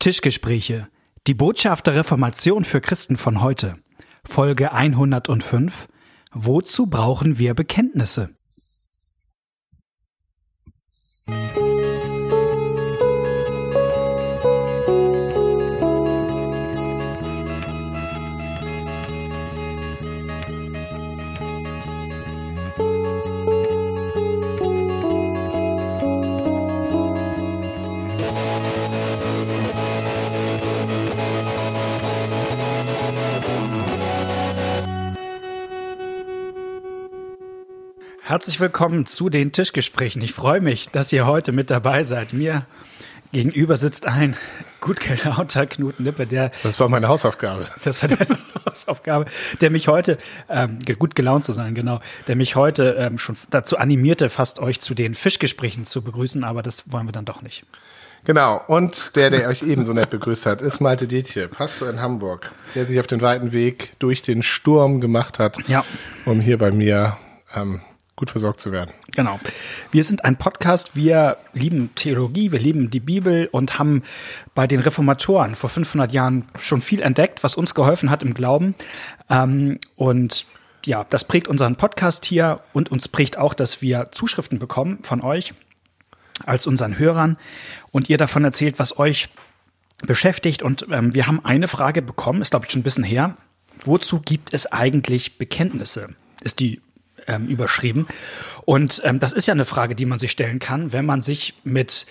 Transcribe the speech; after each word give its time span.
Tischgespräche. 0.00 0.88
Die 1.26 1.34
Botschaft 1.34 1.86
der 1.86 1.94
Reformation 1.94 2.64
für 2.64 2.80
Christen 2.80 3.16
von 3.16 3.42
heute. 3.42 3.74
Folge 4.24 4.72
105. 4.72 5.88
Wozu 6.32 6.86
brauchen 6.86 7.38
wir 7.38 7.52
Bekenntnisse? 7.52 8.30
Herzlich 38.30 38.60
willkommen 38.60 39.06
zu 39.06 39.28
den 39.28 39.50
Tischgesprächen. 39.50 40.22
Ich 40.22 40.34
freue 40.34 40.60
mich, 40.60 40.88
dass 40.90 41.12
ihr 41.12 41.26
heute 41.26 41.50
mit 41.50 41.68
dabei 41.68 42.04
seid. 42.04 42.32
Mir 42.32 42.64
gegenüber 43.32 43.74
sitzt 43.76 44.06
ein 44.06 44.36
gut 44.80 45.00
gelaunter 45.00 45.66
Knut 45.66 45.98
Nippe, 45.98 46.28
der. 46.28 46.52
Das 46.62 46.78
war 46.78 46.88
meine 46.88 47.08
Hausaufgabe. 47.08 47.66
Das 47.82 48.00
war 48.00 48.08
deine 48.08 48.38
Hausaufgabe, 48.68 49.24
der 49.60 49.70
mich 49.70 49.88
heute, 49.88 50.16
ähm, 50.48 50.78
gut 50.96 51.16
gelaunt 51.16 51.44
zu 51.44 51.52
sein, 51.52 51.74
genau, 51.74 51.98
der 52.28 52.36
mich 52.36 52.54
heute 52.54 52.94
ähm, 53.00 53.18
schon 53.18 53.36
dazu 53.50 53.78
animierte, 53.78 54.30
fast 54.30 54.60
euch 54.60 54.78
zu 54.78 54.94
den 54.94 55.16
Fischgesprächen 55.16 55.84
zu 55.84 56.00
begrüßen, 56.00 56.44
aber 56.44 56.62
das 56.62 56.92
wollen 56.92 57.06
wir 57.06 57.12
dann 57.12 57.24
doch 57.24 57.42
nicht. 57.42 57.64
Genau. 58.22 58.62
Und 58.68 59.16
der, 59.16 59.30
der 59.30 59.48
euch 59.48 59.64
ebenso 59.64 59.92
nett 59.92 60.10
begrüßt 60.10 60.46
hat, 60.46 60.62
ist 60.62 60.78
Malte 60.78 61.08
Dietje, 61.08 61.48
Pastor 61.48 61.90
in 61.90 62.00
Hamburg, 62.00 62.52
der 62.76 62.86
sich 62.86 63.00
auf 63.00 63.08
den 63.08 63.22
weiten 63.22 63.50
Weg 63.50 63.98
durch 63.98 64.22
den 64.22 64.44
Sturm 64.44 65.00
gemacht 65.00 65.40
hat, 65.40 65.58
ja. 65.66 65.84
um 66.26 66.40
hier 66.40 66.58
bei 66.58 66.70
mir 66.70 67.16
ähm, 67.56 67.80
gut 68.20 68.30
versorgt 68.30 68.60
zu 68.60 68.70
werden. 68.70 68.92
Genau. 69.16 69.40
Wir 69.90 70.04
sind 70.04 70.26
ein 70.26 70.36
Podcast, 70.36 70.94
wir 70.94 71.38
lieben 71.54 71.90
Theologie, 71.94 72.52
wir 72.52 72.58
lieben 72.58 72.90
die 72.90 73.00
Bibel 73.00 73.48
und 73.50 73.78
haben 73.78 74.02
bei 74.54 74.66
den 74.66 74.80
Reformatoren 74.80 75.54
vor 75.54 75.70
500 75.70 76.12
Jahren 76.12 76.44
schon 76.56 76.82
viel 76.82 77.00
entdeckt, 77.00 77.42
was 77.42 77.56
uns 77.56 77.74
geholfen 77.74 78.10
hat 78.10 78.22
im 78.22 78.34
Glauben. 78.34 78.74
Ähm, 79.30 79.78
und 79.96 80.44
ja, 80.84 81.04
das 81.08 81.24
prägt 81.24 81.48
unseren 81.48 81.76
Podcast 81.76 82.26
hier 82.26 82.60
und 82.74 82.90
uns 82.90 83.08
prägt 83.08 83.38
auch, 83.38 83.54
dass 83.54 83.80
wir 83.80 84.08
Zuschriften 84.12 84.58
bekommen 84.58 84.98
von 85.02 85.22
euch 85.22 85.54
als 86.44 86.66
unseren 86.66 86.98
Hörern 86.98 87.38
und 87.90 88.10
ihr 88.10 88.18
davon 88.18 88.44
erzählt, 88.44 88.78
was 88.78 88.98
euch 88.98 89.30
beschäftigt. 90.06 90.62
Und 90.62 90.86
ähm, 90.90 91.14
wir 91.14 91.26
haben 91.26 91.42
eine 91.42 91.68
Frage 91.68 92.02
bekommen, 92.02 92.42
ist 92.42 92.50
glaube 92.50 92.66
ich 92.66 92.72
schon 92.72 92.80
ein 92.80 92.84
bisschen 92.84 93.04
her. 93.04 93.36
Wozu 93.82 94.20
gibt 94.20 94.52
es 94.52 94.70
eigentlich 94.70 95.38
Bekenntnisse? 95.38 96.14
Ist 96.42 96.60
die 96.60 96.82
ähm, 97.30 97.46
überschrieben. 97.46 98.06
Und 98.64 99.00
ähm, 99.04 99.18
das 99.18 99.32
ist 99.32 99.46
ja 99.46 99.54
eine 99.54 99.64
Frage, 99.64 99.94
die 99.94 100.06
man 100.06 100.18
sich 100.18 100.30
stellen 100.30 100.58
kann, 100.58 100.92
wenn 100.92 101.06
man 101.06 101.20
sich 101.22 101.54
mit 101.64 102.06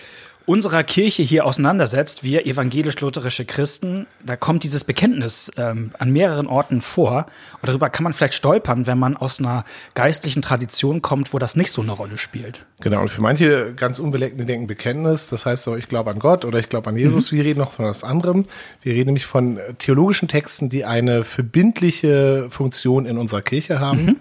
unserer 0.46 0.82
Kirche 0.82 1.22
hier 1.22 1.44
auseinandersetzt, 1.44 2.24
wir 2.24 2.44
evangelisch-lutherische 2.44 3.44
Christen, 3.44 4.08
da 4.24 4.34
kommt 4.34 4.64
dieses 4.64 4.82
Bekenntnis 4.82 5.52
ähm, 5.56 5.92
an 5.98 6.10
mehreren 6.10 6.48
Orten 6.48 6.80
vor. 6.80 7.26
Und 7.60 7.68
darüber 7.68 7.88
kann 7.88 8.04
man 8.04 8.12
vielleicht 8.12 8.34
stolpern, 8.34 8.88
wenn 8.88 8.98
man 8.98 9.16
aus 9.16 9.38
einer 9.38 9.64
geistlichen 9.94 10.42
Tradition 10.42 11.02
kommt, 11.02 11.32
wo 11.32 11.38
das 11.38 11.54
nicht 11.54 11.70
so 11.70 11.82
eine 11.82 11.92
Rolle 11.92 12.18
spielt. 12.18 12.66
Genau, 12.80 13.02
und 13.02 13.10
für 13.10 13.20
manche 13.20 13.74
ganz 13.74 14.00
Unbeleckte 14.00 14.44
denken 14.44 14.66
Bekenntnis, 14.66 15.28
das 15.28 15.46
heißt 15.46 15.62
so, 15.62 15.76
ich 15.76 15.86
glaube 15.86 16.10
an 16.10 16.18
Gott 16.18 16.44
oder 16.44 16.58
ich 16.58 16.68
glaube 16.68 16.90
an 16.90 16.96
Jesus. 16.96 17.30
Mhm. 17.30 17.36
Wir 17.36 17.44
reden 17.44 17.58
noch 17.60 17.72
von 17.72 17.84
was 17.84 18.02
anderem. 18.02 18.44
Wir 18.82 18.94
reden 18.94 19.06
nämlich 19.06 19.26
von 19.26 19.60
theologischen 19.78 20.26
Texten, 20.26 20.68
die 20.68 20.84
eine 20.84 21.22
verbindliche 21.22 22.48
Funktion 22.50 23.06
in 23.06 23.18
unserer 23.18 23.42
Kirche 23.42 23.78
haben. 23.78 24.04
Mhm 24.04 24.16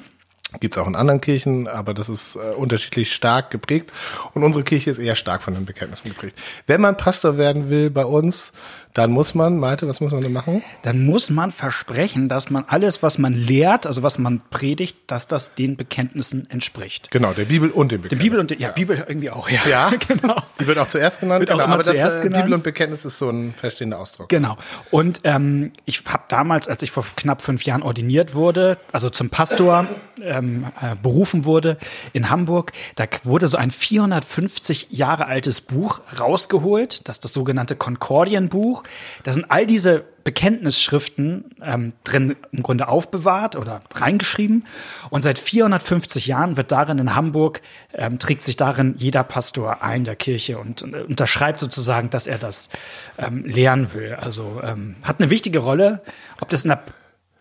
Gibt 0.60 0.76
es 0.76 0.82
auch 0.82 0.88
in 0.88 0.96
anderen 0.96 1.22
Kirchen, 1.22 1.68
aber 1.68 1.94
das 1.94 2.10
ist 2.10 2.36
äh, 2.36 2.56
unterschiedlich 2.56 3.14
stark 3.14 3.52
geprägt. 3.52 3.94
Und 4.34 4.44
unsere 4.44 4.64
Kirche 4.64 4.90
ist 4.90 4.98
eher 4.98 5.16
stark 5.16 5.44
von 5.44 5.54
den 5.54 5.66
Bekenntnissen 5.66 6.10
geprägt. 6.10 6.36
Wenn 6.66 6.82
man 6.82 6.98
Pastor 6.98 7.38
werden 7.38 7.70
will 7.70 7.92
bei 7.92 8.04
uns, 8.04 8.54
dann 9.00 9.12
muss 9.12 9.34
man, 9.34 9.60
Malte, 9.60 9.88
was 9.88 10.02
muss 10.02 10.12
man 10.12 10.20
denn 10.20 10.34
machen? 10.34 10.62
Dann 10.82 11.06
muss 11.06 11.30
man 11.30 11.52
versprechen, 11.52 12.28
dass 12.28 12.50
man 12.50 12.66
alles, 12.68 13.02
was 13.02 13.18
man 13.18 13.32
lehrt, 13.34 13.88
also 13.88 14.04
was 14.04 14.18
man 14.18 14.42
predigt, 14.50 14.98
dass 15.08 15.30
das 15.30 15.56
den 15.56 15.78
Bekenntnissen 15.78 16.50
entspricht. 16.50 17.10
Genau, 17.10 17.32
der 17.32 17.46
Bibel 17.46 17.70
und 17.70 17.94
dem 17.94 18.02
Bekenntnis. 18.02 18.20
Der 18.20 18.24
Bibel 18.24 18.40
und 18.42 18.52
ja, 18.52 18.58
ja, 18.58 18.72
Bibel 18.74 19.06
irgendwie 19.08 19.30
auch, 19.30 19.50
ja. 19.50 19.62
Ja, 19.70 19.90
genau. 20.08 20.36
Die 20.60 20.68
wird 20.68 20.78
auch 20.80 20.88
zuerst 20.88 21.22
genannt, 21.22 21.40
wird 21.40 21.52
auch 21.52 21.60
genau, 21.60 21.74
aber 21.74 21.82
zuerst 21.82 22.04
das, 22.04 22.18
äh, 22.18 22.24
genannt. 22.24 22.44
Bibel 22.44 22.56
und 22.56 22.64
Bekenntnis 22.66 23.06
ist 23.06 23.18
so 23.18 23.30
ein 23.30 23.54
verstehender 23.54 24.00
Ausdruck. 24.00 24.28
Genau. 24.28 24.58
Und 24.92 25.22
ähm, 25.24 25.72
ich 25.86 26.04
habe 26.06 26.24
damals, 26.28 26.68
als 26.68 26.84
ich 26.84 26.92
vor 26.92 27.06
knapp 27.16 27.42
fünf 27.42 27.64
Jahren 27.64 27.84
ordiniert 27.84 28.36
wurde, 28.36 28.78
also 28.92 29.10
zum 29.10 29.30
Pastor 29.30 29.88
ähm, 30.22 30.66
äh, 30.82 30.98
berufen 31.02 31.46
wurde 31.46 31.78
in 32.12 32.30
Hamburg, 32.30 32.74
da 32.98 33.06
wurde 33.24 33.48
so 33.48 33.56
ein 33.56 33.72
450 33.72 34.88
Jahre 34.90 35.28
altes 35.28 35.62
Buch 35.62 36.02
rausgeholt, 36.20 37.08
das 37.08 37.16
ist 37.16 37.24
das 37.24 37.32
sogenannte 37.32 37.78
Konkordienbuch. 37.78 38.84
Da 39.24 39.32
sind 39.32 39.50
all 39.50 39.66
diese 39.66 40.04
Bekenntnisschriften 40.24 41.56
ähm, 41.62 41.94
drin 42.04 42.36
im 42.52 42.62
Grunde 42.64 42.88
aufbewahrt 42.88 43.56
oder 43.56 43.82
reingeschrieben. 43.94 44.66
Und 45.10 45.22
seit 45.22 45.40
450 45.40 46.28
Jahren 46.28 46.58
wird 46.58 46.72
darin 46.72 47.00
in 47.00 47.16
Hamburg, 47.16 47.62
ähm, 47.94 48.20
trägt 48.20 48.44
sich 48.44 48.58
darin 48.58 48.96
jeder 48.98 49.24
Pastor 49.24 49.82
ein 49.82 50.04
der 50.04 50.16
Kirche 50.16 50.60
und, 50.60 50.84
und 50.84 50.94
unterschreibt 50.94 51.60
sozusagen, 51.60 52.10
dass 52.10 52.28
er 52.28 52.38
das 52.38 52.70
ähm, 53.18 53.46
lehren 53.46 53.94
will. 53.94 54.16
Also 54.16 54.62
ähm, 54.64 54.98
hat 55.04 55.20
eine 55.20 55.30
wichtige 55.30 55.60
Rolle. 55.60 56.02
Ob 56.42 56.50
das 56.50 56.64
in 56.64 56.70
der 56.70 56.84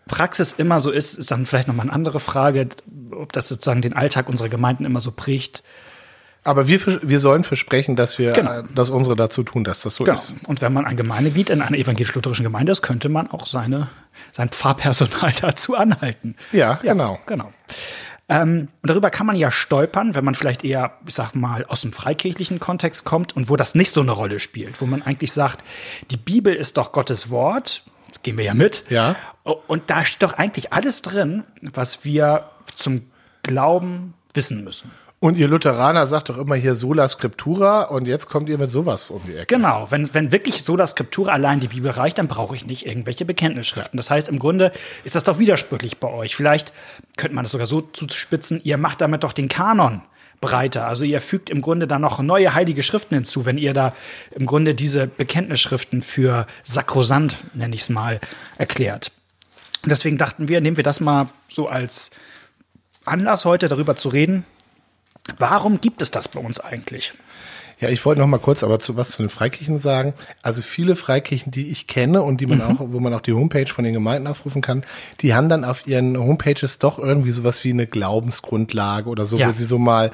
Praxis 0.06 0.54
immer 0.54 0.80
so 0.80 0.90
ist, 0.90 1.18
ist 1.18 1.30
dann 1.30 1.46
vielleicht 1.46 1.68
nochmal 1.68 1.86
eine 1.86 1.92
andere 1.92 2.18
Frage, 2.18 2.68
ob 3.12 3.32
das 3.32 3.48
sozusagen 3.48 3.82
den 3.82 3.92
Alltag 3.92 4.28
unserer 4.28 4.48
Gemeinden 4.48 4.84
immer 4.84 5.00
so 5.00 5.12
prägt. 5.12 5.62
Aber 6.48 6.66
wir, 6.66 6.80
wir 7.02 7.20
sollen 7.20 7.44
versprechen, 7.44 7.94
dass 7.94 8.18
wir, 8.18 8.32
genau. 8.32 8.60
Äh, 8.60 8.64
dass 8.74 8.88
unsere 8.88 9.16
dazu 9.16 9.42
tun, 9.42 9.64
dass 9.64 9.82
das 9.82 9.96
so 9.96 10.04
genau. 10.04 10.14
ist. 10.14 10.34
Und 10.46 10.62
wenn 10.62 10.72
man 10.72 10.86
ein 10.86 10.96
Gemeindeglied 10.96 11.50
in 11.50 11.60
einer 11.60 11.76
evangelisch-lutherischen 11.76 12.42
Gemeinde 12.42 12.72
ist, 12.72 12.80
könnte 12.80 13.10
man 13.10 13.30
auch 13.30 13.46
seine, 13.46 13.88
sein 14.32 14.48
Pfarrpersonal 14.48 15.34
dazu 15.42 15.76
anhalten. 15.76 16.36
Ja, 16.52 16.80
ja 16.82 16.92
genau. 16.92 17.18
Genau. 17.26 17.52
Ähm, 18.30 18.68
und 18.80 18.88
darüber 18.88 19.10
kann 19.10 19.26
man 19.26 19.36
ja 19.36 19.50
stolpern, 19.50 20.14
wenn 20.14 20.24
man 20.24 20.34
vielleicht 20.34 20.64
eher, 20.64 20.92
ich 21.06 21.12
sag 21.12 21.34
mal, 21.34 21.66
aus 21.66 21.82
dem 21.82 21.92
freikirchlichen 21.92 22.60
Kontext 22.60 23.04
kommt 23.04 23.36
und 23.36 23.50
wo 23.50 23.56
das 23.56 23.74
nicht 23.74 23.90
so 23.90 24.00
eine 24.00 24.12
Rolle 24.12 24.40
spielt, 24.40 24.80
wo 24.80 24.86
man 24.86 25.02
eigentlich 25.02 25.32
sagt, 25.32 25.62
die 26.10 26.16
Bibel 26.16 26.54
ist 26.54 26.78
doch 26.78 26.92
Gottes 26.92 27.28
Wort, 27.28 27.82
gehen 28.22 28.38
wir 28.38 28.46
ja 28.46 28.54
mit. 28.54 28.84
Ja. 28.88 29.16
Und 29.42 29.90
da 29.90 30.02
steht 30.02 30.22
doch 30.22 30.32
eigentlich 30.32 30.72
alles 30.72 31.02
drin, 31.02 31.44
was 31.60 32.06
wir 32.06 32.48
zum 32.74 33.02
Glauben 33.42 34.14
wissen 34.32 34.64
müssen. 34.64 34.90
Und 35.20 35.36
ihr 35.36 35.48
Lutheraner 35.48 36.06
sagt 36.06 36.28
doch 36.28 36.38
immer 36.38 36.54
hier 36.54 36.76
sola 36.76 37.08
scriptura 37.08 37.82
und 37.82 38.06
jetzt 38.06 38.28
kommt 38.28 38.48
ihr 38.48 38.56
mit 38.56 38.70
sowas 38.70 39.10
um 39.10 39.20
die 39.26 39.34
Ecke. 39.34 39.56
Genau, 39.56 39.90
wenn, 39.90 40.14
wenn 40.14 40.30
wirklich 40.30 40.62
sola 40.62 40.86
scriptura 40.86 41.32
allein 41.32 41.58
die 41.58 41.66
Bibel 41.66 41.90
reicht, 41.90 42.18
dann 42.18 42.28
brauche 42.28 42.54
ich 42.54 42.66
nicht 42.66 42.86
irgendwelche 42.86 43.24
Bekenntnisschriften. 43.24 43.96
Das 43.96 44.10
heißt, 44.10 44.28
im 44.28 44.38
Grunde 44.38 44.70
ist 45.02 45.16
das 45.16 45.24
doch 45.24 45.40
widersprüchlich 45.40 45.98
bei 45.98 46.08
euch. 46.08 46.36
Vielleicht 46.36 46.72
könnte 47.16 47.34
man 47.34 47.42
das 47.42 47.50
sogar 47.50 47.66
so 47.66 47.80
zuspitzen, 47.80 48.60
ihr 48.62 48.78
macht 48.78 49.00
damit 49.00 49.24
doch 49.24 49.32
den 49.32 49.48
Kanon 49.48 50.02
breiter. 50.40 50.86
Also 50.86 51.04
ihr 51.04 51.20
fügt 51.20 51.50
im 51.50 51.62
Grunde 51.62 51.88
da 51.88 51.98
noch 51.98 52.20
neue 52.20 52.54
heilige 52.54 52.84
Schriften 52.84 53.16
hinzu, 53.16 53.44
wenn 53.44 53.58
ihr 53.58 53.74
da 53.74 53.94
im 54.30 54.46
Grunde 54.46 54.76
diese 54.76 55.08
Bekenntnisschriften 55.08 56.00
für 56.00 56.46
sakrosant, 56.62 57.38
nenne 57.54 57.74
ich 57.74 57.80
es 57.80 57.88
mal, 57.88 58.20
erklärt. 58.56 59.10
Und 59.82 59.90
deswegen 59.90 60.16
dachten 60.16 60.46
wir, 60.46 60.60
nehmen 60.60 60.76
wir 60.76 60.84
das 60.84 61.00
mal 61.00 61.26
so 61.48 61.66
als 61.66 62.12
Anlass 63.04 63.44
heute 63.44 63.66
darüber 63.66 63.96
zu 63.96 64.10
reden, 64.10 64.44
Warum 65.38 65.80
gibt 65.80 66.02
es 66.02 66.10
das 66.10 66.28
bei 66.28 66.40
uns 66.40 66.60
eigentlich? 66.60 67.12
Ja, 67.80 67.88
ich 67.88 68.04
wollte 68.04 68.20
noch 68.20 68.26
mal 68.26 68.38
kurz 68.38 68.64
aber 68.64 68.80
zu 68.80 68.96
was 68.96 69.10
zu 69.10 69.22
den 69.22 69.30
Freikirchen 69.30 69.78
sagen. 69.78 70.14
Also 70.42 70.62
viele 70.62 70.96
Freikirchen, 70.96 71.52
die 71.52 71.68
ich 71.68 71.86
kenne 71.86 72.22
und 72.22 72.40
die 72.40 72.46
man 72.46 72.58
mhm. 72.58 72.64
auch, 72.64 72.76
wo 72.80 72.98
man 72.98 73.14
auch 73.14 73.20
die 73.20 73.32
Homepage 73.32 73.68
von 73.68 73.84
den 73.84 73.94
Gemeinden 73.94 74.26
aufrufen 74.26 74.62
kann, 74.62 74.84
die 75.20 75.34
haben 75.34 75.48
dann 75.48 75.64
auf 75.64 75.86
ihren 75.86 76.18
Homepages 76.18 76.80
doch 76.80 76.98
irgendwie 76.98 77.30
sowas 77.30 77.62
wie 77.62 77.70
eine 77.70 77.86
Glaubensgrundlage 77.86 79.08
oder 79.08 79.26
so, 79.26 79.36
ja. 79.36 79.48
wo 79.48 79.52
sie 79.52 79.64
so 79.64 79.78
mal 79.78 80.10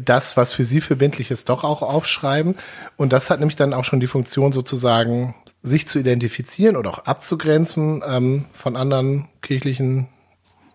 das, 0.00 0.36
was 0.36 0.52
für 0.52 0.64
sie 0.64 0.80
verbindlich 0.80 1.30
ist, 1.30 1.48
doch 1.48 1.62
auch 1.62 1.82
aufschreiben. 1.82 2.56
Und 2.96 3.12
das 3.12 3.30
hat 3.30 3.38
nämlich 3.38 3.56
dann 3.56 3.72
auch 3.72 3.84
schon 3.84 4.00
die 4.00 4.08
Funktion 4.08 4.50
sozusagen, 4.50 5.36
sich 5.62 5.88
zu 5.88 5.98
identifizieren 5.98 6.76
oder 6.76 6.90
auch 6.90 6.98
abzugrenzen 7.00 8.02
ähm, 8.06 8.44
von 8.52 8.76
anderen 8.76 9.26
kirchlichen 9.42 10.08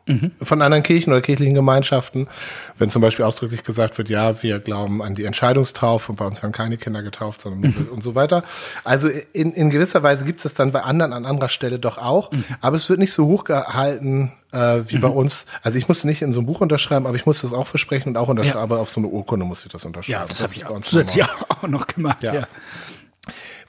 mhm. 0.06 0.32
von 0.42 0.62
anderen 0.62 0.84
Kirchen 0.84 1.12
oder 1.12 1.22
kirchlichen 1.22 1.56
Gemeinschaften. 1.56 2.28
Wenn 2.78 2.90
zum 2.90 3.02
Beispiel 3.02 3.26
ausdrücklich 3.26 3.64
gesagt 3.64 3.98
wird, 3.98 4.10
ja, 4.10 4.42
wir 4.42 4.60
glauben 4.60 5.02
an 5.02 5.16
die 5.16 5.26
Entscheidungstaufe 5.26 6.12
und 6.12 6.18
bei 6.18 6.26
uns 6.26 6.42
werden 6.42 6.52
keine 6.52 6.78
Kinder 6.78 7.04
getauft, 7.04 7.42
sondern 7.42 7.72
mhm. 7.72 7.88
und 7.92 8.04
so 8.04 8.16
weiter. 8.16 8.44
Also 8.84 9.10
in, 9.34 9.54
in 9.54 9.70
gewisser 9.70 10.04
Weise 10.04 10.26
gibt 10.26 10.40
es 10.40 10.44
das 10.44 10.54
dann 10.54 10.72
bei 10.72 10.82
anderen 10.82 11.14
an 11.14 11.26
anderer 11.26 11.50
Stelle 11.50 11.80
doch 11.80 11.98
auch, 11.98 12.32
mhm. 12.32 12.44
aber 12.62 12.76
es 12.78 12.90
wird 12.90 13.00
nicht 13.00 13.14
so 13.14 13.26
hoch 13.26 13.44
gehalten 13.44 14.32
äh, 14.52 14.82
wie 14.88 14.98
bei 14.98 15.10
mhm. 15.10 15.16
uns. 15.16 15.46
Also 15.64 15.78
ich 15.78 15.88
musste 15.88 16.08
nicht 16.08 16.22
in 16.22 16.34
so 16.34 16.42
ein 16.42 16.46
Buch 16.46 16.62
unterschreiben, 16.62 17.08
aber 17.08 17.16
ich 17.16 17.26
musste 17.26 17.48
das 17.48 17.54
auch 17.54 17.68
versprechen 17.68 18.10
und 18.10 18.18
auch 18.18 18.28
unterschreiben, 18.28 18.60
ja. 18.60 18.64
aber 18.64 18.80
auf 18.80 18.90
so 18.90 19.00
eine 19.00 19.08
Urkunde 19.08 19.46
musste 19.46 19.68
ich 19.68 19.72
das 19.72 19.86
unterschreiben. 19.86 20.22
Ja, 20.22 20.28
das, 20.28 20.40
das 20.40 20.48
habe 20.48 20.56
ich 20.56 20.66
auch 20.66 20.80
zusätzlich 20.82 21.26
auch 21.50 21.68
noch 21.68 21.88
gemacht. 21.88 22.22
ja. 22.24 22.34
ja. 22.34 22.48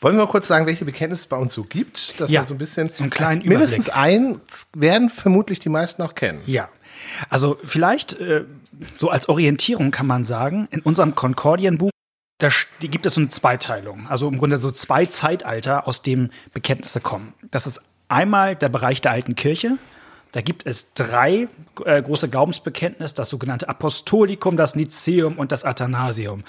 Wollen 0.03 0.17
wir 0.17 0.25
mal 0.27 0.31
kurz 0.31 0.49
sagen, 0.49 0.67
welche 0.67 0.85
Bekenntnisse 0.85 1.23
es 1.23 1.27
bei 1.29 1.37
uns 1.37 1.55
so 1.55 1.65
gibt, 1.65 2.21
dass 2.21 2.31
Ja, 2.31 2.41
man 2.41 2.47
so 2.47 2.55
ein 2.55 2.59
bisschen 2.59 2.89
so 2.89 3.03
einen 3.05 3.11
kleinen 3.11 3.47
mindestens 3.47 3.87
Überblick. 3.87 4.05
einen 4.05 4.41
werden 4.75 5.09
vermutlich 5.09 5.59
die 5.61 5.69
meisten 5.69 6.03
auch 6.03 6.15
kennen. 6.15 6.43
Ja. 6.47 6.69
Also 7.31 7.57
vielleicht 7.65 8.15
äh, 8.15 8.45
so 8.99 9.09
als 9.11 9.29
Orientierung 9.29 9.91
kann 9.93 10.07
man 10.07 10.25
sagen, 10.25 10.69
in 10.71 10.81
unserem 10.81 11.15
Konkordienbuch, 11.15 11.91
da 12.39 12.49
gibt 12.81 13.07
es 13.07 13.15
so 13.15 13.21
eine 13.21 13.29
Zweiteilung. 13.31 14.09
Also 14.09 14.29
im 14.29 14.39
Grunde 14.39 14.57
so 14.57 14.71
zwei 14.73 15.07
Zeitalter, 15.07 15.87
aus 15.87 16.03
dem 16.03 16.31
Bekenntnisse 16.53 17.01
kommen. 17.01 17.33
Das 17.53 17.67
ist 17.69 17.81
einmal 18.09 18.57
der 18.57 18.69
Bereich 18.69 19.01
der 19.01 19.13
alten 19.13 19.37
Kirche. 19.37 19.79
Da 20.33 20.41
gibt 20.41 20.65
es 20.67 20.95
drei 20.95 21.49
äh, 21.85 22.03
große 22.03 22.29
Glaubensbekenntnisse, 22.31 23.15
das 23.15 23.29
sogenannte 23.29 23.69
Apostolikum, 23.69 24.57
das 24.57 24.75
Nizeum 24.75 25.37
und 25.39 25.53
das 25.53 25.65
Athanasium. 25.65 26.45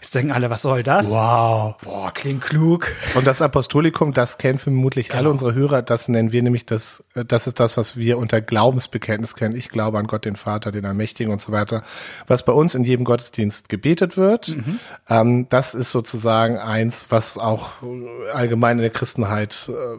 Jetzt 0.00 0.14
denken 0.14 0.32
alle, 0.32 0.48
was 0.48 0.62
soll 0.62 0.82
das? 0.82 1.10
Wow. 1.10 1.76
Boah, 1.82 2.10
klingt 2.14 2.42
klug. 2.42 2.90
Und 3.14 3.26
das 3.26 3.42
Apostolikum, 3.42 4.14
das 4.14 4.38
kennen 4.38 4.58
vermutlich 4.58 5.08
Genau. 5.08 5.18
alle 5.18 5.30
unsere 5.30 5.54
Hörer. 5.54 5.82
Das 5.82 6.08
nennen 6.08 6.32
wir 6.32 6.42
nämlich 6.42 6.64
das, 6.64 7.04
äh, 7.14 7.26
das 7.26 7.46
ist 7.46 7.60
das, 7.60 7.76
was 7.76 7.96
wir 7.98 8.16
unter 8.16 8.40
Glaubensbekenntnis 8.40 9.34
kennen. 9.36 9.54
Ich 9.54 9.68
glaube 9.68 9.98
an 9.98 10.06
Gott, 10.06 10.24
den 10.24 10.36
Vater, 10.36 10.72
den 10.72 10.86
Allmächtigen 10.86 11.30
und 11.30 11.40
so 11.40 11.52
weiter. 11.52 11.82
Was 12.26 12.42
bei 12.42 12.52
uns 12.52 12.74
in 12.74 12.84
jedem 12.84 13.04
Gottesdienst 13.04 13.68
gebetet 13.68 14.16
wird. 14.16 14.48
Mhm. 14.48 14.80
Ähm, 15.10 15.48
das 15.50 15.74
ist 15.74 15.90
sozusagen 15.92 16.56
eins, 16.56 17.08
was 17.10 17.36
auch 17.36 17.82
äh, 17.82 18.30
allgemein 18.30 18.78
in 18.78 18.82
der 18.82 18.90
Christenheit 18.90 19.68
äh, 19.68 19.98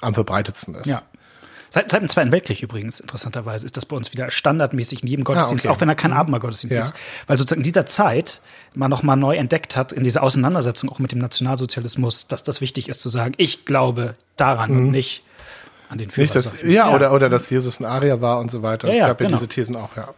am 0.00 0.14
verbreitetsten 0.14 0.76
ist. 0.76 0.86
Ja. 0.86 1.02
Seit, 1.70 1.90
seit 1.90 2.00
dem 2.02 2.08
Zweiten 2.08 2.32
Weltkrieg 2.32 2.62
übrigens, 2.62 3.00
interessanterweise, 3.00 3.66
ist 3.66 3.76
das 3.76 3.84
bei 3.86 3.96
uns 3.96 4.12
wieder 4.12 4.30
standardmäßig 4.30 5.02
in 5.02 5.08
jedem 5.08 5.24
Gottesdienst, 5.24 5.66
Ah, 5.66 5.70
okay. 5.70 5.76
auch 5.76 5.80
wenn 5.80 5.88
er 5.88 5.94
kein 5.94 6.12
Abendmahlgottesdienst 6.12 6.74
Ja. 6.74 6.80
ist. 6.80 6.92
Weil 7.26 7.36
sozusagen 7.38 7.60
in 7.60 7.64
dieser 7.64 7.86
Zeit 7.86 8.40
man 8.74 8.90
nochmal 8.90 9.16
neu 9.16 9.36
entdeckt 9.36 9.76
hat, 9.76 9.92
in 9.92 10.02
dieser 10.04 10.22
Auseinandersetzung 10.22 10.88
auch 10.90 10.98
mit 10.98 11.12
dem 11.12 11.18
Nationalsozialismus, 11.18 12.26
dass 12.26 12.42
das 12.42 12.60
wichtig 12.60 12.88
ist 12.88 13.00
zu 13.00 13.08
sagen, 13.08 13.32
ich 13.36 13.64
glaube 13.64 14.14
daran 14.36 14.70
und 14.70 14.90
nicht 14.90 15.22
an 15.90 15.98
den 15.98 16.10
Führer. 16.10 16.24
Mhm. 16.24 16.26
Nicht, 16.26 16.34
dass, 16.34 16.54
ich. 16.54 16.70
ja, 16.70 16.94
Oder, 16.94 17.12
oder 17.12 17.28
dass 17.28 17.48
Jesus 17.50 17.80
ein 17.80 17.84
Arier 17.86 18.20
war 18.20 18.38
und 18.40 18.50
so 18.50 18.62
weiter. 18.62 18.88
Ja, 18.88 18.94
es 18.94 19.00
ja, 19.00 19.06
gab 19.08 19.20
ja 19.20 19.26
genau. 19.26 19.38
diese 19.38 19.48
Thesen 19.48 19.74
auch, 19.76 19.96
ja. 19.96 20.08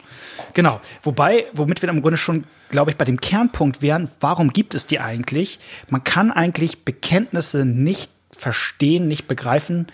Genau. 0.55 0.81
Wobei, 1.02 1.47
womit 1.52 1.81
wir 1.82 1.88
im 1.88 2.02
Grunde 2.02 2.17
schon, 2.17 2.44
glaube 2.70 2.91
ich, 2.91 2.97
bei 2.97 3.05
dem 3.05 3.20
Kernpunkt 3.20 3.81
wären, 3.82 4.11
warum 4.20 4.52
gibt 4.52 4.75
es 4.75 4.87
die 4.87 4.99
eigentlich? 5.00 5.61
Man 5.88 6.02
kann 6.05 6.32
eigentlich 6.32 6.85
Bekenntnisse 6.85 7.64
nicht 7.64 8.11
verstehen, 8.37 9.06
nicht 9.06 9.29
begreifen, 9.29 9.87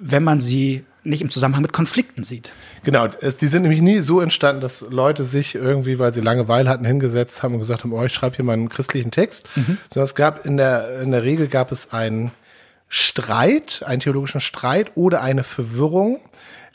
wenn 0.00 0.24
man 0.24 0.40
sie 0.40 0.84
nicht 1.04 1.22
im 1.22 1.30
Zusammenhang 1.30 1.62
mit 1.62 1.72
Konflikten 1.72 2.24
sieht. 2.24 2.52
Genau, 2.82 3.06
es, 3.20 3.36
die 3.36 3.46
sind 3.46 3.62
nämlich 3.62 3.80
nie 3.80 4.00
so 4.00 4.20
entstanden, 4.20 4.60
dass 4.60 4.80
Leute 4.90 5.24
sich 5.24 5.54
irgendwie, 5.54 5.98
weil 5.98 6.12
sie 6.12 6.20
Langeweile 6.20 6.68
hatten, 6.68 6.84
hingesetzt 6.84 7.42
haben 7.42 7.54
und 7.54 7.60
gesagt 7.60 7.84
haben, 7.84 7.92
oh, 7.92 8.04
ich 8.04 8.12
schreibe 8.12 8.36
hier 8.36 8.44
mal 8.44 8.54
einen 8.54 8.68
christlichen 8.68 9.10
Text. 9.10 9.48
Sondern 9.54 10.04
es 10.04 10.14
gab 10.14 10.44
in 10.44 10.56
der, 10.56 11.00
in 11.00 11.12
der 11.12 11.22
Regel 11.22 11.46
gab 11.46 11.70
es 11.70 11.92
einen 11.92 12.32
Streit, 12.88 13.82
einen 13.86 14.00
theologischen 14.00 14.40
Streit 14.40 14.92
oder 14.96 15.22
eine 15.22 15.44
Verwirrung. 15.44 16.20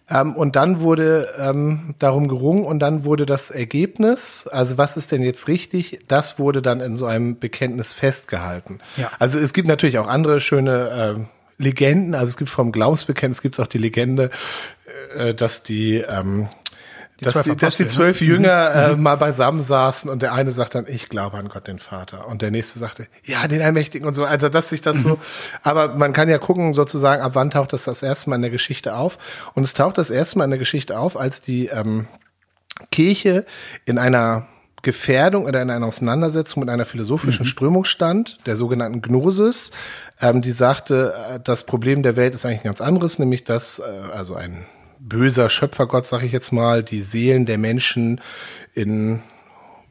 Ähm, 0.10 0.36
und 0.36 0.56
dann 0.56 0.82
wurde 0.82 1.34
ähm, 1.38 1.96
darum 2.00 2.28
gerungen 2.28 2.66
und 2.66 2.80
dann 2.80 3.06
wurde 3.06 3.26
das 3.26 3.50
Ergebnis, 3.50 4.48
also 4.48 4.78
was 4.78 4.98
ist 4.98 5.12
denn 5.12 5.24
jetzt 5.24 5.48
richtig, 5.48 6.00
das 6.08 6.38
wurde 6.40 6.62
dann 6.62 6.82
in 6.82 6.96
so 6.96 7.06
einem 7.06 7.40
Bekenntnis 7.40 7.94
festgehalten. 7.94 8.80
Ja. 8.98 9.12
Also 9.20 9.40
es 9.40 9.54
gibt 9.54 9.68
natürlich 9.68 10.00
auch 10.00 10.08
andere 10.08 10.42
schöne 10.42 10.90
ähm, 10.94 11.28
Legenden, 11.62 12.16
also 12.16 12.28
es 12.28 12.38
gibt 12.38 12.50
vom 12.50 12.72
Glaubensbekenntnis 12.72 13.42
gibt 13.42 13.56
es 13.56 13.60
auch 13.60 13.68
die 13.68 13.78
Legende, 13.78 14.30
äh, 15.16 15.34
dass 15.34 15.64
die, 15.64 15.98
ähm, 15.98 16.50
dass, 17.22 17.34
zwölf 17.34 17.46
die, 17.46 17.56
dass 17.56 17.78
die 17.78 17.84
Apostel, 17.84 17.84
ne? 17.84 17.90
zwölf 17.90 18.22
Jünger 18.22 18.76
äh, 18.76 18.96
mal 18.96 19.16
beisammen 19.16 19.62
saßen 19.62 20.10
und 20.10 20.22
der 20.22 20.34
eine 20.34 20.52
sagt 20.52 20.76
dann, 20.76 20.86
ich 20.88 21.08
glaube 21.08 21.38
an 21.38 21.50
Gott 21.50 21.68
den 21.68 21.80
Vater. 21.80 22.28
Und 22.28 22.42
der 22.42 22.50
nächste 22.50 22.80
sagte, 22.80 23.08
ja, 23.24 23.48
den 23.48 23.62
Allmächtigen 23.62 24.08
und 24.08 24.16
so, 24.16 24.26
also 24.26 24.50
dass 24.50 24.70
sich 24.70 24.82
das 24.82 25.04
so, 25.04 25.20
aber 25.62 25.96
man 25.96 26.14
kann 26.14 26.30
ja 26.30 26.40
gucken 26.40 26.74
sozusagen, 26.74 27.22
ab 27.22 27.32
wann 27.36 27.52
taucht 27.52 27.74
das 27.74 27.84
das 27.84 28.02
erste 28.02 28.30
Mal 28.30 28.38
in 28.38 28.42
der 28.42 28.52
Geschichte 28.52 28.96
auf? 28.96 29.18
Und 29.54 29.64
es 29.64 29.74
taucht 29.74 29.98
das 29.98 30.10
erste 30.10 30.40
Mal 30.40 30.46
in 30.46 30.52
der 30.52 30.60
Geschichte 30.60 30.98
auf, 30.98 31.16
als 31.16 31.42
die 31.42 31.68
ähm, 31.68 32.08
Kirche 32.92 33.46
in 33.86 34.00
einer 34.00 34.48
Gefährdung 34.82 35.46
oder 35.46 35.62
in 35.62 35.70
einer 35.70 35.86
Auseinandersetzung 35.86 36.62
mit 36.62 36.70
einer 36.70 36.86
philosophischen 36.86 37.46
Strömung 37.46 37.86
stand, 37.86 38.38
der 38.46 38.56
sogenannten 38.56 39.02
Gnosis, 39.02 39.72
ähm, 40.20 40.42
die 40.42 40.52
sagte, 40.52 41.14
äh, 41.36 41.40
das 41.44 41.66
Problem 41.66 42.04
der 42.04 42.16
Welt 42.16 42.34
ist 42.34 42.46
eigentlich 42.46 42.62
ein 42.62 42.66
ganz 42.66 42.82
anderes, 42.82 43.20
nämlich 43.20 43.44
dass 43.44 43.80
äh, 43.80 43.84
also 44.14 44.36
ein 44.36 44.66
böser 45.00 45.50
Schöpfergott, 45.50 46.06
sag 46.06 46.24
ich 46.24 46.32
jetzt 46.32 46.52
mal, 46.52 46.84
die 46.84 47.02
Seelen 47.02 47.46
der 47.46 47.58
Menschen 47.58 48.22
in 48.74 49.22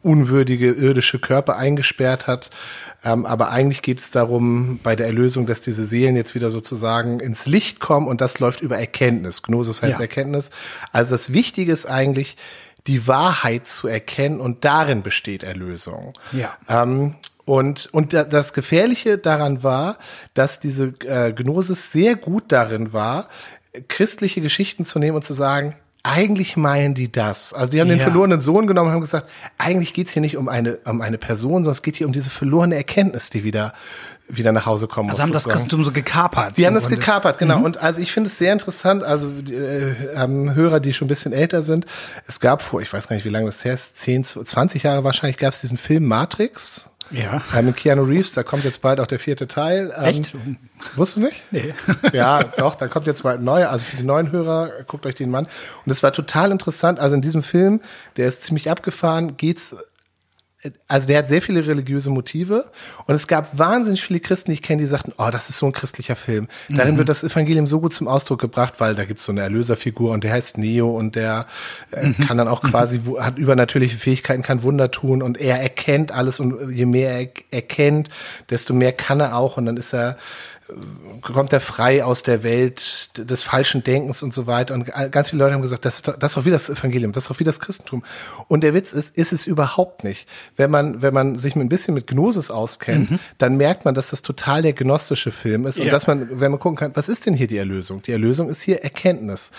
unwürdige 0.03 0.73
irdische 0.73 1.19
Körper 1.19 1.57
eingesperrt 1.57 2.27
hat. 2.27 2.51
Ähm, 3.05 3.27
aber 3.27 3.51
eigentlich 3.51 3.83
geht 3.83 4.01
es 4.01 4.11
darum, 4.11 4.79
bei 4.83 4.97
der 4.97 5.07
Erlösung, 5.07 5.47
dass 5.47 5.61
diese 5.61 5.85
Seelen 5.85 6.17
jetzt 6.17 6.35
wieder 6.35 6.51
sozusagen 6.51 7.21
ins 7.21 7.47
Licht 7.47 7.81
kommen 7.81 8.09
und 8.09 8.21
das 8.21 8.39
läuft 8.39 8.63
über 8.63 8.79
Erkenntnis. 8.79 9.43
Gnosis 9.43 9.83
heißt 9.83 9.99
Ja. 9.99 10.03
Erkenntnis. 10.03 10.51
Also 10.93 11.13
das 11.13 11.33
Wichtige 11.33 11.73
ist 11.73 11.87
eigentlich, 11.87 12.37
die 12.87 13.07
Wahrheit 13.07 13.69
zu 13.69 13.89
erkennen 13.89 14.41
und 14.41 14.65
darin 14.65 15.03
besteht 15.03 15.43
Erlösung. 15.43 16.15
Ja. 16.33 16.57
Ähm, 16.69 17.15
und, 17.45 17.89
und 17.93 18.13
da- 18.13 18.25
das 18.25 18.53
Gefährliche 18.53 19.19
daran 19.19 19.63
war, 19.63 19.99
dass 20.35 20.61
diese 20.61 20.95
äh, 21.07 21.33
Gnosis 21.33 21.91
sehr 21.93 22.15
gut 22.17 22.45
darin 22.53 22.93
war, 22.93 23.29
christliche 23.89 24.41
Geschichten 24.41 24.85
zu 24.85 24.99
nehmen 24.99 25.17
und 25.17 25.25
zu 25.25 25.33
sagen, 25.33 25.75
eigentlich 26.03 26.57
meinen 26.57 26.95
die 26.95 27.13
das. 27.13 27.53
Also 27.53 27.73
die 27.73 27.81
haben 27.81 27.89
den 27.89 27.99
Ja. 27.99 28.05
verlorenen 28.05 28.41
Sohn 28.41 28.67
genommen 28.67 28.89
und 28.89 28.95
haben 28.95 29.01
gesagt, 29.03 29.29
eigentlich 29.59 29.93
geht's 29.93 30.13
hier 30.15 30.23
nicht 30.23 30.37
um 30.39 30.49
eine, 30.49 30.79
um 30.87 31.03
eine 31.03 31.19
Person, 31.19 31.63
sondern 31.65 31.73
es 31.73 31.83
geht 31.83 31.97
hier 31.97 32.07
um 32.07 32.13
diese 32.15 32.31
verlorene 32.31 32.75
Erkenntnis, 32.75 33.29
die 33.29 33.45
wieder, 33.45 33.75
wieder 34.37 34.53
nach 34.53 34.67
Hause 34.67 34.87
kommen 34.89 35.09
Also 35.11 35.19
muss. 35.19 35.23
haben 35.23 35.33
das 35.33 35.43
sozusagen. 35.45 35.61
Christentum 35.63 35.85
so 35.85 35.93
gekapert. 35.93 36.57
Die 36.57 36.67
haben 36.67 36.75
das 36.75 36.85
Grunde. 36.85 36.99
gekapert, 37.01 37.39
genau. 37.39 37.61
Und 37.63 37.79
also 37.79 38.01
ich 38.01 38.13
finde 38.13 38.29
es 38.31 38.39
sehr 38.39 38.53
interessant, 38.53 39.03
also 39.03 39.29
äh, 39.29 39.95
Hörer, 40.55 40.81
die 40.81 40.93
schon 40.95 41.07
ein 41.07 41.09
bisschen 41.09 41.33
älter 41.33 41.63
sind, 41.63 41.87
es 42.27 42.41
gab 42.41 42.63
vor, 42.63 42.81
ich 42.83 42.93
weiß 42.93 43.09
gar 43.09 43.17
nicht, 43.17 43.25
wie 43.25 43.31
lange 43.31 43.47
das 43.47 43.65
her 43.65 43.75
ist, 43.75 43.99
10, 43.99 44.25
20 44.25 44.83
Jahre 44.83 45.05
wahrscheinlich, 45.05 45.37
gab 45.39 45.53
es 45.53 45.61
diesen 45.61 45.79
Film 45.79 46.05
Matrix. 46.07 46.87
Ja. 47.13 47.43
Äh, 47.53 47.63
mit 47.63 47.77
Keanu 47.77 48.05
Reeves, 48.05 48.33
da 48.35 48.45
kommt 48.45 48.63
jetzt 48.63 48.83
bald 48.83 49.01
auch 49.01 49.07
der 49.09 49.19
vierte 49.19 49.49
Teil. 49.49 49.93
Ähm, 49.97 50.05
Echt? 50.05 50.33
Wusstest 50.95 51.17
du 51.17 51.21
nicht? 51.23 51.43
Nee. 51.51 51.75
Ja, 52.13 52.45
doch, 52.45 52.77
da 52.77 52.87
kommt 52.87 53.09
jetzt 53.09 53.25
bald 53.25 53.41
ein 53.41 53.45
neuer. 53.45 53.69
Also 53.71 53.85
für 53.85 53.97
die 53.97 54.05
neuen 54.05 54.31
Hörer, 54.31 54.71
guckt 54.87 55.07
euch 55.07 55.17
den 55.17 55.29
Mann. 55.31 55.49
Und 55.85 55.91
es 55.91 56.05
war 56.05 56.13
total 56.13 56.53
interessant. 56.53 57.01
Also 57.01 57.17
in 57.17 57.21
diesem 57.23 57.43
Film, 57.43 57.81
der 58.17 58.29
ist 58.29 58.45
ziemlich 58.45 58.71
abgefahren, 58.71 59.37
geht's 59.37 59.75
also 60.89 61.07
der 61.07 61.19
hat 61.19 61.29
sehr 61.29 61.41
viele 61.41 61.67
religiöse 61.67 62.11
Motive 62.11 62.71
und 63.07 63.15
es 63.15 63.27
gab 63.27 63.59
wahnsinnig 63.59 64.03
viele 64.03 64.21
Christen, 64.21 64.51
die 64.51 64.55
ich 64.57 64.63
kenne, 64.63 64.83
die 64.83 64.87
sagten, 64.87 65.13
oh, 65.17 65.29
das 65.33 65.49
ist 65.49 65.57
so 65.59 65.67
ein 65.67 65.73
christlicher 65.73 66.17
Film. 66.17 66.49
Darin 66.69 66.99
wird 66.99 67.09
das 67.09 67.25
Evangelium 67.25 67.67
so 67.67 67.81
gut 67.81 67.95
zum 67.95 68.09
Ausdruck 68.09 68.41
gebracht, 68.41 68.75
weil 68.79 68.95
da 68.95 69.05
gibt's 69.07 69.25
so 69.25 69.33
eine 69.33 69.41
Erlöserfigur 69.41 70.13
und 70.13 70.23
der 70.23 70.33
heißt 70.35 70.59
Neo 70.59 70.91
und 70.91 71.17
der 71.17 71.47
äh, 71.93 72.11
kann 72.27 72.37
dann 72.37 72.49
auch 72.49 72.61
quasi, 72.63 73.01
wo- 73.05 73.21
hat 73.21 73.39
übernatürliche 73.39 73.97
Fähigkeiten, 73.97 74.43
kann 74.43 74.63
Wunder 74.63 74.91
tun 74.91 75.23
und 75.23 75.41
er 75.41 75.61
erkennt 75.61 76.13
alles 76.13 76.41
und 76.41 76.71
je 76.71 76.85
mehr 76.87 77.11
er 77.21 77.29
erkennt, 77.51 78.11
desto 78.51 78.75
mehr 78.75 78.93
kann 78.93 79.21
er 79.21 79.37
auch 79.37 79.57
und 79.57 79.65
dann 79.65 79.79
ist 79.79 79.95
er 79.95 80.19
kommt 81.23 81.53
er 81.53 81.61
frei 81.61 82.05
aus 82.05 82.23
der 82.23 82.43
Welt 82.43 83.11
des 83.17 83.43
falschen 83.43 83.85
Denkens 83.85 84.23
und 84.23 84.33
so 84.33 84.47
weiter. 84.47 84.75
Und 84.75 84.87
ganz 85.11 85.31
viele 85.31 85.43
Leute 85.43 85.55
haben 85.55 85.63
gesagt, 85.63 85.85
das 85.85 85.97
ist 85.97 86.09
doch, 86.09 86.17
das 86.17 86.33
ist 86.33 86.37
doch 86.37 86.45
wie 86.45 86.51
das 86.51 86.71
Evangelium, 86.71 87.13
das 87.13 87.25
ist 87.25 87.31
doch 87.31 87.41
wie 87.41 87.45
das 87.45 87.61
Christentum. 87.61 88.03
Und 88.49 88.63
der 88.63 88.75
Witz 88.75 88.93
ist, 88.93 89.17
ist 89.17 89.33
es 89.33 89.47
überhaupt 89.47 90.05
nicht. 90.05 90.27
Wenn 90.57 90.71
man, 90.71 91.03
wenn 91.03 91.13
man 91.15 91.37
sich 91.39 91.57
ein 91.57 91.69
bisschen 91.69 91.95
mit 91.95 92.07
Gnosis 92.07 92.51
auskennt, 92.51 93.19
dann 93.39 93.57
merkt 93.57 93.85
man, 93.85 93.95
dass 93.95 94.11
das 94.11 94.23
total 94.23 94.63
der 94.63 94.73
gnostische 94.73 95.31
Film 95.31 95.67
ist 95.67 95.79
und 95.79 95.87
Ja. 95.87 95.91
dass 95.93 96.07
man, 96.07 96.41
wenn 96.41 96.51
man 96.51 96.61
gucken 96.61 96.77
kann, 96.77 96.93
was 96.95 97.09
ist 97.09 97.27
denn 97.27 97.35
hier 97.35 97.47
die 97.47 97.57
Erlösung? 97.59 98.03
Die 98.03 98.13
Erlösung 98.13 98.49
ist 98.49 98.63
hier 98.63 98.83
Erkenntnis. 98.83 99.51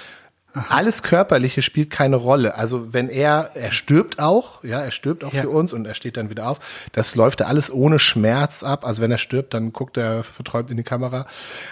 Alles 0.53 1.01
Körperliche 1.01 1.61
spielt 1.61 1.89
keine 1.89 2.17
Rolle. 2.17 2.55
Also 2.55 2.93
wenn 2.93 3.07
er, 3.09 3.51
er 3.53 3.71
stirbt 3.71 4.19
auch, 4.19 4.63
ja, 4.63 4.81
er 4.81 4.91
stirbt 4.91 5.23
auch 5.23 5.33
Ja. 5.33 5.43
für 5.43 5.49
uns 5.49 5.71
und 5.71 5.85
er 5.85 5.93
steht 5.93 6.17
dann 6.17 6.29
wieder 6.29 6.49
auf. 6.49 6.59
Das 6.91 7.15
läuft 7.15 7.39
da 7.39 7.45
alles 7.45 7.71
ohne 7.71 7.99
Schmerz 7.99 8.61
ab. 8.61 8.85
Also 8.85 9.01
wenn 9.01 9.11
er 9.11 9.17
stirbt, 9.17 9.53
dann 9.53 9.71
guckt 9.71 9.95
er 9.95 10.23
verträumt 10.23 10.69
in 10.69 10.77
die 10.77 10.83
Kamera. 10.83 11.25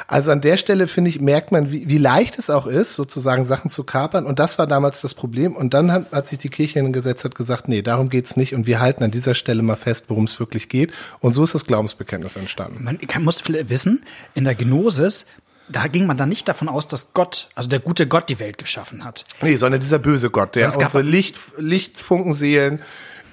Also 0.07 0.31
an 0.31 0.39
der 0.39 0.55
Stelle 0.55 0.88
finde 0.88 1.09
ich, 1.09 1.19
merkt 1.19 1.51
man, 1.51 1.71
wie, 1.71 1.89
wie 1.89 1.98
leicht 1.98 2.39
es 2.39 2.50
auch 2.50 2.67
ist, 2.67 2.95
sozusagen 2.95 3.43
Sachen 3.43 3.69
zu 3.69 3.83
kapern. 3.83 4.25
Und 4.25 4.39
das 4.39 4.57
war 4.57 4.67
damals 4.67 5.01
das 5.01 5.13
Problem. 5.13 5.55
Und 5.57 5.74
dann 5.74 5.91
hat, 5.91 6.12
hat 6.13 6.27
sich 6.29 6.39
die 6.39 6.50
Kirche 6.50 6.79
hingesetzt, 6.79 7.25
hat 7.25 7.36
gesagt, 7.36 7.67
nee, 7.67 7.81
darum 7.81 8.09
geht's 8.09 8.38
nicht. 8.38 8.55
Und 8.55 8.65
wir 8.65 8.79
halten 8.79 9.03
an 9.03 9.12
dieser 9.12 9.36
Stelle 9.36 9.62
mal 9.62 9.75
fest, 9.75 10.05
worum 10.07 10.24
es 10.24 10.39
wirklich 10.39 10.69
geht. 10.69 10.93
Und 11.19 11.33
so 11.33 11.43
ist 11.43 11.53
das 11.53 11.65
Glaubensbekenntnis 11.65 12.38
entstanden. 12.38 12.83
Man 12.83 12.98
kann, 13.00 13.24
muss 13.24 13.41
vielleicht 13.41 13.69
wissen, 13.69 14.03
in 14.36 14.45
der 14.45 14.55
Gnosis, 14.55 15.25
da 15.69 15.88
ging 15.88 16.05
man 16.05 16.17
dann 16.17 16.29
nicht 16.29 16.47
davon 16.47 16.67
aus, 16.69 16.88
dass 16.88 17.13
Gott, 17.13 17.49
also 17.55 17.69
der 17.69 17.79
gute 17.79 18.07
Gott 18.07 18.29
die 18.29 18.39
Welt 18.39 18.57
geschaffen 18.57 19.03
hat. 19.03 19.23
Nee, 19.41 19.55
sondern 19.55 19.79
dieser 19.79 19.99
böse 19.99 20.29
Gott, 20.29 20.55
der 20.55 20.65
unsere 20.75 21.01
Licht, 21.03 21.38
Lichtfunkenseelen 21.57 22.79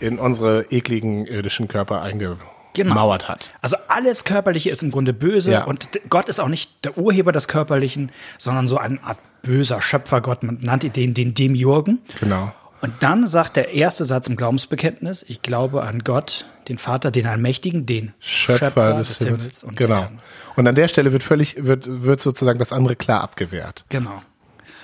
in 0.00 0.18
unsere 0.18 0.66
ekligen 0.70 1.26
irdischen 1.26 1.68
Körper 1.68 2.02
eingemauert 2.02 3.28
hat. 3.28 3.50
Also 3.62 3.76
alles 3.88 4.24
Körperliche 4.24 4.70
ist 4.70 4.82
im 4.82 4.90
Grunde 4.90 5.12
böse 5.12 5.52
Ja. 5.52 5.64
und 5.64 5.88
Gott 6.10 6.28
ist 6.28 6.40
auch 6.40 6.48
nicht 6.48 6.70
der 6.84 6.98
Urheber 6.98 7.32
des 7.32 7.48
Körperlichen, 7.48 8.12
sondern 8.38 8.66
so 8.66 8.76
eine 8.78 9.02
Art 9.02 9.18
böser 9.42 9.80
Schöpfergott. 9.80 10.42
Man 10.42 10.58
nannte 10.60 10.90
den 10.90 11.14
den 11.14 11.34
Demiurgen. 11.34 12.00
Genau. 12.20 12.52
Und 12.80 12.94
dann 13.00 13.26
sagt 13.26 13.56
der 13.56 13.72
erste 13.72 14.04
Satz 14.04 14.28
im 14.28 14.36
Glaubensbekenntnis, 14.36 15.24
ich 15.28 15.42
glaube 15.42 15.82
an 15.82 16.00
Gott, 16.00 16.46
den 16.68 16.78
Vater, 16.78 17.10
den 17.10 17.26
Allmächtigen, 17.26 17.86
den 17.86 18.12
Schöpfer, 18.20 18.66
Schöpfer 18.66 18.94
des, 18.94 19.08
des, 19.08 19.18
Himmels, 19.18 19.42
Himmels 19.42 19.64
und 19.64 19.76
Genau. 19.76 20.08
Und 20.56 20.66
an 20.66 20.74
der 20.74 20.88
Stelle 20.88 21.12
wird 21.12 21.22
völlig, 21.22 21.56
wird, 21.58 21.86
wird 21.88 22.20
sozusagen 22.20 22.58
das 22.58 22.72
andere 22.72 22.96
klar 22.96 23.22
abgewehrt. 23.22 23.84
Genau. 23.88 24.22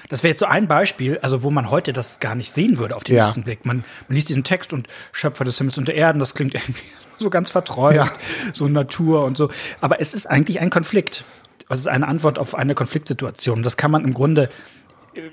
Das 0.09 0.23
wäre 0.23 0.31
jetzt 0.31 0.41
so 0.41 0.47
ein 0.47 0.69
Beispiel, 0.69 1.19
also 1.23 1.43
wo 1.43 1.51
man 1.51 1.71
heute 1.71 1.93
das 1.93 2.21
gar 2.21 2.35
nicht 2.35 2.53
sehen 2.53 2.79
würde 2.79 2.97
auf 2.97 3.05
den 3.05 3.17
ja. 3.17 3.23
ersten 3.23 3.45
Blick. 3.45 3.65
Man, 3.65 3.85
man 4.09 4.15
liest 4.15 4.29
diesen 4.29 4.45
Text 4.45 4.73
und 4.73 4.89
Schöpfer 5.13 5.45
des 5.45 5.57
Himmels 5.59 5.79
und 5.79 5.89
der 5.89 5.95
Erden, 5.95 6.19
das 6.19 6.35
klingt 6.35 6.55
irgendwie 6.55 6.83
so 7.19 7.31
ganz 7.31 7.51
verträumt, 7.51 7.97
ja. 7.97 8.13
so 8.53 8.69
Natur 8.69 9.25
und 9.25 9.37
so. 9.37 9.49
Aber 9.81 10.01
es 10.01 10.13
ist 10.13 10.27
eigentlich 10.27 10.61
ein 10.61 10.71
Konflikt. 10.71 11.25
Es 11.69 11.81
ist 11.81 11.89
eine 11.89 12.07
Antwort 12.07 12.39
auf 12.39 12.55
eine 12.55 12.75
Konfliktsituation. 12.75 13.63
Das 13.63 13.79
kann 13.79 13.91
man 13.91 14.05
im 14.05 14.13
Grunde 14.13 14.51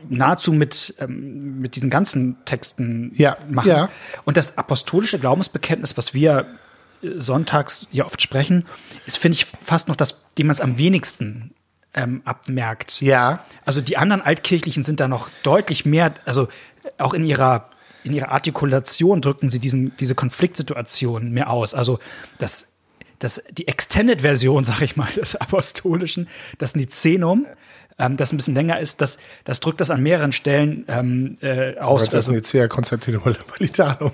nahezu 0.10 0.54
mit, 0.54 0.96
ähm, 1.00 1.60
mit 1.60 1.76
diesen 1.76 1.90
ganzen 1.90 2.38
Texten 2.46 3.12
ja, 3.16 3.38
machen. 3.50 3.70
Ja. 3.70 3.90
Und 4.26 4.38
das 4.38 4.58
apostolische 4.58 5.20
Glaubensbekenntnis, 5.20 5.98
was 5.98 6.14
wir 6.14 6.48
äh, 7.02 7.20
sonntags 7.20 7.88
ja 7.92 8.06
oft 8.06 8.22
sprechen, 8.22 8.66
ist, 9.06 9.18
finde 9.18 9.36
ich, 9.36 9.46
fast 9.62 9.88
noch 9.88 9.96
das, 9.96 10.18
dem 10.38 10.48
man 10.48 10.52
es 10.52 10.62
am 10.62 10.78
wenigsten 10.78 11.54
ähm, 11.94 12.22
abmerkt. 12.26 13.02
Ja. 13.02 13.44
Also 13.66 13.82
die 13.82 13.98
anderen 13.98 14.22
Altkirchlichen 14.22 14.84
sind 14.84 15.00
da 15.00 15.08
noch 15.08 15.30
deutlich 15.44 15.86
mehr, 15.86 16.14
also 16.26 16.48
auch 16.98 17.14
in 17.14 17.24
ihrer 17.24 17.70
in 18.04 18.14
ihrer 18.14 18.32
Artikulation 18.32 19.22
drücken 19.22 19.50
sie 19.50 19.60
diesen, 19.60 19.96
diese 19.98 20.16
Konfliktsituation 20.16 21.32
mehr 21.32 21.50
aus. 21.50 21.74
Also 21.74 22.00
das, 22.38 22.70
das, 23.20 23.44
die 23.52 23.68
Extended-Version, 23.68 24.64
sag 24.66 24.82
ich 24.82 24.96
mal, 24.96 25.12
des 25.12 25.36
Apostolischen, 25.36 26.28
das 26.58 26.76
Nizenum, 26.76 27.46
ähm, 28.00 28.18
das 28.18 28.34
ein 28.34 28.38
bisschen 28.38 28.56
länger 28.56 28.80
ist, 28.80 29.02
das, 29.02 29.20
das 29.44 29.60
drückt 29.60 29.82
das 29.82 29.92
an 29.92 30.02
mehreren 30.02 30.32
Stellen 30.32 30.86
ähm, 30.88 31.38
äh, 31.42 31.78
aus. 31.78 32.06
Das 32.06 32.16
also, 32.16 32.32
Nicea 32.32 32.68
Konstantinopel 32.68 33.38
Valitanum. 33.48 34.12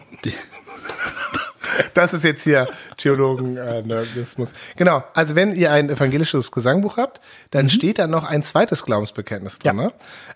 Das 1.94 2.14
ist 2.14 2.24
jetzt 2.24 2.44
hier 2.44 2.68
Theologen-Nerdismus. 2.98 4.52
Äh, 4.52 4.56
genau. 4.76 5.04
Also 5.14 5.36
wenn 5.36 5.54
ihr 5.54 5.72
ein 5.72 5.90
evangelisches 5.90 6.52
Gesangbuch 6.52 6.98
habt, 6.98 7.22
dann 7.52 7.66
mhm. 7.66 7.70
steht 7.70 8.00
da 8.00 8.08
noch 8.08 8.30
ein 8.30 8.44
zweites 8.44 8.84
Glaubensbekenntnis 8.84 9.60
drin. 9.60 9.78
Ja. 9.78 9.84
Ne? 9.84 9.94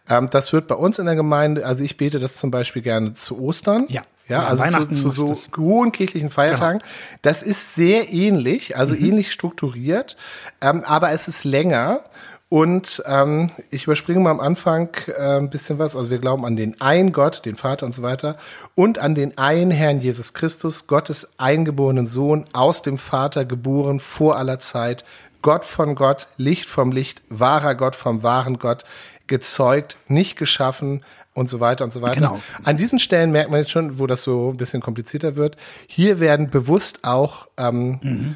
Ähm, 0.10 0.29
das 0.29 0.53
wird 0.53 0.67
bei 0.67 0.75
uns 0.75 1.00
in 1.00 1.05
der 1.05 1.15
Gemeinde, 1.15 1.65
also 1.65 1.84
ich 1.84 1.98
bete 1.98 2.19
das 2.19 2.36
zum 2.36 2.51
Beispiel 2.51 2.81
gerne 2.81 3.13
zu 3.13 3.41
Ostern. 3.41 3.86
Ja. 3.89 4.03
Ja, 4.27 4.46
also 4.46 4.63
zu, 4.86 5.10
zu 5.10 5.10
so 5.10 5.36
hohen 5.58 5.91
kirchlichen 5.91 6.29
Feiertagen. 6.29 6.79
Genau. 6.79 6.91
Das 7.24 7.41
ist 7.41 7.74
sehr 7.74 8.13
ähnlich, 8.13 8.77
also 8.77 8.93
mhm. 8.93 9.05
ähnlich 9.05 9.31
strukturiert, 9.31 10.17
ähm, 10.62 10.84
aber 10.86 11.12
es 11.12 11.27
ist 11.27 11.46
länger 11.46 12.03
und 12.50 13.03
ähm, 13.06 13.51
ich 13.70 13.84
überspringe 13.84 14.20
mal 14.20 14.32
am 14.32 14.39
Anfang 14.39 14.89
äh, 15.08 15.38
ein 15.38 15.51
bisschen 15.51 15.77
was. 15.77 15.96
Also 15.96 16.10
wir 16.10 16.18
glauben 16.18 16.46
an 16.46 16.56
den 16.56 16.82
einen 16.82 17.12
Gott, 17.12 17.46
den 17.46 17.56
Vater 17.56 17.86
und 17.86 17.94
so 17.94 18.01
weiter, 18.01 18.38
und 18.74 18.98
an 18.98 19.13
den 19.13 19.38
einen 19.38 19.70
Herrn 19.70 20.01
Jesus 20.01 20.34
Christus, 20.34 20.88
Gottes 20.88 21.29
eingeborenen 21.38 22.08
Sohn, 22.08 22.46
aus 22.53 22.82
dem 22.82 22.98
Vater 22.98 23.46
geboren, 23.46 24.00
vor 24.00 24.38
aller 24.38 24.60
Zeit, 24.60 25.06
Gott 25.44 25.63
von 25.63 25.94
Gott, 25.94 26.27
Licht 26.38 26.65
vom 26.65 26.91
Licht, 26.91 27.22
wahrer 27.29 27.75
Gott 27.75 27.96
vom 27.96 28.24
wahren 28.24 28.58
Gott, 28.58 28.84
gezeugt, 29.27 29.98
nicht 30.08 30.36
geschaffen 30.36 31.03
und 31.36 31.50
so 31.50 31.60
weiter 31.60 31.84
und 31.84 31.94
so 31.94 32.01
weiter. 32.01 32.15
Genau. 32.15 32.39
An 32.63 32.77
diesen 32.77 32.98
Stellen 32.98 33.32
merkt 33.32 33.51
man 33.51 33.60
jetzt 33.60 33.70
schon, 33.70 34.00
wo 34.00 34.08
das 34.08 34.24
so 34.24 34.50
ein 34.50 34.58
bisschen 34.58 34.82
komplizierter 34.82 35.36
wird. 35.36 35.56
Hier 35.88 36.20
werden 36.20 36.50
bewusst 36.50 37.03
auch 37.03 37.48
ähm, 37.58 38.00
mhm 38.01 38.36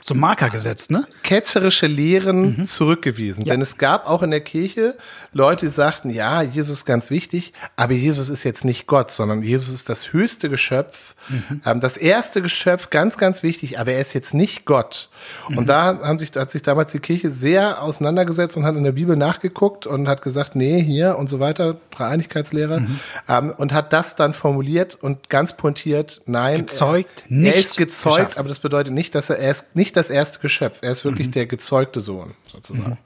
zum 0.00 0.18
Marker 0.18 0.50
gesetzt, 0.50 0.90
ne? 0.90 1.06
Ketzerische 1.22 1.86
Lehren 1.86 2.58
mhm. 2.58 2.64
zurückgewiesen. 2.64 3.44
Ja. 3.44 3.52
Denn 3.52 3.62
es 3.62 3.78
gab 3.78 4.08
auch 4.08 4.22
in 4.22 4.30
der 4.30 4.40
Kirche 4.40 4.96
Leute, 5.32 5.66
die 5.66 5.72
sagten, 5.72 6.10
ja, 6.10 6.42
Jesus 6.42 6.78
ist 6.78 6.84
ganz 6.84 7.10
wichtig, 7.10 7.52
aber 7.76 7.92
Jesus 7.92 8.28
ist 8.28 8.42
jetzt 8.42 8.64
nicht 8.64 8.86
Gott, 8.86 9.10
sondern 9.10 9.42
Jesus 9.42 9.68
ist 9.68 9.88
das 9.88 10.12
höchste 10.12 10.48
Geschöpf, 10.48 11.14
mhm. 11.28 11.60
ähm, 11.64 11.80
das 11.80 11.96
erste 11.96 12.42
Geschöpf, 12.42 12.90
ganz, 12.90 13.16
ganz 13.16 13.42
wichtig, 13.42 13.78
aber 13.78 13.92
er 13.92 14.00
ist 14.00 14.12
jetzt 14.14 14.34
nicht 14.34 14.64
Gott. 14.64 15.10
Mhm. 15.48 15.58
Und 15.58 15.68
da 15.68 16.00
haben 16.02 16.18
sich, 16.18 16.32
hat 16.34 16.50
sich 16.50 16.62
damals 16.62 16.92
die 16.92 16.98
Kirche 16.98 17.30
sehr 17.30 17.82
auseinandergesetzt 17.82 18.56
und 18.56 18.64
hat 18.64 18.76
in 18.76 18.84
der 18.84 18.92
Bibel 18.92 19.16
nachgeguckt 19.16 19.86
und 19.86 20.08
hat 20.08 20.22
gesagt, 20.22 20.56
nee, 20.56 20.82
hier 20.82 21.16
und 21.16 21.28
so 21.28 21.38
weiter, 21.38 21.76
Dreieinigkeitslehre, 21.90 22.80
mhm. 22.80 23.00
ähm, 23.28 23.54
und 23.56 23.72
hat 23.72 23.92
das 23.92 24.16
dann 24.16 24.34
formuliert 24.34 24.98
und 25.00 25.28
ganz 25.28 25.56
pointiert, 25.56 26.22
nein. 26.26 26.60
Gezeugt, 26.60 27.26
er, 27.28 27.36
nicht. 27.36 27.54
Er 27.54 27.60
ist 27.60 27.76
gezeugt, 27.76 28.16
geschaffen. 28.16 28.38
aber 28.38 28.48
das 28.48 28.58
bedeutet 28.58 28.92
nicht, 28.92 29.14
dass 29.14 29.30
er, 29.30 29.38
er 29.38 29.50
ist 29.50 29.76
nicht 29.76 29.89
das 29.92 30.10
erste 30.10 30.38
Geschöpf, 30.40 30.78
er 30.82 30.92
ist 30.92 31.04
wirklich 31.04 31.28
mhm. 31.28 31.32
der 31.32 31.46
gezeugte 31.46 32.00
Sohn, 32.00 32.34
sozusagen. 32.50 32.90
Mhm. 32.90 32.98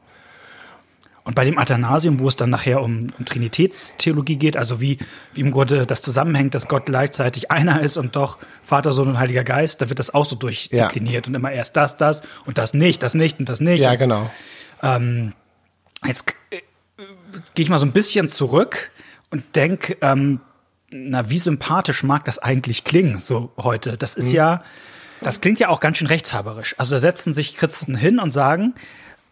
Und 1.24 1.34
bei 1.34 1.46
dem 1.46 1.58
Athanasium, 1.58 2.20
wo 2.20 2.28
es 2.28 2.36
dann 2.36 2.50
nachher 2.50 2.82
um, 2.82 3.06
um 3.18 3.24
Trinitätstheologie 3.24 4.36
geht, 4.36 4.58
also 4.58 4.82
wie, 4.82 4.98
wie 5.32 5.40
im 5.40 5.52
Grunde 5.52 5.86
das 5.86 6.02
zusammenhängt, 6.02 6.54
dass 6.54 6.68
Gott 6.68 6.84
gleichzeitig 6.84 7.50
einer 7.50 7.80
ist 7.80 7.96
und 7.96 8.14
doch 8.14 8.38
Vater, 8.62 8.92
Sohn 8.92 9.08
und 9.08 9.18
Heiliger 9.18 9.42
Geist, 9.42 9.80
da 9.80 9.88
wird 9.88 9.98
das 9.98 10.12
auch 10.12 10.26
so 10.26 10.36
durchdekliniert 10.36 11.24
ja. 11.24 11.28
und 11.30 11.34
immer 11.34 11.50
erst 11.50 11.78
das, 11.78 11.96
das 11.96 12.22
und 12.44 12.58
das 12.58 12.74
nicht, 12.74 13.02
das 13.02 13.14
nicht 13.14 13.40
und 13.40 13.48
das 13.48 13.60
nicht. 13.60 13.80
Ja, 13.80 13.94
genau. 13.94 14.30
Ähm, 14.82 15.32
jetzt, 16.04 16.34
äh, 16.50 16.60
gehe 17.54 17.62
ich 17.62 17.70
mal 17.70 17.78
so 17.78 17.86
ein 17.86 17.92
bisschen 17.92 18.28
zurück 18.28 18.90
und 19.30 19.56
denke, 19.56 19.96
ähm, 20.02 20.40
na, 20.90 21.30
wie 21.30 21.38
sympathisch 21.38 22.02
mag 22.02 22.26
das 22.26 22.38
eigentlich 22.38 22.84
klingen, 22.84 23.18
so 23.18 23.50
heute? 23.56 23.96
Das 23.96 24.14
ist 24.14 24.28
mhm. 24.28 24.34
ja, 24.34 24.62
das 25.24 25.40
klingt 25.40 25.60
ja 25.60 25.68
auch 25.68 25.80
ganz 25.80 25.98
schön 25.98 26.06
rechtshaberisch. 26.06 26.74
Also 26.78 26.94
da 26.94 26.98
setzen 26.98 27.32
sich 27.34 27.56
Christen 27.56 27.96
hin 27.96 28.18
und 28.18 28.30
sagen, 28.30 28.74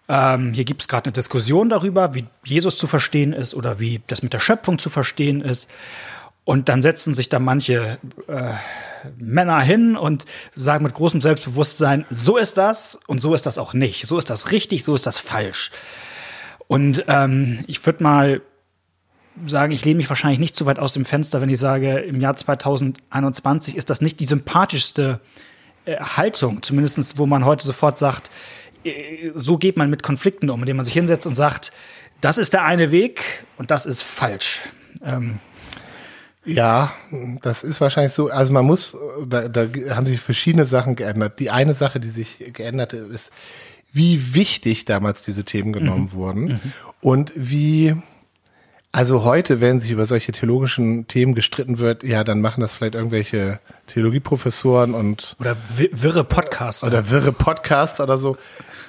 ähm, 0.09 0.53
hier 0.53 0.65
gibt 0.65 0.83
es 0.83 0.89
gerade 0.89 1.07
eine 1.07 1.13
Diskussion 1.13 1.69
darüber, 1.69 2.15
wie 2.15 2.27
Jesus 2.45 2.77
zu 2.77 2.87
verstehen 2.87 3.33
ist 3.33 3.55
oder 3.55 3.79
wie 3.79 4.03
das 4.09 4.23
mit 4.23 4.33
der 4.33 4.41
Schöpfung 4.41 4.79
zu 4.79 4.91
verstehen 4.91 5.41
ist. 5.41 5.71
Und 6.45 6.69
dann 6.69 6.83
setzen 6.83 7.15
sich 7.15 7.29
da 7.29 7.39
manche 7.39 7.99
äh, 8.27 8.53
Männer 9.17 9.61
hin 9.61 9.97
und 9.97 10.25
sagen 10.55 10.85
mit 10.85 10.95
großem 10.95 11.21
Selbstbewusstsein, 11.21 12.05
so 12.11 12.37
ist 12.37 12.59
das 12.59 12.99
und 13.07 13.21
so 13.21 13.33
ist 13.33 13.47
das 13.47 13.59
auch 13.59 13.75
nicht. 13.75 14.07
So 14.07 14.19
ist 14.19 14.29
das 14.29 14.51
richtig, 14.51 14.83
so 14.83 14.95
ist 14.95 15.07
das 15.07 15.19
falsch. 15.19 15.71
Und 16.67 17.05
ähm, 17.07 17.65
ich 17.69 17.85
würde 17.87 18.03
mal 18.03 18.43
sagen, 19.47 19.73
ich 19.73 19.85
lehne 19.85 19.99
mich 19.99 20.09
wahrscheinlich 20.09 20.41
nicht 20.41 20.57
zu 20.57 20.67
weit 20.67 20.79
aus 20.79 20.95
dem 20.95 21.05
Fenster, 21.05 21.41
wenn 21.41 21.49
ich 21.49 21.59
sage, 21.59 22.01
im 22.01 22.21
Jahr 22.21 22.37
2021 22.37 23.77
ist 23.77 23.89
das 23.89 24.01
nicht 24.01 24.21
die 24.21 24.25
sympathischste 24.25 25.21
äh, 25.85 25.97
Haltung, 25.97 26.63
zumindestens 26.63 27.19
wo 27.19 27.27
man 27.27 27.45
heute 27.45 27.67
sofort 27.67 27.99
sagt, 27.99 28.31
so 29.35 29.59
geht 29.59 29.77
man 29.77 29.91
mit 29.91 30.03
Konflikten 30.03 30.51
um, 30.51 30.61
indem 30.61 30.77
man 30.77 30.85
sich 30.85 30.95
hinsetzt 30.95 31.27
und 31.27 31.35
sagt, 31.35 31.73
das 32.21 32.39
ist 32.39 32.53
der 32.53 32.65
eine 32.65 32.91
Weg 32.91 33.45
und 33.57 33.71
das 33.71 33.87
ist 33.87 34.03
falsch. 34.03 34.61
Ähm. 35.05 35.39
Ja, 36.45 36.93
das 37.43 37.63
ist 37.63 37.81
wahrscheinlich 37.81 38.13
so. 38.13 38.29
Also 38.29 38.53
man 38.53 38.65
muss, 38.65 38.97
da, 39.27 39.47
da 39.47 39.69
haben 39.91 40.07
sich 40.07 40.21
verschiedene 40.21 40.65
Sachen 40.65 40.97
geändert. 40.97 41.39
Die 41.39 41.51
eine 41.51 41.75
Sache, 41.75 42.01
die 42.01 42.11
sich 42.11 42.53
geändert 42.53 42.93
hat, 42.93 43.01
ist, 43.01 43.31
wie 43.93 44.35
wichtig 44.35 44.85
damals 44.85 45.23
diese 45.23 45.45
Themen 45.45 45.73
genommen 45.73 46.07
mhm. 46.07 46.13
wurden 46.13 46.45
mhm. 46.45 46.73
und 47.01 47.33
wie 47.37 47.95
also 48.93 49.25
heute, 49.25 49.63
wenn 49.63 49.81
sich 49.81 49.91
über 49.91 50.05
solche 50.05 50.33
theologischen 50.33 51.09
Themen 51.09 51.35
gestritten 51.35 51.79
wird, 51.79 52.03
ja, 52.03 52.25
dann 52.25 52.43
machen 52.43 52.61
das 52.61 52.75
vielleicht 52.75 52.95
irgendwelche 52.95 53.59
Theologieprofessoren 53.87 54.93
und 54.93 55.35
oder 55.41 55.57
wirre 55.71 56.25
Podcaster 56.25 56.87
oder 56.87 57.11
wirre 57.11 57.33
Podcaster 57.33 58.05
oder 58.05 58.19
so. 58.19 58.37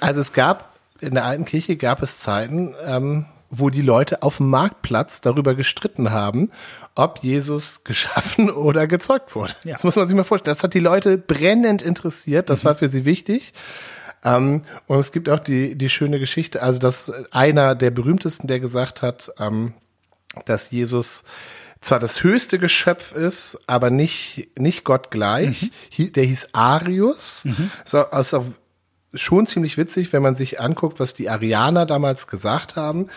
Also 0.00 0.20
es 0.20 0.34
gab 0.34 0.74
in 1.00 1.14
der 1.14 1.24
alten 1.24 1.46
Kirche 1.46 1.76
gab 1.76 2.02
es 2.02 2.20
Zeiten, 2.20 2.74
ähm, 2.86 3.24
wo 3.50 3.70
die 3.70 3.82
Leute 3.82 4.22
auf 4.22 4.38
dem 4.38 4.50
Marktplatz 4.50 5.20
darüber 5.20 5.54
gestritten 5.54 6.10
haben, 6.10 6.50
ob 6.94 7.20
Jesus 7.22 7.82
geschaffen 7.84 8.50
oder 8.50 8.86
gezeugt 8.86 9.34
wurde. 9.34 9.54
Ja. 9.64 9.72
Das 9.72 9.84
muss 9.84 9.96
man 9.96 10.06
sich 10.06 10.16
mal 10.16 10.24
vorstellen. 10.24 10.54
Das 10.54 10.62
hat 10.62 10.74
die 10.74 10.80
Leute 10.80 11.16
brennend 11.16 11.82
interessiert. 11.82 12.50
Das 12.50 12.62
mhm. 12.62 12.68
war 12.68 12.74
für 12.74 12.88
sie 12.88 13.06
wichtig. 13.06 13.52
Ähm, 14.22 14.62
und 14.86 14.98
es 14.98 15.12
gibt 15.12 15.28
auch 15.28 15.40
die, 15.40 15.76
die 15.76 15.88
schöne 15.88 16.18
Geschichte, 16.18 16.62
also 16.62 16.78
dass 16.78 17.10
einer 17.30 17.74
der 17.74 17.90
berühmtesten, 17.90 18.48
der 18.48 18.60
gesagt 18.60 19.02
hat, 19.02 19.30
ähm, 19.38 19.74
dass 20.46 20.70
Jesus 20.70 21.24
zwar 21.80 22.00
das 22.00 22.22
höchste 22.22 22.58
Geschöpf 22.58 23.12
ist, 23.12 23.58
aber 23.66 23.90
nicht, 23.90 24.48
nicht 24.58 24.84
Gott 24.84 25.10
gleich. 25.10 25.70
Mhm. 25.96 26.12
Der 26.12 26.24
hieß 26.24 26.48
Arius. 26.52 27.44
Mhm. 27.44 27.70
So, 27.84 28.10
also 28.10 28.54
schon 29.12 29.46
ziemlich 29.46 29.76
witzig, 29.76 30.12
wenn 30.12 30.22
man 30.22 30.34
sich 30.34 30.60
anguckt, 30.60 30.98
was 30.98 31.14
die 31.14 31.28
Arianer 31.28 31.86
damals 31.86 32.26
gesagt 32.26 32.76
haben 32.76 33.08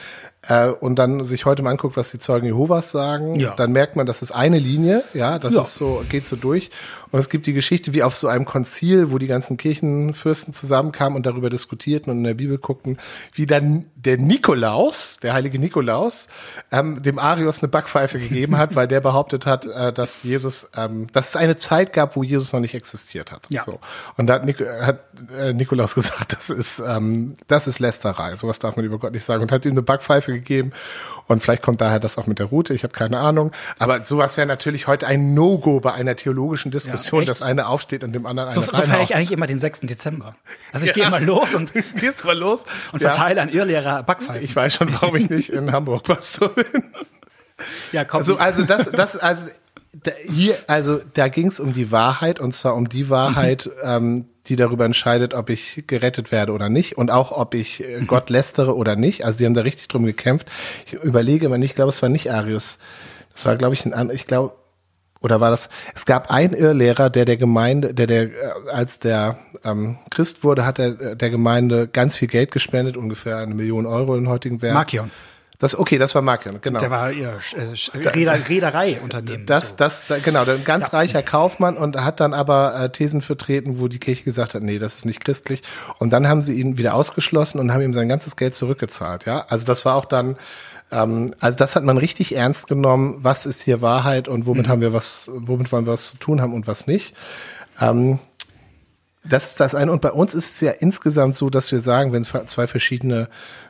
äh, 0.43 0.67
und 0.67 0.95
dann 0.97 1.25
sich 1.25 1.45
heute 1.45 1.63
mal 1.63 1.71
anguckt, 1.71 1.97
was 1.97 2.11
die 2.11 2.19
Zeugen 2.19 2.45
Jehovas 2.45 2.91
sagen, 2.91 3.39
ja. 3.39 3.53
dann 3.55 3.71
merkt 3.71 3.95
man, 3.95 4.05
das 4.05 4.21
ist 4.21 4.31
eine 4.31 4.59
Linie, 4.59 5.03
ja, 5.13 5.39
das 5.39 5.55
ja. 5.55 5.61
ist 5.61 5.75
so, 5.75 6.03
geht 6.09 6.27
so 6.27 6.35
durch. 6.35 6.69
Und 7.11 7.19
es 7.19 7.29
gibt 7.29 7.45
die 7.47 7.53
Geschichte 7.53 7.93
wie 7.93 8.03
auf 8.03 8.15
so 8.15 8.27
einem 8.27 8.45
Konzil, 8.45 9.11
wo 9.11 9.17
die 9.17 9.27
ganzen 9.27 9.57
Kirchenfürsten 9.57 10.53
zusammenkamen 10.53 11.15
und 11.15 11.25
darüber 11.25 11.49
diskutierten 11.49 12.11
und 12.11 12.17
in 12.17 12.23
der 12.23 12.33
Bibel 12.33 12.57
guckten, 12.57 12.97
wie 13.33 13.45
dann 13.45 13.85
der 13.95 14.17
Nikolaus, 14.17 15.17
der 15.21 15.33
heilige 15.33 15.57
Nikolaus, 15.57 16.27
ähm, 16.71 17.01
dem 17.01 17.17
Arius 17.17 17.59
eine 17.59 17.69
Backpfeife 17.69 18.19
gegeben 18.19 18.57
hat, 18.57 18.75
weil 18.75 18.87
der 18.87 18.99
behauptet 18.99 19.45
hat, 19.45 19.65
äh, 19.65 19.93
dass 19.93 20.23
Jesus, 20.23 20.69
ähm, 20.75 21.07
dass 21.13 21.29
es 21.29 21.35
eine 21.35 21.55
Zeit 21.55 21.93
gab, 21.93 22.15
wo 22.15 22.23
Jesus 22.23 22.51
noch 22.51 22.59
nicht 22.59 22.75
existiert 22.75 23.31
hat. 23.31 23.43
Ja. 23.49 23.63
So. 23.63 23.79
Und 24.17 24.27
da 24.27 24.35
hat, 24.35 24.45
Nik 24.45 24.59
hat 24.59 24.99
äh, 25.35 25.53
Nikolaus 25.53 25.95
gesagt, 25.95 26.33
das 26.37 26.49
ist, 26.49 26.79
ähm, 26.85 27.35
das 27.47 27.67
ist 27.67 27.79
Lästerei, 27.79 28.35
sowas 28.35 28.59
darf 28.59 28.75
man 28.75 28.85
über 28.85 28.99
Gott 28.99 29.13
nicht 29.13 29.25
sagen 29.25 29.41
und 29.41 29.51
hat 29.51 29.65
ihm 29.65 29.71
eine 29.71 29.81
Backpfeife 29.81 30.26
dafür 30.27 30.35
gegeben. 30.35 30.71
Und 31.27 31.41
vielleicht 31.43 31.61
kommt 31.61 31.81
daher 31.81 31.99
das 31.99 32.17
auch 32.17 32.25
mit 32.27 32.39
der 32.39 32.47
Route, 32.47 32.73
ich 32.73 32.83
habe 32.83 32.93
keine 32.93 33.19
Ahnung. 33.19 33.51
Aber 33.79 34.03
sowas 34.05 34.37
wäre 34.37 34.47
natürlich 34.47 34.87
heute 34.87 35.07
ein 35.07 35.33
No-Go 35.33 35.79
bei 35.79 35.93
einer 35.93 36.15
theologischen 36.15 36.71
Diskussion, 36.71 37.21
echt? 37.23 37.29
dass 37.29 37.41
einer 37.41 37.67
aufsteht 37.69 38.03
und 38.03 38.13
dem 38.13 38.25
anderen 38.25 38.51
So, 38.51 38.61
eine 38.61 38.71
so 38.73 38.81
feiere 38.81 39.01
ich 39.03 39.15
eigentlich 39.15 39.31
immer 39.31 39.47
den 39.47 39.59
6. 39.59 39.81
Dezember. 39.81 40.35
Also 40.71 40.85
ich 40.85 40.91
Ja. 40.95 40.95
gehe 40.95 41.05
immer 41.05 41.19
los 41.19 41.53
und, 41.53 41.71
Gehst 41.99 42.23
mal 42.23 42.37
los 42.37 42.65
und 42.91 43.01
Ja, 43.01 43.11
verteile 43.11 43.41
an 43.41 43.49
Irrlehrer 43.49 44.03
Backpfeifen. 44.03 44.43
Ich 44.43 44.55
weiß 44.55 44.73
schon, 44.75 44.93
warum 45.01 45.15
ich 45.17 45.29
nicht 45.29 45.49
in 45.49 45.71
Hamburg 45.71 46.03
Pastor 46.03 46.49
bin. 46.49 46.65
ja, 47.91 48.05
komm. 48.05 48.19
Also, 48.19 48.37
also 48.37 48.63
das, 48.63 48.89
das, 48.91 49.17
also 49.17 49.45
da, 49.93 50.11
hier, 50.27 50.55
also 50.67 50.99
da 51.13 51.27
ging 51.27 51.47
es 51.47 51.59
um 51.59 51.73
die 51.73 51.91
Wahrheit 51.91 52.39
und 52.39 52.51
zwar 52.53 52.75
um 52.75 52.89
die 52.89 53.09
Wahrheit, 53.09 53.69
ähm, 53.83 54.25
die 54.47 54.55
darüber 54.55 54.85
entscheidet, 54.85 55.33
ob 55.33 55.49
ich 55.49 55.83
gerettet 55.87 56.31
werde 56.31 56.53
oder 56.53 56.69
nicht 56.69 56.97
und 56.97 57.11
auch, 57.11 57.31
ob 57.31 57.53
ich 57.53 57.83
äh, 57.83 58.01
Gott 58.05 58.29
lästere 58.29 58.75
oder 58.75 58.95
nicht. 58.95 59.25
Also 59.25 59.37
die 59.39 59.45
haben 59.45 59.53
da 59.53 59.61
richtig 59.61 59.87
drum 59.87 60.05
gekämpft. 60.05 60.47
Ich 60.85 60.93
überlege 60.93 61.49
mal 61.49 61.57
nicht, 61.57 61.71
ich 61.71 61.75
glaube, 61.75 61.89
es 61.89 62.01
war 62.01 62.09
nicht 62.09 62.31
Arius. 62.31 62.79
Das 63.33 63.45
war, 63.45 63.55
glaube 63.55 63.73
ich, 63.73 63.85
ein, 63.85 63.93
an- 63.93 64.09
ich 64.09 64.25
glaube, 64.25 64.53
oder 65.19 65.41
war 65.41 65.49
das? 65.49 65.69
Es 65.95 66.05
gab 66.05 66.29
einen 66.31 66.53
Irrlehrer, 66.53 67.09
der 67.09 67.25
der 67.25 67.37
Gemeinde, 67.37 67.93
der 67.93 68.05
der 68.07 68.23
äh, 68.23 68.31
als 68.71 68.99
der 68.99 69.39
ähm, 69.65 69.97
Christ 70.11 70.43
wurde, 70.43 70.65
hat 70.65 70.77
er 70.79 71.01
äh, 71.01 71.15
der 71.17 71.29
Gemeinde 71.31 71.87
ganz 71.87 72.15
viel 72.15 72.27
Geld 72.27 72.51
gespendet, 72.51 72.95
ungefähr 72.95 73.37
eine 73.37 73.55
Million 73.55 73.85
Euro 73.87 74.15
in 74.15 74.29
heutigen 74.29 74.61
Wert. 74.61 74.75
Markion. 74.75 75.09
Das 75.59 75.77
okay, 75.77 75.97
das 75.97 76.13
war 76.13 76.21
Markion, 76.21 76.59
genau. 76.61 76.79
Der 76.79 76.91
war 76.91 77.11
ihr 77.11 77.39
äh, 77.55 78.07
Reeder, 78.09 78.47
Reedereiunternehmen. 78.47 79.47
Das, 79.47 79.69
so. 79.69 79.75
das, 79.77 80.05
da, 80.07 80.19
genau, 80.19 80.43
ein 80.43 80.63
ganz 80.63 80.93
reicher 80.93 81.23
Kaufmann 81.23 81.77
und 81.77 81.97
hat 81.97 82.19
dann 82.19 82.35
aber 82.35 82.79
äh, 82.79 82.91
Thesen 82.91 83.23
vertreten, 83.23 83.79
wo 83.79 83.87
die 83.87 83.97
Kirche 83.97 84.23
gesagt 84.23 84.53
hat, 84.53 84.61
nee, 84.61 84.77
das 84.77 84.97
ist 84.97 85.05
nicht 85.05 85.23
christlich. 85.23 85.63
Und 85.97 86.11
dann 86.13 86.27
haben 86.27 86.43
sie 86.43 86.59
ihn 86.59 86.77
wieder 86.77 86.93
ausgeschlossen 86.93 87.59
und 87.59 87.73
haben 87.73 87.81
ihm 87.81 87.93
sein 87.93 88.07
ganzes 88.07 88.35
Geld 88.35 88.53
zurückgezahlt, 88.55 89.25
ja. 89.25 89.45
Also 89.49 89.65
das 89.65 89.83
war 89.83 89.95
auch 89.95 90.05
dann, 90.05 90.37
ähm, 90.91 91.33
also 91.39 91.57
das 91.57 91.75
hat 91.75 91.83
man 91.83 91.97
richtig 91.97 92.35
ernst 92.35 92.67
genommen, 92.67 93.15
was 93.17 93.47
ist 93.47 93.63
hier 93.63 93.81
Wahrheit 93.81 94.27
und 94.27 94.45
womit 94.45 94.67
haben 94.67 94.81
wir 94.81 94.93
was, 94.93 95.31
womit 95.33 95.71
wollen 95.71 95.87
wir 95.87 95.93
was 95.93 96.11
zu 96.11 96.17
tun 96.17 96.39
haben 96.39 96.53
und 96.53 96.67
was 96.67 96.85
nicht. 96.85 97.15
Ähm, 97.81 98.19
das 99.29 99.47
ist 99.47 99.59
das 99.59 99.75
eine. 99.75 99.91
Und 99.91 100.01
bei 100.01 100.11
uns 100.11 100.33
ist 100.33 100.51
es 100.53 100.61
ja 100.61 100.71
insgesamt 100.71 101.35
so, 101.35 101.49
dass 101.49 101.71
wir 101.71 101.79
sagen, 101.79 102.11
wenn 102.13 102.23
zwei 102.23 102.67
verschiedene 102.67 103.29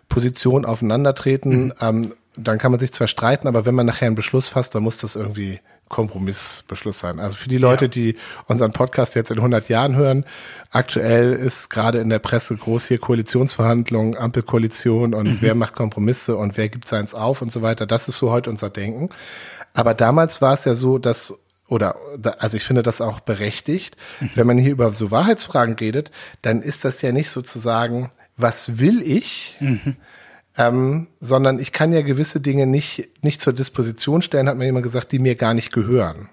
Positionen 0.10 0.66
aufeinandertreten, 0.66 1.74
ähm, 1.82 2.14
dann 2.36 2.60
kann 2.60 2.72
man 2.72 2.80
sich 2.80 2.94
zwar 2.94 3.08
streiten, 3.08 3.48
aber 3.48 3.66
wenn 3.66 3.74
man 3.76 3.86
nachher 3.88 4.06
einen 4.06 4.16
Beschluss 4.16 4.48
fasst, 4.48 4.76
dann 4.76 4.84
muss 4.84 4.98
das 4.98 5.16
irgendwie 5.16 5.60
Kompromissbeschluss 5.90 7.00
sein. 7.00 7.20
Also 7.20 7.38
für 7.38 7.50
die 7.50 7.58
Leute, 7.58 7.86
Ja. 7.86 7.90
die 7.90 8.16
unseren 8.48 8.72
Podcast 8.74 9.16
jetzt 9.16 9.32
in 9.32 9.40
100 9.40 9.70
Jahren 9.70 9.96
hören, 9.96 10.26
aktuell 10.72 11.34
ist 11.34 11.70
gerade 11.70 12.00
in 12.00 12.10
der 12.10 12.20
Presse 12.20 12.56
groß 12.56 12.86
hier 12.88 13.00
Koalitionsverhandlungen, 13.00 14.16
Ampelkoalition 14.18 15.14
und 15.14 15.42
wer 15.42 15.56
macht 15.56 15.76
Kompromisse 15.76 16.36
und 16.38 16.58
wer 16.58 16.70
gibt 16.70 16.88
seins 16.88 17.14
auf 17.14 17.42
und 17.42 17.52
so 17.52 17.62
weiter. 17.62 17.86
Das 17.86 18.08
ist 18.08 18.18
so 18.18 18.32
heute 18.32 18.50
unser 18.50 18.70
Denken. 18.70 19.10
Aber 19.74 19.94
damals 19.94 20.42
war 20.42 20.54
es 20.54 20.66
ja 20.66 20.76
so, 20.76 20.98
dass 20.98 21.38
oder 21.68 21.98
also 22.40 22.58
ich 22.58 22.64
finde 22.64 22.84
das 22.84 23.02
auch 23.02 23.20
berechtigt, 23.20 23.98
wenn 24.36 24.48
man 24.48 24.58
hier 24.58 24.72
über 24.72 24.94
so 24.94 25.12
Wahrheitsfragen 25.12 25.76
redet, 25.76 26.12
dann 26.42 26.62
ist 26.62 26.86
das 26.86 27.02
ja 27.02 27.12
nicht 27.12 27.30
sozusagen, 27.30 28.10
was 28.38 28.80
will 28.80 29.02
ich, 29.02 29.56
ähm, 30.58 31.08
sondern 31.20 31.60
ich 31.60 31.72
kann 31.72 31.92
ja 31.94 32.02
gewisse 32.02 32.40
Dinge 32.40 32.68
nicht 32.68 33.10
nicht 33.22 33.42
zur 33.42 33.54
Disposition 33.54 34.22
stellen, 34.22 34.48
hat 34.48 34.58
mir 34.58 34.66
jemand 34.66 34.84
gesagt, 34.84 35.12
die 35.12 35.20
mir 35.20 35.36
gar 35.36 35.54
nicht 35.54 35.72
gehören. 35.72 36.30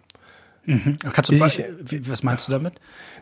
Kannst 1.13 1.31
du, 1.31 1.35
ich- 1.35 2.11
was 2.11 2.23
meinst 2.23 2.49
du 2.49 2.53
damit? 2.53 2.75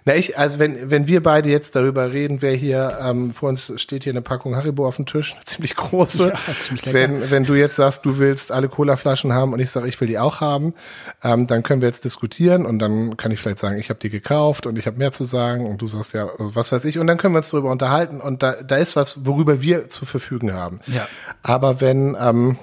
Na, 0.05 0.17
ich, 0.17 0.37
also 0.37 0.59
wenn, 0.59 0.91
wenn 0.91 1.07
wir 1.07 1.23
beide 1.23 1.49
jetzt 1.49 1.77
darüber 1.77 2.11
reden, 2.13 2.43
wer 2.43 2.55
hier, 2.55 2.99
ähm, 3.01 3.33
vor 3.33 3.49
uns 3.51 3.73
steht 3.81 4.03
hier 4.03 4.13
eine 4.13 4.21
Packung 4.23 4.57
Haribo 4.57 4.85
auf 4.87 4.97
dem 4.97 5.07
Tisch, 5.07 5.35
eine 5.35 5.45
ziemlich 5.45 5.77
große. 5.77 6.33
Ja, 6.49 6.55
ziemlich 6.59 6.85
lecker. 6.87 6.99
wenn, 6.99 7.31
wenn 7.31 7.45
du 7.45 7.55
jetzt 7.55 7.77
sagst, 7.77 8.05
du 8.05 8.19
willst 8.19 8.51
alle 8.51 8.69
Colaflaschen 8.69 9.33
haben 9.33 9.53
und 9.53 9.61
ich 9.61 9.71
sage, 9.71 9.87
ich 9.89 10.01
will 10.01 10.09
die 10.09 10.19
auch 10.19 10.41
haben, 10.41 10.75
ähm, 11.23 11.47
dann 11.47 11.63
können 11.63 11.83
wir 11.83 11.89
jetzt 11.89 12.05
diskutieren 12.05 12.67
und 12.67 12.81
dann 12.81 13.17
kann 13.17 13.31
ich 13.31 13.39
vielleicht 13.41 13.61
sagen, 13.61 13.79
ich 13.79 13.91
habe 13.91 14.01
die 14.01 14.11
gekauft 14.11 14.67
und 14.67 14.77
ich 14.77 14.87
habe 14.87 14.99
mehr 14.99 15.13
zu 15.13 15.23
sagen 15.25 15.67
und 15.67 15.81
du 15.83 15.87
sagst 15.87 16.15
ja, 16.15 16.31
was 16.39 16.73
weiß 16.73 16.85
ich 16.85 16.99
und 16.99 17.07
dann 17.07 17.17
können 17.19 17.35
wir 17.35 17.39
uns 17.39 17.51
darüber 17.51 17.71
unterhalten 17.71 18.21
und 18.21 18.43
da, 18.43 18.61
da 18.63 18.77
ist 18.77 18.97
was, 18.97 19.25
worüber 19.25 19.63
wir 19.63 19.89
zu 19.89 20.05
verfügen 20.05 20.53
haben. 20.53 20.81
Ja. 20.89 21.07
Aber 21.43 21.81
wenn, 21.81 22.17
ähm, 22.21 22.57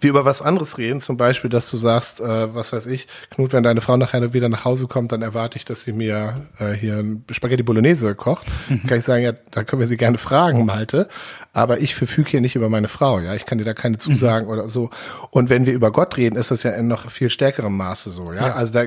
wir 0.00 0.10
über 0.10 0.24
was 0.24 0.42
anderes 0.42 0.78
reden, 0.78 1.00
zum 1.00 1.16
Beispiel, 1.16 1.50
dass 1.50 1.70
du 1.70 1.76
sagst, 1.76 2.20
äh, 2.20 2.54
was 2.54 2.72
weiß 2.72 2.86
ich, 2.86 3.06
Knut, 3.30 3.52
wenn 3.52 3.62
deine 3.62 3.80
Frau 3.80 3.96
nachher 3.96 4.32
wieder 4.32 4.48
nach 4.48 4.64
Hause 4.64 4.86
kommt, 4.86 5.12
dann 5.12 5.22
erwarte 5.22 5.56
ich, 5.56 5.64
dass 5.64 5.82
sie 5.82 5.92
mir 5.92 6.46
äh, 6.58 6.72
hier 6.72 6.98
ein 6.98 7.24
Spaghetti 7.30 7.62
Bolognese 7.62 8.14
kocht. 8.14 8.46
Kann 8.86 8.98
ich 8.98 9.04
sagen, 9.04 9.22
ja, 9.22 9.32
da 9.50 9.64
können 9.64 9.80
wir 9.80 9.86
sie 9.86 9.96
gerne 9.96 10.18
fragen, 10.18 10.64
Malte. 10.64 11.08
Aber 11.52 11.80
ich 11.80 11.94
verfüge 11.94 12.30
hier 12.30 12.40
nicht 12.40 12.56
über 12.56 12.68
meine 12.68 12.88
Frau, 12.88 13.18
ja. 13.18 13.34
Ich 13.34 13.46
kann 13.46 13.58
dir 13.58 13.64
da 13.64 13.74
keine 13.74 13.98
Zusagen 13.98 14.48
oder 14.48 14.68
so. 14.68 14.90
Und 15.30 15.50
wenn 15.50 15.66
wir 15.66 15.72
über 15.72 15.90
Gott 15.90 16.16
reden, 16.16 16.36
ist 16.36 16.50
das 16.50 16.62
ja 16.62 16.70
in 16.72 16.88
noch 16.88 17.10
viel 17.10 17.30
stärkerem 17.30 17.76
Maße 17.76 18.10
so, 18.10 18.32
ja. 18.32 18.48
Ja. 18.48 18.54
Also 18.54 18.72
da 18.74 18.84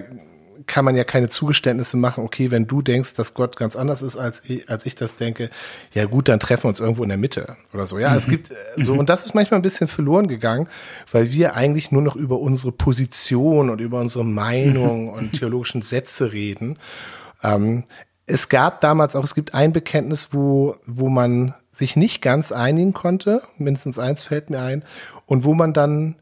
kann 0.68 0.86
man 0.86 0.96
ja 0.96 1.04
keine 1.04 1.30
Zugeständnisse 1.30 1.98
machen, 1.98 2.24
okay, 2.24 2.52
wenn 2.52 2.68
du 2.68 2.82
denkst, 2.82 3.16
dass 3.16 3.34
Gott 3.34 3.58
ganz 3.58 3.76
anders 3.76 4.02
ist, 4.02 4.18
als 4.18 4.42
ich, 4.46 4.70
als 4.70 4.86
ich 4.86 4.96
das 4.96 5.16
denke, 5.16 5.50
ja 5.94 6.06
gut, 6.06 6.28
dann 6.28 6.40
treffen 6.40 6.66
wir 6.66 6.70
uns 6.70 6.80
irgendwo 6.80 7.04
in 7.04 7.10
der 7.10 7.18
Mitte 7.18 7.58
oder 7.74 7.86
so. 7.86 8.00
Ja, 8.00 8.16
es 8.16 8.28
gibt 8.28 8.52
äh, 8.52 8.56
so, 8.78 8.94
und 8.94 9.10
das 9.10 9.24
ist 9.26 9.34
manchmal 9.34 9.60
ein 9.60 9.64
bisschen 9.64 9.88
verloren 9.88 10.28
gegangen, 10.28 10.68
weil 11.12 11.32
wir 11.32 11.56
eigentlich 11.56 11.92
nur 11.92 12.02
noch 12.02 12.16
über 12.16 12.40
unsere 12.40 12.72
Position 12.72 13.70
und 13.70 13.82
über 13.82 14.00
unsere 14.00 14.26
Meinung 14.26 15.10
und 15.14 15.34
theologischen 15.34 15.82
Sätze 15.82 16.32
reden. 16.32 16.78
Ähm, 17.44 17.84
es 18.26 18.50
gab 18.50 18.82
damals 18.82 19.16
auch, 19.16 19.24
es 19.24 19.36
gibt 19.36 19.54
ein 19.54 19.74
Bekenntnis, 19.74 20.30
wo, 20.32 20.76
wo 20.86 21.10
man 21.10 21.56
sich 21.72 21.96
nicht 21.96 22.22
ganz 22.22 22.52
einigen 22.52 22.94
konnte, 22.94 23.42
mindestens 23.58 23.98
eins 23.98 24.24
fällt 24.24 24.50
mir 24.50 24.62
ein, 24.62 24.84
und 25.26 25.44
wo 25.44 25.54
man 25.54 25.74
dann 25.74 26.16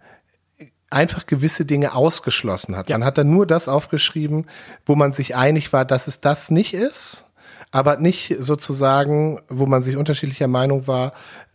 einfach 0.90 1.26
gewisse 1.28 1.66
Dinge 1.66 1.94
ausgeschlossen 1.94 2.76
hat. 2.76 2.90
Ja. 2.90 2.98
Man 2.98 3.06
hat 3.06 3.18
dann 3.18 3.30
nur 3.30 3.46
das 3.46 3.68
aufgeschrieben, 3.68 4.46
wo 4.86 4.96
man 4.96 5.14
sich 5.14 5.36
einig 5.36 5.72
war, 5.74 5.86
dass 5.86 6.08
es 6.08 6.22
das 6.22 6.50
nicht 6.52 6.74
ist, 6.74 7.26
aber 7.72 7.98
nicht 7.98 8.36
sozusagen, 8.40 9.42
wo 9.50 9.66
man 9.66 9.84
sich 9.84 9.98
unterschiedlicher 9.98 10.48
Meinung 10.48 10.88
war, 10.88 11.14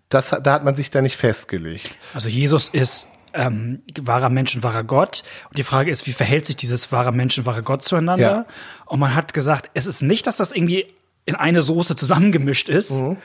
das, 0.08 0.30
da 0.30 0.52
hat 0.52 0.64
man 0.64 0.76
sich 0.76 0.90
da 0.90 1.02
nicht 1.02 1.16
festgelegt. 1.16 1.98
Also 2.12 2.28
Jesus 2.28 2.68
ist 2.68 3.08
ähm, 3.32 3.82
wahrer 4.00 4.28
Mensch 4.28 4.54
und 4.54 4.62
wahrer 4.62 4.84
Gott. 4.84 5.24
Und 5.48 5.58
die 5.58 5.64
Frage 5.64 5.90
ist, 5.90 6.06
wie 6.06 6.12
verhält 6.12 6.46
sich 6.46 6.54
dieses 6.56 6.92
wahrer 6.92 7.10
Mensch 7.10 7.36
und 7.36 7.46
wahrer 7.46 7.62
Gott 7.62 7.82
zueinander? 7.82 8.30
Ja. 8.30 8.46
Und 8.86 9.00
man 9.00 9.14
hat 9.16 9.34
gesagt, 9.34 9.70
es 9.74 9.86
ist 9.86 10.02
nicht, 10.02 10.26
dass 10.28 10.36
das 10.36 10.52
irgendwie 10.52 10.86
in 11.24 11.34
eine 11.34 11.62
Soße 11.62 11.96
zusammengemischt 11.96 12.68
ist, 12.68 13.00
Mhm. 13.00 13.16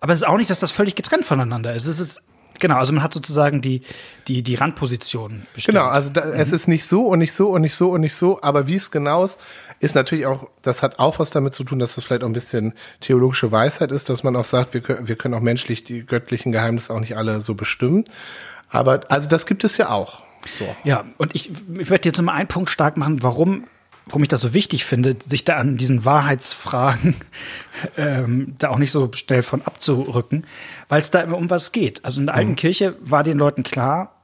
aber 0.00 0.12
es 0.12 0.20
ist 0.20 0.26
auch 0.28 0.36
nicht, 0.36 0.50
dass 0.50 0.60
das 0.60 0.70
völlig 0.70 0.94
getrennt 0.94 1.24
voneinander 1.24 1.74
ist. 1.74 1.86
Es 1.86 1.98
ist 1.98 2.22
genau, 2.58 2.76
also 2.76 2.92
man 2.92 3.02
hat 3.02 3.12
sozusagen 3.14 3.60
die 3.60 3.82
die 4.28 4.42
die 4.42 4.54
Randposition 4.54 5.46
bestimmt. 5.54 5.76
Genau, 5.76 5.86
also 5.86 6.10
da, 6.10 6.22
es 6.22 6.52
ist 6.52 6.68
nicht 6.68 6.84
so 6.84 7.06
und 7.06 7.18
nicht 7.18 7.32
so 7.32 7.50
und 7.50 7.62
nicht 7.62 7.74
so 7.74 7.90
und 7.90 8.00
nicht 8.00 8.14
so, 8.14 8.40
aber 8.42 8.66
wie 8.66 8.76
es 8.76 8.90
genau 8.90 9.24
ist, 9.24 9.38
ist 9.80 9.94
natürlich 9.94 10.26
auch, 10.26 10.48
das 10.62 10.82
hat 10.82 10.98
auch 10.98 11.18
was 11.18 11.30
damit 11.30 11.54
zu 11.54 11.64
tun, 11.64 11.78
dass 11.78 11.94
das 11.94 12.04
vielleicht 12.04 12.22
auch 12.22 12.28
ein 12.28 12.32
bisschen 12.32 12.74
theologische 13.00 13.52
Weisheit 13.52 13.92
ist, 13.92 14.08
dass 14.08 14.24
man 14.24 14.36
auch 14.36 14.44
sagt, 14.44 14.74
wir 14.74 14.80
können, 14.80 15.08
wir 15.08 15.16
können 15.16 15.34
auch 15.34 15.40
menschlich 15.40 15.84
die 15.84 16.04
göttlichen 16.04 16.52
Geheimnisse 16.52 16.94
auch 16.94 17.00
nicht 17.00 17.16
alle 17.16 17.40
so 17.40 17.54
bestimmen. 17.54 18.04
Aber 18.68 19.00
also 19.08 19.28
das 19.28 19.46
gibt 19.46 19.64
es 19.64 19.76
ja 19.76 19.90
auch. 19.90 20.22
So. 20.50 20.64
Ja, 20.84 21.04
und 21.18 21.34
ich, 21.34 21.50
ich 21.78 21.90
werde 21.90 22.08
jetzt 22.08 22.20
mal 22.22 22.32
einen 22.32 22.48
Punkt 22.48 22.70
stark 22.70 22.96
machen, 22.96 23.22
warum, 23.22 23.64
warum 24.06 24.22
ich 24.22 24.28
das 24.28 24.40
so 24.40 24.54
wichtig 24.54 24.84
finde, 24.84 25.16
sich 25.24 25.44
da 25.44 25.56
an 25.56 25.76
diesen 25.76 26.04
Wahrheitsfragen 26.04 27.16
ähm, 27.96 28.54
da 28.58 28.70
auch 28.70 28.78
nicht 28.78 28.92
so 28.92 29.10
schnell 29.12 29.42
von 29.42 29.62
abzurücken, 29.62 30.46
weil 30.88 31.00
es 31.00 31.10
da 31.10 31.20
immer 31.20 31.36
um 31.36 31.50
was 31.50 31.72
geht. 31.72 32.04
Also 32.04 32.20
in 32.20 32.26
der 32.26 32.36
alten 32.36 32.56
Kirche 32.56 32.96
war 33.00 33.22
den 33.22 33.38
Leuten 33.38 33.62
klar, 33.62 34.15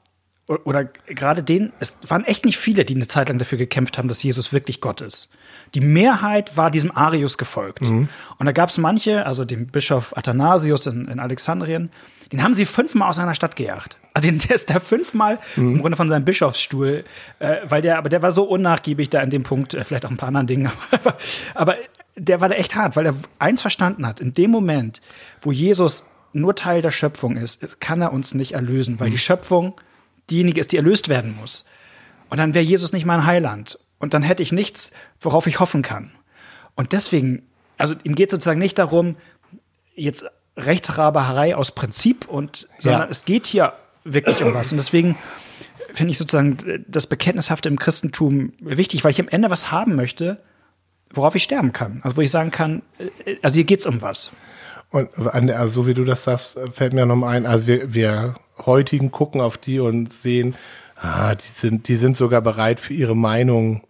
oder 0.49 0.85
gerade 0.85 1.43
denen, 1.43 1.73
es 1.79 1.99
waren 2.09 2.25
echt 2.25 2.45
nicht 2.45 2.59
viele, 2.59 2.85
die 2.85 2.95
eine 2.95 3.07
Zeit 3.07 3.29
lang 3.29 3.39
dafür 3.39 3.59
gekämpft 3.59 3.97
haben, 3.97 4.09
dass 4.09 4.23
Jesus 4.23 4.53
wirklich 4.53 4.81
Gott 4.81 5.01
ist. 5.01 5.29
Die 5.75 5.81
Mehrheit 5.81 6.57
war 6.57 6.71
diesem 6.71 6.95
Arius 6.95 7.39
gefolgt. 7.39 7.83
Und 8.39 8.47
da 8.47 8.53
gab 8.53 8.69
es 8.69 8.77
manche, 8.77 9.25
also 9.25 9.45
dem 9.45 9.67
Bischof 9.69 10.17
Athanasius 10.17 10.87
in, 10.87 11.07
in 11.07 11.21
Alexandrien, 11.21 11.91
den 12.33 12.43
haben 12.43 12.55
sie 12.55 12.65
fünfmal 12.65 13.09
aus 13.09 13.17
seiner 13.17 13.35
Stadt 13.35 13.57
gejagt. 13.57 13.99
Also 14.15 14.29
den, 14.29 14.39
der 14.49 14.57
ist 14.57 14.69
da 14.69 14.81
fünfmal 14.81 15.39
im 15.57 15.81
Grunde 15.81 15.97
von 15.97 16.09
seinem 16.09 16.25
Bischofsstuhl, 16.25 17.05
äh, 17.39 17.57
weil 17.65 17.83
der, 17.83 17.99
aber 17.99 18.09
der 18.09 18.23
war 18.23 18.33
so 18.33 18.45
unnachgiebig 18.45 19.11
da 19.11 19.21
an 19.21 19.31
dem 19.31 19.45
Punkt, 19.45 19.75
äh, 19.75 19.85
vielleicht 19.85 20.07
auch 20.07 20.11
ein 20.11 20.17
paar 20.17 20.29
anderen 20.29 20.47
Dingen, 20.47 20.73
aber, 20.91 21.17
aber 21.55 21.77
der 22.17 22.41
war 22.41 22.49
da 22.49 22.57
echt 22.57 22.75
hart, 22.75 22.97
weil 22.97 23.07
er 23.07 23.15
eins 23.39 23.61
verstanden 23.61 24.07
hat. 24.07 24.21
In 24.21 24.35
dem 24.35 24.51
Moment, 24.51 25.01
wo 25.41 25.53
Jesus 25.53 26.07
nur 26.33 26.55
Teil 26.55 26.83
der 26.83 26.91
Schöpfung 26.91 27.37
ist, 27.37 27.81
kann 27.81 28.01
er 28.03 28.13
uns 28.13 28.35
nicht 28.35 28.53
erlösen, 28.53 28.99
weil 29.01 29.11
die 29.11 29.19
Schöpfung 29.19 29.75
diejenige 30.31 30.61
ist, 30.61 30.73
die 30.73 30.77
erlöst 30.77 31.09
werden 31.09 31.35
muss. 31.37 31.65
Und 32.31 32.39
dann 32.39 32.55
wäre 32.55 32.65
Jesus 32.65 32.93
nicht 32.93 33.05
mein 33.05 33.27
Heiland. 33.27 33.79
Und 33.99 34.15
dann 34.15 34.23
hätte 34.23 34.43
ich 34.43 34.53
nichts, 34.53 34.93
worauf 35.21 35.47
ich 35.47 35.61
hoffen 35.61 35.83
kann. 35.83 36.11
Und 36.75 36.93
deswegen, 36.93 37.43
also 37.79 37.95
ihm 38.05 38.15
geht 38.15 38.31
sozusagen 38.31 38.59
nicht 38.59 38.79
darum, 38.79 39.17
jetzt 39.95 40.25
Rechtsraberei 40.57 41.55
aus 41.57 41.73
Prinzip 41.73 42.27
und, 42.29 42.69
sondern 42.79 43.03
Ja. 43.03 43.09
es 43.11 43.25
geht 43.25 43.47
hier 43.47 43.73
wirklich 44.05 44.43
um 44.43 44.55
was. 44.55 44.73
Und 44.73 44.79
deswegen 44.79 45.17
finde 45.93 46.11
ich 46.13 46.19
sozusagen 46.19 46.85
das 46.89 47.07
Bekenntnishafte 47.07 47.69
im 47.69 47.79
Christentum 47.79 48.53
wichtig, 48.61 49.05
weil 49.05 49.11
ich 49.13 49.21
am 49.21 49.29
Ende 49.29 49.51
was 49.51 49.71
haben 49.71 49.95
möchte, 49.95 50.39
worauf 51.11 51.35
ich 51.35 51.43
sterben 51.43 51.73
kann. 51.73 52.01
Also 52.03 52.17
wo 52.17 52.21
ich 52.23 52.31
sagen 52.31 52.51
kann, 52.51 52.83
äh, 52.99 53.37
also 53.43 53.55
hier 53.55 53.65
geht's 53.65 53.87
um 53.87 54.01
was. 54.03 54.33
Und 54.91 55.09
an 55.19 55.47
der, 55.47 55.59
also 55.61 55.83
so 55.83 55.87
wie 55.87 55.95
du 55.95 56.05
das 56.05 56.25
sagst, 56.25 56.59
fällt 56.73 56.93
mir 56.93 57.07
nochmal 57.07 57.37
ein, 57.37 57.47
also 57.47 57.67
wir, 57.67 57.95
wir 57.95 58.35
heutigen 58.67 59.11
gucken 59.11 59.41
auf 59.41 59.59
die 59.59 59.81
und 59.81 60.13
sehen, 60.13 60.55
ah, 60.97 61.35
die 61.35 61.53
sind, 61.55 61.89
die 61.89 61.97
sind 61.97 62.17
sogar 62.17 62.41
bereit 62.41 62.81
für 62.81 62.95
ihre 62.95 63.17
Meinung 63.17 63.83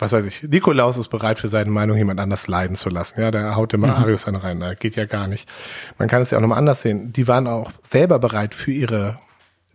was 0.00 0.12
weiß 0.12 0.24
ich, 0.24 0.42
Nikolaus 0.44 0.96
ist 0.96 1.08
bereit 1.08 1.38
für 1.38 1.48
seine 1.48 1.70
Meinung 1.70 1.96
jemand 1.96 2.20
anders 2.20 2.48
leiden 2.48 2.76
zu 2.76 2.88
lassen. 2.88 3.20
Ja, 3.20 3.30
der 3.30 3.54
haut 3.56 3.74
immer 3.74 3.88
mhm. 3.88 3.94
Arius 3.94 4.24
dann 4.24 4.36
rein. 4.36 4.60
Da 4.60 4.74
geht 4.74 4.96
ja 4.96 5.04
gar 5.04 5.26
nicht. 5.26 5.48
Man 5.98 6.08
kann 6.08 6.22
es 6.22 6.30
ja 6.30 6.38
auch 6.38 6.42
nochmal 6.42 6.58
anders 6.58 6.80
sehen. 6.80 7.12
Die 7.12 7.28
waren 7.28 7.46
auch 7.46 7.70
selber 7.82 8.18
bereit 8.18 8.54
für 8.54 8.72
ihre 8.72 9.18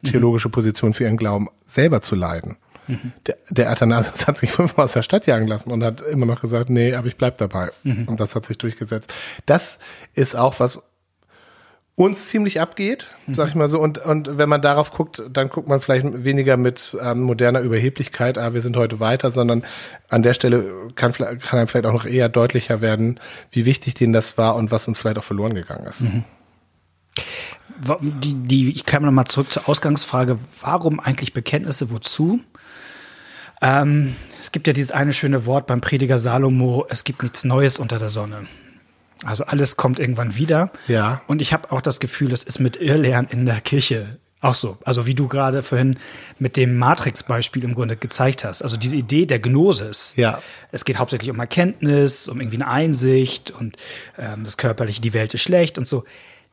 theologische 0.04 0.50
Position, 0.50 0.94
für 0.94 1.04
ihren 1.04 1.18
Glauben 1.18 1.50
selber 1.66 2.02
zu 2.02 2.16
leiden. 2.16 2.58
Mhm. 2.88 3.14
Der, 3.26 3.38
der 3.50 3.70
Athanasius 3.72 4.28
hat 4.28 4.38
sich 4.38 4.52
fünfmal 4.52 4.86
aus 4.86 4.94
der 4.94 5.02
Stadt 5.02 5.26
jagen 5.28 5.48
lassen 5.48 5.72
und 5.72 5.84
hat 5.84 6.02
immer 6.02 6.26
noch 6.26 6.42
gesagt, 6.42 6.70
nee, 6.70 6.94
aber 6.94 7.08
ich 7.08 7.18
bleib 7.18 7.38
dabei. 7.38 7.72
Mhm. 7.84 8.08
Und 8.08 8.20
das 8.20 8.36
hat 8.36 8.46
sich 8.46 8.58
durchgesetzt. 8.58 9.14
Das 9.46 9.80
ist 10.14 10.36
auch 10.36 10.60
was 10.60 10.84
uns 11.96 12.28
ziemlich 12.28 12.60
abgeht, 12.60 13.08
sag 13.28 13.48
ich 13.48 13.56
mal 13.56 13.70
so. 13.70 13.80
Und, 13.80 14.00
und 14.00 14.38
wenn 14.38 14.50
man 14.50 14.62
darauf 14.62 14.92
guckt, 14.92 15.24
dann 15.32 15.48
guckt 15.48 15.70
man 15.70 15.80
vielleicht 15.80 16.26
weniger 16.26 16.58
mit 16.58 16.98
ähm, 17.02 17.22
moderner 17.22 17.62
Überheblichkeit, 17.62 18.38
ah, 18.38 18.54
wir 18.54 18.60
sind 18.60 18.76
heute 18.76 19.00
weiter, 19.00 19.32
sondern 19.32 19.64
an 20.10 20.22
der 20.22 20.34
Stelle 20.34 20.92
kann, 20.96 21.14
kann 21.14 21.60
einem 21.60 21.68
vielleicht 21.70 21.86
auch 21.86 21.94
noch 21.94 22.06
eher 22.06 22.28
deutlicher 22.28 22.82
werden, 22.82 23.20
wie 23.52 23.66
wichtig 23.66 23.94
denen 23.94 24.12
das 24.12 24.38
war 24.38 24.56
und 24.56 24.72
was 24.72 24.88
uns 24.90 25.00
vielleicht 25.00 25.18
auch 25.18 25.24
verloren 25.24 25.56
gegangen 25.56 25.88
ist. 25.88 26.02
Mhm. 26.02 26.24
Die, 28.22 28.34
die, 28.34 28.70
ich 28.72 28.86
kam 28.86 29.04
nochmal 29.04 29.26
zurück 29.26 29.52
zur 29.52 29.68
Ausgangsfrage, 29.70 30.38
warum 30.62 31.00
eigentlich 31.00 31.34
Bekenntnisse, 31.34 31.92
wozu? 31.92 32.42
Ähm, 33.62 34.16
es 34.42 34.52
gibt 34.52 34.68
ja 34.68 34.74
dieses 34.74 34.92
eine 34.92 35.14
schöne 35.14 35.46
Wort 35.46 35.68
beim 35.68 35.80
Prediger 35.80 36.18
Salomo, 36.18 36.86
es 36.90 37.06
gibt 37.06 37.24
nichts 37.24 37.46
Neues 37.46 37.80
unter 37.80 38.00
der 38.00 38.10
Sonne. 38.10 38.48
Also 39.26 39.46
alles 39.46 39.78
kommt 39.78 40.00
irgendwann 40.00 40.36
wieder. 40.36 40.72
Ja. 40.88 41.22
Und 41.28 41.42
ich 41.42 41.54
habe 41.54 41.72
auch 41.72 41.82
das 41.82 42.00
Gefühl, 42.00 42.32
es 42.32 42.44
ist 42.44 42.60
mit 42.60 42.78
Irrlernen 42.78 43.30
in 43.30 43.46
der 43.46 43.62
Kirche 43.62 44.18
auch 44.42 44.56
so. 44.56 44.78
Also 44.86 45.08
wie 45.08 45.16
du 45.16 45.28
gerade 45.28 45.64
vorhin 45.64 45.98
mit 46.38 46.56
dem 46.56 46.78
Matrix-Beispiel 46.78 47.64
im 47.64 47.74
Grunde 47.74 47.98
gezeigt 47.98 48.46
hast. 48.46 48.62
Also 48.62 48.78
diese 48.78 48.96
Idee 48.96 49.26
der 49.26 49.40
Gnosis. 49.40 50.14
Ja. 50.16 50.42
Es 50.72 50.86
geht 50.86 50.98
hauptsächlich 50.98 51.32
um 51.32 51.40
Erkenntnis, 51.40 52.28
um 52.28 52.40
irgendwie 52.40 52.58
eine 52.58 52.68
Einsicht 52.68 53.52
und 53.52 53.76
ähm, 54.18 54.44
das 54.44 54.58
Körperliche, 54.58 55.02
die 55.02 55.14
Welt 55.14 55.34
ist 55.34 55.42
schlecht 55.42 55.78
und 55.78 55.88
so. 55.88 56.04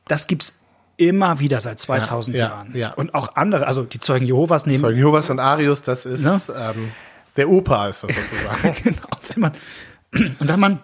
Das 0.07 0.27
gibt's 0.27 0.59
immer 0.97 1.39
wieder 1.39 1.59
seit 1.59 1.79
2000 1.79 2.35
ja, 2.35 2.47
Jahren. 2.47 2.75
Ja. 2.75 2.93
Und 2.93 3.13
auch 3.13 3.35
andere, 3.35 3.67
also 3.67 3.83
die 3.83 3.99
Zeugen 3.99 4.25
Jehovas 4.25 4.65
nehmen. 4.65 4.79
Zeugen 4.79 4.97
Jehovas 4.97 5.29
und 5.29 5.39
Arius, 5.39 5.81
das 5.81 6.05
ist 6.05 6.23
ne? 6.23 6.73
ähm, 6.75 6.91
der 7.35 7.49
Opa 7.49 7.87
ist 7.87 8.03
das 8.03 8.15
sozusagen. 8.15 8.75
genau. 8.83 9.07
Wenn 9.27 9.41
man, 9.41 9.51
und 10.39 10.47
wenn 10.47 10.59
man 10.59 10.79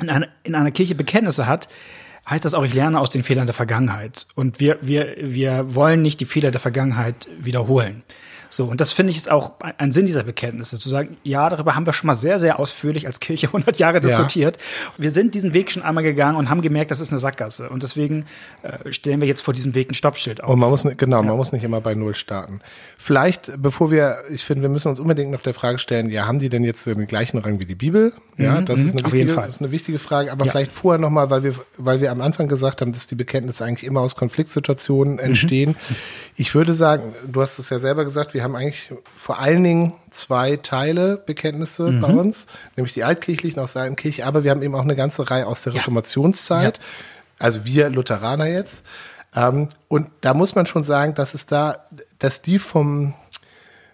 in 0.00 0.10
einer, 0.10 0.28
in 0.42 0.54
einer 0.54 0.70
Kirche 0.70 0.94
Bekenntnisse 0.94 1.46
hat, 1.46 1.68
heißt 2.28 2.44
das 2.44 2.54
auch, 2.54 2.64
ich 2.64 2.74
lerne 2.74 3.00
aus 3.00 3.10
den 3.10 3.22
Fehlern 3.22 3.46
der 3.46 3.54
Vergangenheit. 3.54 4.26
Und 4.34 4.60
wir, 4.60 4.78
wir, 4.82 5.14
wir 5.18 5.74
wollen 5.74 6.02
nicht 6.02 6.20
die 6.20 6.24
Fehler 6.24 6.50
der 6.50 6.60
Vergangenheit 6.60 7.28
wiederholen. 7.38 8.02
So, 8.48 8.64
und 8.64 8.80
das 8.80 8.92
finde 8.92 9.10
ich 9.10 9.16
ist 9.16 9.30
auch 9.30 9.52
ein 9.78 9.92
Sinn 9.92 10.06
dieser 10.06 10.22
Bekenntnisse, 10.22 10.78
zu 10.78 10.88
sagen, 10.88 11.16
ja, 11.22 11.48
darüber 11.48 11.74
haben 11.74 11.86
wir 11.86 11.92
schon 11.92 12.06
mal 12.06 12.14
sehr, 12.14 12.38
sehr 12.38 12.58
ausführlich 12.58 13.06
als 13.06 13.20
Kirche 13.20 13.46
100 13.56 13.78
Jahre 13.78 14.00
diskutiert. 14.00 14.56
Ja. 14.56 14.92
Wir 14.98 15.10
sind 15.10 15.34
diesen 15.34 15.54
Weg 15.54 15.70
schon 15.70 15.82
einmal 15.82 16.04
gegangen 16.04 16.36
und 16.36 16.50
haben 16.50 16.62
gemerkt, 16.62 16.90
das 16.90 17.00
ist 17.00 17.10
eine 17.10 17.18
Sackgasse. 17.18 17.68
Und 17.68 17.82
deswegen 17.82 18.26
äh, 18.62 18.92
stellen 18.92 19.20
wir 19.20 19.28
jetzt 19.28 19.40
vor 19.40 19.54
diesem 19.54 19.74
Weg 19.74 19.90
ein 19.90 19.94
Stoppschild 19.94 20.42
auf. 20.42 20.50
Und 20.50 20.58
man 20.58 20.70
muss, 20.70 20.86
genau, 20.96 21.18
ja. 21.18 21.22
man 21.22 21.36
muss 21.36 21.52
nicht 21.52 21.64
immer 21.64 21.80
bei 21.80 21.94
Null 21.94 22.14
starten. 22.14 22.60
Vielleicht, 22.98 23.52
bevor 23.58 23.90
wir, 23.90 24.18
ich 24.30 24.44
finde, 24.44 24.62
wir 24.62 24.68
müssen 24.68 24.88
uns 24.88 25.00
unbedingt 25.00 25.30
noch 25.30 25.42
der 25.42 25.54
Frage 25.54 25.78
stellen, 25.78 26.10
ja, 26.10 26.26
haben 26.26 26.38
die 26.38 26.48
denn 26.48 26.64
jetzt 26.64 26.86
den 26.86 27.06
gleichen 27.06 27.38
Rang 27.38 27.58
wie 27.58 27.66
die 27.66 27.74
Bibel? 27.74 28.12
Ja, 28.36 28.60
mhm, 28.60 28.66
das, 28.66 28.80
ist 28.80 28.94
mhm, 28.94 29.04
eine 29.04 29.12
wichtige, 29.12 29.34
das 29.34 29.48
ist 29.48 29.62
eine 29.62 29.70
wichtige 29.70 29.98
Frage. 29.98 30.30
Aber 30.30 30.44
ja. 30.44 30.52
vielleicht 30.52 30.72
vorher 30.72 31.00
nochmal, 31.00 31.30
weil 31.30 31.42
wir, 31.42 31.54
weil 31.78 32.00
wir 32.00 32.12
am 32.12 32.20
Anfang 32.20 32.48
gesagt 32.48 32.80
haben, 32.80 32.92
dass 32.92 33.06
die 33.06 33.14
Bekenntnisse 33.14 33.64
eigentlich 33.64 33.86
immer 33.86 34.00
aus 34.00 34.16
Konfliktsituationen 34.16 35.14
mhm. 35.14 35.20
entstehen. 35.20 35.70
Mhm. 35.70 35.96
Ich 36.36 36.54
würde 36.54 36.74
sagen, 36.74 37.14
du 37.26 37.40
hast 37.40 37.58
es 37.58 37.70
ja 37.70 37.78
selber 37.78 38.04
gesagt, 38.04 38.34
wir 38.36 38.44
haben 38.44 38.54
eigentlich 38.54 38.92
vor 39.14 39.38
allen 39.38 39.64
Dingen 39.64 39.94
zwei 40.10 40.58
Teile 40.58 41.16
Bekenntnisse 41.16 41.90
mhm. 41.90 42.00
bei 42.02 42.08
uns, 42.08 42.48
nämlich 42.76 42.92
die 42.92 43.02
altkirchlichen 43.02 43.58
aus 43.58 43.72
der 43.72 43.82
alten 43.82 43.96
Kirche, 43.96 44.26
aber 44.26 44.44
wir 44.44 44.50
haben 44.50 44.62
eben 44.62 44.74
auch 44.74 44.82
eine 44.82 44.94
ganze 44.94 45.30
Reihe 45.30 45.46
aus 45.46 45.62
der 45.62 45.72
ja. 45.72 45.78
Reformationszeit. 45.78 46.76
Ja. 46.76 46.84
Also 47.38 47.64
wir 47.64 47.88
Lutheraner 47.88 48.46
jetzt. 48.46 48.84
Ähm, 49.34 49.70
und 49.88 50.08
da 50.20 50.34
muss 50.34 50.54
man 50.54 50.66
schon 50.66 50.84
sagen, 50.84 51.14
dass 51.14 51.32
es 51.32 51.46
da, 51.46 51.86
dass 52.18 52.42
die 52.42 52.58
vom, 52.58 53.14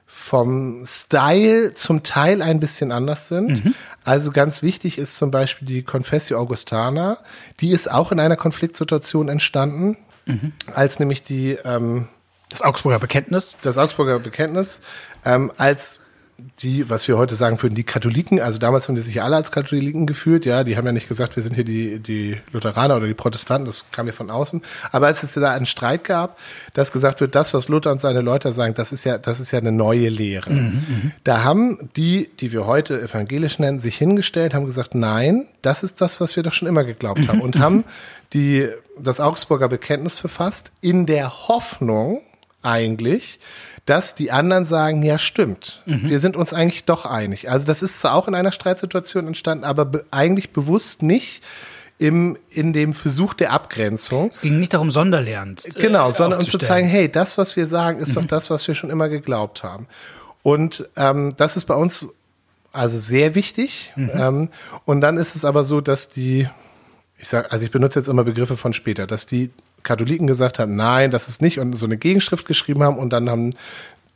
vom 0.07 0.85
Style 0.87 1.75
zum 1.75 2.03
Teil 2.03 2.43
ein 2.43 2.59
bisschen 2.59 2.91
anders 2.91 3.29
sind. 3.29 3.65
Mhm. 3.65 3.75
Also 4.03 4.33
ganz 4.33 4.63
wichtig 4.63 4.99
ist 4.99 5.15
zum 5.15 5.31
Beispiel 5.31 5.69
die 5.69 5.85
Confessio 5.85 6.37
Augustana. 6.37 7.19
Die 7.61 7.71
ist 7.71 7.89
auch 7.89 8.11
in 8.11 8.19
einer 8.19 8.37
Konfliktsituation 8.37 9.29
entstanden, 9.29 9.97
mhm. 10.27 10.53
als 10.75 10.99
nämlich 10.99 11.23
die 11.23 11.59
ähm, 11.65 12.09
das 12.53 12.63
Augsburger 12.63 12.99
Bekenntnis. 12.99 13.57
Das 13.63 13.79
Augsburger 13.79 14.19
Bekenntnis 14.19 14.81
ähm, 15.25 15.53
als 15.57 16.01
die, 16.63 16.89
was 16.89 17.07
wir 17.09 17.19
heute 17.19 17.35
sagen 17.35 17.61
würden, 17.63 17.75
die 17.75 17.85
Katholiken, 17.85 18.41
also 18.41 18.59
damals 18.59 18.89
haben 18.89 18.95
die 18.95 19.01
sich 19.01 19.23
alle 19.23 19.37
als 19.37 19.53
Katholiken 19.53 20.07
gefühlt, 20.07 20.45
ja, 20.45 20.65
die 20.65 20.77
haben 20.77 20.87
ja 20.87 20.93
nicht 20.93 21.09
gesagt, 21.09 21.37
wir 21.37 21.43
sind 21.43 21.55
hier 21.55 21.65
die, 21.65 21.99
die 21.99 22.39
Lutheraner 22.53 22.97
oder 22.97 23.07
die 23.07 23.15
Protestanten, 23.15 23.67
das 23.67 23.87
kam 23.93 24.07
ja 24.07 24.13
von 24.13 24.31
außen. 24.31 24.63
Aber 24.91 25.07
als 25.07 25.23
es 25.23 25.35
da 25.35 25.53
einen 25.53 25.67
Streit 25.67 26.05
gab, 26.05 26.39
dass 26.75 26.93
gesagt 26.93 27.21
wird, 27.21 27.35
das, 27.35 27.55
was 27.55 27.69
Luther 27.69 27.93
und 27.93 28.01
seine 28.01 28.21
Leute 28.21 28.53
sagen, 28.53 28.75
das 28.75 28.93
ist 28.93 29.05
ja, 29.05 29.19
das 29.19 29.41
ist 29.41 29.51
ja 29.53 29.59
eine 29.59 29.73
neue 29.73 30.09
Lehre. 30.09 30.51
Mhm, 30.51 30.85
mhm, 30.89 31.13
da 31.25 31.45
haben 31.45 31.91
die, 31.97 32.31
die 32.41 32.53
wir 32.53 32.67
heute 32.67 33.01
evangelisch 33.01 33.59
nennen, 33.59 33.81
sich 33.81 33.97
hingestellt, 33.97 34.55
haben 34.55 34.67
gesagt, 34.67 34.95
nein, 34.95 35.47
das 35.63 35.83
ist 35.83 36.01
das, 36.01 36.21
was 36.21 36.37
wir 36.37 36.43
doch 36.43 36.53
schon 36.53 36.69
immer 36.69 36.85
geglaubt 36.85 37.29
haben 37.29 37.41
und 37.43 37.59
haben 37.59 37.85
die, 38.33 38.69
das 38.99 39.21
Augsburger 39.21 39.69
Bekenntnis 39.69 40.19
verfasst 40.19 40.73
in 40.81 41.07
der 41.07 41.49
Hoffnung, 41.49 42.21
eigentlich, 42.63 43.39
dass 43.87 44.15
die 44.15 44.31
anderen 44.31 44.65
sagen, 44.65 45.03
ja 45.03 45.19
stimmt, 45.19 45.83
mhm. 45.87 46.09
wir 46.09 46.21
sind 46.21 46.37
uns 46.37 46.53
eigentlich 46.53 46.85
doch 46.85 47.05
einig. 47.05 47.51
Also 47.51 47.67
das 47.67 47.83
ist 47.83 48.01
zwar 48.01 48.15
auch 48.15 48.29
in 48.29 48.35
einer 48.35 48.53
Streitsituation 48.53 49.27
entstanden, 49.27 49.65
aber 49.65 49.85
be 49.85 50.05
eigentlich 50.11 50.51
bewusst 50.51 51.03
nicht 51.03 51.43
im, 51.99 52.37
in 52.51 52.73
dem 52.73 52.95
Versuch 52.95 53.35
der 53.35 53.53
Abgrenzung. 53.53 54.29
Es 54.29 54.41
ging 54.41 54.59
nicht 54.59 54.75
darum, 54.75 54.91
Sonderlernen. 54.91 55.57
Äh, 55.65 55.81
genau, 55.81 56.11
sondern 56.11 56.41
uns 56.41 56.51
zu 56.51 56.59
zeigen, 56.59 56.89
hey, 56.89 57.11
das, 57.11 57.39
was 57.39 57.57
wir 57.57 57.67
sagen, 57.67 58.01
ist 58.01 58.11
mhm. 58.11 58.23
doch 58.23 58.27
das, 58.27 58.51
was 58.51 58.67
wir 58.67 58.75
schon 58.75 58.91
immer 58.91 59.09
geglaubt 59.09 59.63
haben. 59.63 59.87
Und 60.43 60.89
ähm, 60.97 61.35
das 61.37 61.57
ist 61.57 61.67
bei 61.67 61.75
uns 61.75 62.09
also 62.73 62.99
sehr 62.99 63.35
wichtig. 63.35 63.93
Mhm. 63.97 64.11
Ähm, 64.15 64.49
und 64.85 65.01
dann 65.01 65.17
ist 65.17 65.37
es 65.37 65.45
aber 65.45 65.65
so, 65.65 65.81
dass 65.81 66.09
die, 66.09 66.49
ich 67.19 67.29
sag, 67.29 67.53
also 67.53 67.65
ich 67.65 67.71
benutze 67.71 67.99
jetzt 67.99 68.09
immer 68.09 68.25
Begriffe 68.25 68.57
von 68.57 68.73
später, 68.73 69.07
dass 69.07 69.27
die 69.27 69.51
Katholiken 69.83 70.27
gesagt 70.27 70.59
haben, 70.59 70.77
nein, 70.77 71.11
das 71.11 71.29
ist 71.29 71.43
nicht 71.43 71.59
und 71.59 71.75
so 71.75 71.87
eine 71.87 71.97
Gegenschrift 71.97 72.47
geschrieben 72.47 72.83
haben 72.83 72.99
und 72.99 73.11
dann 73.11 73.29
haben 73.29 73.55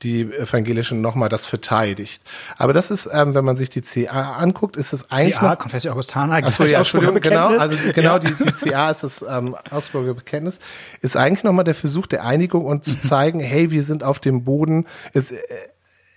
die 0.02 0.22
Evangelischen 0.22 1.00
nochmal 1.00 1.28
das 1.28 1.46
verteidigt. 1.46 2.22
Aber 2.58 2.72
das 2.72 2.90
ist, 2.90 3.08
ähm, 3.12 3.34
wenn 3.34 3.44
man 3.44 3.56
sich 3.56 3.70
die 3.70 3.80
CA 3.80 4.34
anguckt, 4.34 4.76
ist 4.76 4.92
es 4.92 5.10
eigentlich. 5.10 5.36
CA, 5.36 5.56
Confessio 5.56 5.92
Augustana, 5.92 6.36
Achso, 6.36 6.64
ja, 6.64 6.78
Entschuldigung, 6.78 7.20
genau, 7.20 7.48
also 7.48 7.76
genau, 7.94 8.14
ja. 8.14 8.18
die, 8.18 8.34
die 8.34 8.70
CA 8.70 8.90
ist 8.90 9.02
das 9.02 9.24
ähm, 9.26 9.56
Augsburger 9.70 10.12
Bekenntnis, 10.12 10.60
ist 11.00 11.16
eigentlich 11.16 11.44
nochmal 11.44 11.64
der 11.64 11.74
Versuch 11.74 12.06
der 12.06 12.24
Einigung 12.24 12.66
und 12.66 12.84
zu 12.84 12.98
zeigen, 13.00 13.40
hey, 13.40 13.70
wir 13.70 13.82
sind 13.82 14.02
auf 14.02 14.18
dem 14.18 14.44
Boden, 14.44 14.86
es, 15.14 15.30
äh, 15.32 15.38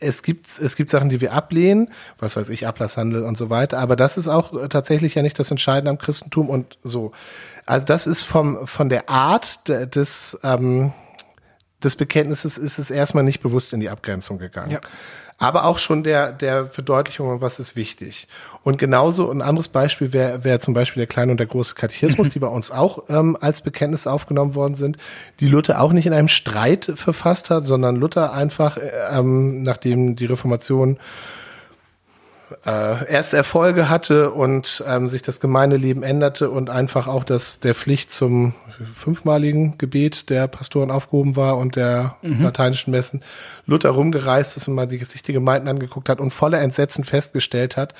es 0.02 0.24
gibt, 0.24 0.48
es 0.60 0.76
gibt 0.76 0.90
Sachen, 0.90 1.10
die 1.10 1.22
wir 1.22 1.34
ablehnen, 1.34 1.90
was 2.20 2.36
weiß 2.36 2.50
ich, 2.50 2.68
Ablasshandel 2.68 3.24
und 3.24 3.38
so 3.38 3.50
weiter, 3.50 3.80
aber 3.80 3.96
das 3.96 4.18
ist 4.18 4.28
auch 4.28 4.68
tatsächlich 4.70 5.16
ja 5.16 5.22
nicht 5.22 5.40
das 5.40 5.52
Entscheidende 5.52 5.90
am 5.90 5.98
Christentum 5.98 6.50
und 6.50 6.78
so. 6.84 7.12
Also 7.70 7.86
das 7.86 8.08
ist 8.08 8.24
vom, 8.24 8.66
von 8.66 8.90
der 8.90 9.12
Art 9.12 9.68
des, 9.68 10.40
ähm, 10.44 10.92
des 11.84 11.96
Bekenntnisses 11.98 12.58
ist 12.58 12.80
es 12.80 12.90
erstmal 12.90 13.24
nicht 13.24 13.42
bewusst 13.42 13.74
in 13.74 13.80
die 13.80 13.90
Abgrenzung 13.90 14.40
gegangen. 14.40 14.72
Ja. 14.72 14.82
Aber 15.38 15.66
auch 15.66 15.78
schon 15.78 16.04
der, 16.04 16.32
der 16.32 16.66
Verdeutlichung, 16.66 17.42
was 17.42 17.60
ist 17.60 17.76
wichtig. 17.76 18.28
Und 18.64 18.80
genauso 18.80 19.30
ein 19.30 19.44
anderes 19.44 19.68
Beispiel 19.68 20.14
wäre 20.14 20.44
wär 20.44 20.60
zum 20.60 20.74
Beispiel 20.74 21.02
der 21.02 21.08
kleine 21.08 21.32
und 21.32 21.40
der 21.40 21.46
große 21.46 21.76
Katechismus, 21.76 22.30
die 22.32 22.40
bei 22.40 22.48
uns 22.48 22.72
auch 22.72 23.04
ähm, 23.08 23.38
als 23.40 23.62
Bekenntnis 23.62 24.08
aufgenommen 24.08 24.56
worden 24.56 24.74
sind, 24.74 24.98
die 25.40 25.48
Luther 25.48 25.80
auch 25.80 25.94
nicht 25.94 26.08
in 26.08 26.14
einem 26.14 26.28
Streit 26.28 26.92
verfasst 26.96 27.52
hat, 27.52 27.68
sondern 27.68 27.98
Luther 27.98 28.34
einfach, 28.34 28.78
äh, 28.78 28.90
ähm, 29.12 29.62
nachdem 29.62 30.16
die 30.16 30.26
Reformation 30.26 30.98
äh, 32.66 33.12
erste 33.12 33.38
Erfolge 33.38 33.90
hatte 33.90 34.32
und 34.32 34.84
ähm, 34.88 35.08
sich 35.08 35.22
das 35.22 35.40
Gemeindeleben 35.40 36.04
änderte 36.04 36.50
und 36.50 36.70
einfach 36.70 37.08
auch 37.08 37.24
das 37.24 37.60
der 37.60 37.76
Pflicht 37.76 38.12
zum 38.12 38.54
fünfmaligen 38.96 39.78
Gebet 39.78 40.30
der 40.30 40.48
Pastoren 40.48 40.92
aufgehoben 40.92 41.36
war 41.36 41.58
und 41.58 41.76
der 41.76 42.16
mhm. 42.22 42.44
lateinischen 42.44 42.92
Messen 42.92 43.22
Luther 43.66 43.90
rumgereist 43.90 44.58
ist 44.58 44.68
und 44.68 44.76
mal 44.76 44.88
die, 44.88 45.04
sich 45.04 45.24
die 45.24 45.34
Gemeinden 45.34 45.68
angeguckt 45.68 46.10
hat 46.10 46.20
und 46.20 46.32
voller 46.32 46.62
Entsetzen 46.62 47.04
festgestellt 47.04 47.78
hat, 47.78 47.94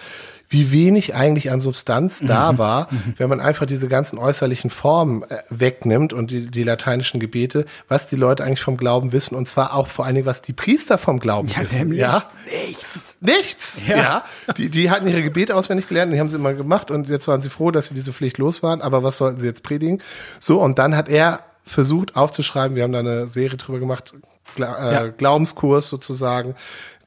wie 0.50 0.72
wenig 0.72 1.14
eigentlich 1.14 1.52
an 1.52 1.60
Substanz 1.60 2.22
mhm. 2.22 2.28
da 2.28 2.58
war, 2.58 2.88
mhm. 2.92 3.14
wenn 3.18 3.30
man 3.30 3.40
einfach 3.40 3.68
diese 3.68 3.88
ganzen 3.88 4.18
äußerlichen 4.18 4.72
Formen 4.72 5.24
äh, 5.24 5.38
wegnimmt 5.50 6.12
und 6.12 6.32
die, 6.32 6.50
die 6.50 6.64
lateinischen 6.64 7.20
Gebete, 7.20 7.66
was 7.88 8.08
die 8.08 8.16
Leute 8.16 8.44
eigentlich 8.44 8.62
vom 8.62 8.76
Glauben 8.76 9.12
wissen 9.12 9.36
und 9.36 9.48
zwar 9.48 9.76
auch 9.76 9.88
vor 9.88 10.06
allen 10.06 10.16
Dingen, 10.16 10.26
was 10.26 10.42
die 10.42 10.54
Priester 10.54 10.98
vom 10.98 11.20
Glauben 11.20 11.50
ja, 11.50 11.62
wissen. 11.62 11.94
Ja, 11.94 12.24
nichts. 12.46 13.16
Nichts. 13.22 13.88
Ja. 13.88 13.98
ja. 13.98 14.24
Die, 14.58 14.70
die 14.70 14.90
hatten 14.90 15.08
ihre 15.08 15.22
Gebete 15.22 15.56
auswendig 15.56 15.88
gelernt, 15.88 16.12
die 16.12 16.20
haben 16.20 16.30
sie 16.30 16.38
immer 16.38 16.54
gemacht 16.54 16.90
und 16.90 17.10
jetzt 17.10 17.28
waren 17.28 17.42
sie 17.42 17.50
froh, 17.50 17.70
dass 17.70 17.88
sie 17.88 17.94
diese 17.94 18.12
Pflicht 18.12 18.40
los 18.40 18.64
waren, 18.64 18.82
aber 18.82 19.04
was 19.04 19.18
sollten 19.18 19.40
sie 19.40 19.48
jetzt 19.48 19.64
predigen? 19.64 20.02
So, 20.40 20.62
und 20.62 20.80
dann 20.80 20.96
hat 20.96 21.10
er 21.10 21.42
versucht 21.70 22.16
aufzuschreiben. 22.16 22.76
Wir 22.76 22.84
haben 22.84 22.92
da 22.92 23.00
eine 23.00 23.28
Serie 23.28 23.58
drüber 23.58 23.80
gemacht, 23.80 24.14
Gla 24.56 24.90
äh, 24.90 24.94
Ja. 24.94 25.08
Glaubenskurs 25.08 25.90
sozusagen. 25.90 26.56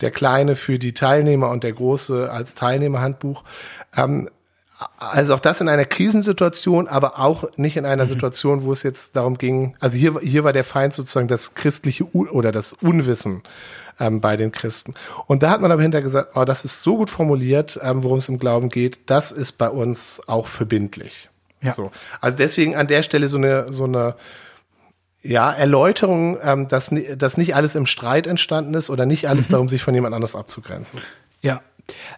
Der 0.00 0.10
kleine 0.10 0.56
für 0.56 0.78
die 0.78 0.94
Teilnehmer 0.94 1.50
und 1.50 1.64
der 1.64 1.72
große 1.72 2.30
als 2.30 2.54
Teilnehmerhandbuch. 2.54 3.44
Ähm, 3.96 4.28
also 4.98 5.34
auch 5.34 5.40
das 5.40 5.60
in 5.60 5.68
einer 5.68 5.84
Krisensituation, 5.84 6.88
aber 6.88 7.18
auch 7.20 7.44
nicht 7.56 7.76
in 7.76 7.86
einer 7.86 8.06
Situation, 8.06 8.64
wo 8.64 8.72
es 8.72 8.82
jetzt 8.82 9.14
darum 9.14 9.38
ging, 9.38 9.76
also 9.78 9.96
hier, 9.96 10.18
hier 10.20 10.42
war 10.44 10.52
der 10.52 10.64
Feind 10.64 10.92
sozusagen 10.92 11.28
das 11.28 11.54
christliche 11.54 12.04
U 12.12 12.26
oder 12.28 12.50
das 12.50 12.72
Unwissen 12.72 13.42
ähm, 14.00 14.20
bei 14.20 14.36
den 14.36 14.50
Christen. 14.50 14.94
Und 15.26 15.42
da 15.42 15.50
hat 15.50 15.60
man 15.60 15.70
aber 15.70 15.82
hinterher 15.82 16.02
gesagt, 16.02 16.30
oh, 16.34 16.44
das 16.44 16.64
ist 16.64 16.82
so 16.82 16.96
gut 16.96 17.10
formuliert, 17.10 17.78
ähm, 17.82 18.02
worum 18.02 18.18
es 18.18 18.28
im 18.28 18.38
Glauben 18.38 18.70
geht, 18.70 18.98
das 19.06 19.30
ist 19.30 19.52
bei 19.52 19.68
uns 19.68 20.20
auch 20.26 20.46
verbindlich. 20.46 21.28
Ja. 21.60 21.72
So. 21.72 21.92
Also 22.20 22.36
deswegen 22.36 22.74
an 22.74 22.88
der 22.88 23.02
Stelle 23.02 23.28
so 23.28 23.36
eine, 23.36 23.72
so 23.72 23.84
eine 23.84 24.16
ja, 25.22 25.52
Erläuterung, 25.52 26.38
ähm, 26.42 26.68
dass, 26.68 26.92
dass 27.16 27.36
nicht 27.36 27.54
alles 27.54 27.74
im 27.74 27.86
Streit 27.86 28.26
entstanden 28.26 28.74
ist 28.74 28.90
oder 28.90 29.06
nicht 29.06 29.28
alles 29.28 29.48
darum, 29.48 29.68
sich 29.68 29.82
von 29.82 29.94
jemand 29.94 30.14
anders 30.14 30.34
abzugrenzen. 30.34 31.00
Ja. 31.42 31.60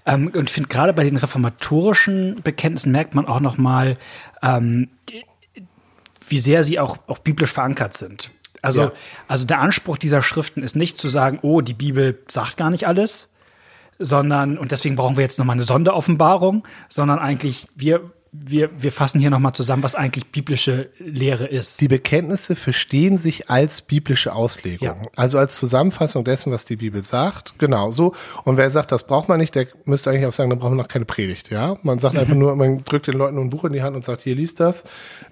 Ähm, 0.07 0.31
und 0.35 0.49
ich 0.49 0.53
finde 0.53 0.69
gerade 0.69 0.93
bei 0.93 1.05
den 1.05 1.17
reformatorischen 1.17 2.41
Bekenntnissen 2.43 2.93
merkt 2.93 3.15
man 3.15 3.27
auch 3.27 3.41
noch 3.41 3.57
mal, 3.57 3.97
ähm, 4.43 4.89
wie 6.29 6.39
sehr 6.39 6.65
sie 6.65 6.79
auch, 6.79 6.99
auch 7.07 7.19
biblisch 7.19 7.53
verankert 7.53 7.95
sind. 7.95 8.31
Also, 8.63 8.83
Ja. 8.83 8.93
also 9.29 9.47
der 9.47 9.61
Anspruch 9.61 9.99
dieser 9.99 10.23
Schriften 10.23 10.63
ist 10.63 10.77
nicht 10.77 10.97
zu 10.99 11.09
sagen, 11.09 11.39
oh, 11.43 11.61
die 11.61 11.75
Bibel 11.75 12.19
sagt 12.29 12.57
gar 12.57 12.71
nicht 12.71 12.87
alles, 12.87 13.33
sondern, 13.99 14.59
und 14.59 14.73
deswegen 14.73 14.97
brauchen 14.97 15.17
wir 15.17 15.23
jetzt 15.23 15.39
noch 15.39 15.45
mal 15.45 15.53
eine 15.53 15.63
Sonderoffenbarung, 15.63 16.67
sondern 16.89 17.19
eigentlich, 17.19 17.69
wir, 17.75 18.11
wir, 18.37 18.71
wir 18.77 18.91
fassen 18.91 19.21
hier 19.21 19.31
noch 19.31 19.39
mal 19.39 19.53
zusammen, 19.53 19.85
was 19.85 19.95
eigentlich 19.95 20.27
biblische 20.33 20.91
Lehre 20.99 21.47
ist. 21.47 21.81
Die 21.81 21.87
Bekenntnisse 21.87 22.57
verstehen 22.57 23.17
sich 23.17 23.49
als 23.49 23.83
biblische 23.83 24.33
Auslegung. 24.35 24.89
Ja. 24.89 25.09
Also 25.15 25.39
als 25.39 25.57
Zusammenfassung 25.57 26.25
dessen, 26.25 26.53
was 26.53 26.65
die 26.65 26.75
Bibel 26.77 27.05
sagt. 27.05 27.55
Genau 27.59 27.93
so. 27.93 28.13
Und 28.43 28.57
wer 28.57 28.69
sagt, 28.71 28.91
das 28.91 29.07
braucht 29.07 29.29
man 29.29 29.39
nicht, 29.39 29.55
der 29.55 29.69
müsste 29.85 30.11
eigentlich 30.11 30.27
auch 30.27 30.33
sagen, 30.33 30.51
dann 30.51 30.59
brauchen 30.59 30.73
wir 30.77 30.83
noch 30.83 30.89
keine 30.89 31.05
Predigt. 31.05 31.51
Ja, 31.51 31.77
man 31.85 32.01
sagt 32.01 32.17
einfach 32.17 32.35
nur, 32.45 32.57
man 32.57 32.85
drückt 32.85 33.07
den 33.07 33.15
Leuten 33.15 33.37
nur 33.37 33.45
ein 33.45 33.51
Buch 33.51 33.65
in 33.65 33.73
die 33.73 33.83
Hand 33.83 33.95
und 33.95 34.05
sagt, 34.05 34.23
hier 34.23 34.35
liest 34.35 34.59
das. 34.59 34.83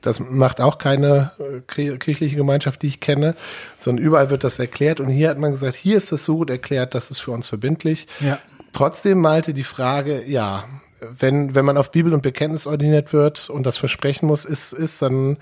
Das 0.01 0.21
macht 0.21 0.61
auch 0.61 0.79
keine 0.79 1.33
äh, 1.39 1.59
kir- 1.73 1.99
kirchliche 1.99 2.37
Gemeinschaft, 2.37 2.83
die 2.83 2.87
ich 2.87 3.01
kenne, 3.01 3.35
sondern 3.77 4.05
überall 4.05 4.31
wird 4.31 4.45
das 4.45 4.59
erklärt. 4.61 5.01
Und 5.01 5.09
hier 5.09 5.29
hat 5.29 5.39
man 5.39 5.51
gesagt, 5.51 5.75
hier 5.75 5.97
ist 5.97 6.13
das 6.13 6.25
so 6.25 6.37
gut 6.37 6.51
erklärt, 6.51 6.95
das 6.95 7.11
ist 7.11 7.19
für 7.19 7.33
uns 7.33 7.49
verbindlich. 7.49 8.07
Ja. 8.21 8.39
Trotzdem 8.73 9.21
malte 9.21 9.53
die 9.55 9.65
Frage, 9.65 10.25
ja, 10.27 10.65
wenn, 11.03 11.55
wenn 11.55 11.65
man 11.65 11.77
auf 11.77 11.91
Bibel 11.91 12.13
und 12.13 12.23
Bekenntnis 12.23 12.67
ordiniert 12.67 13.13
wird 13.13 13.51
und 13.51 13.65
das 13.65 13.77
versprechen 13.77 14.27
muss, 14.27 14.45
ist, 14.45 14.73
ist 14.73 15.03
dann, 15.03 15.39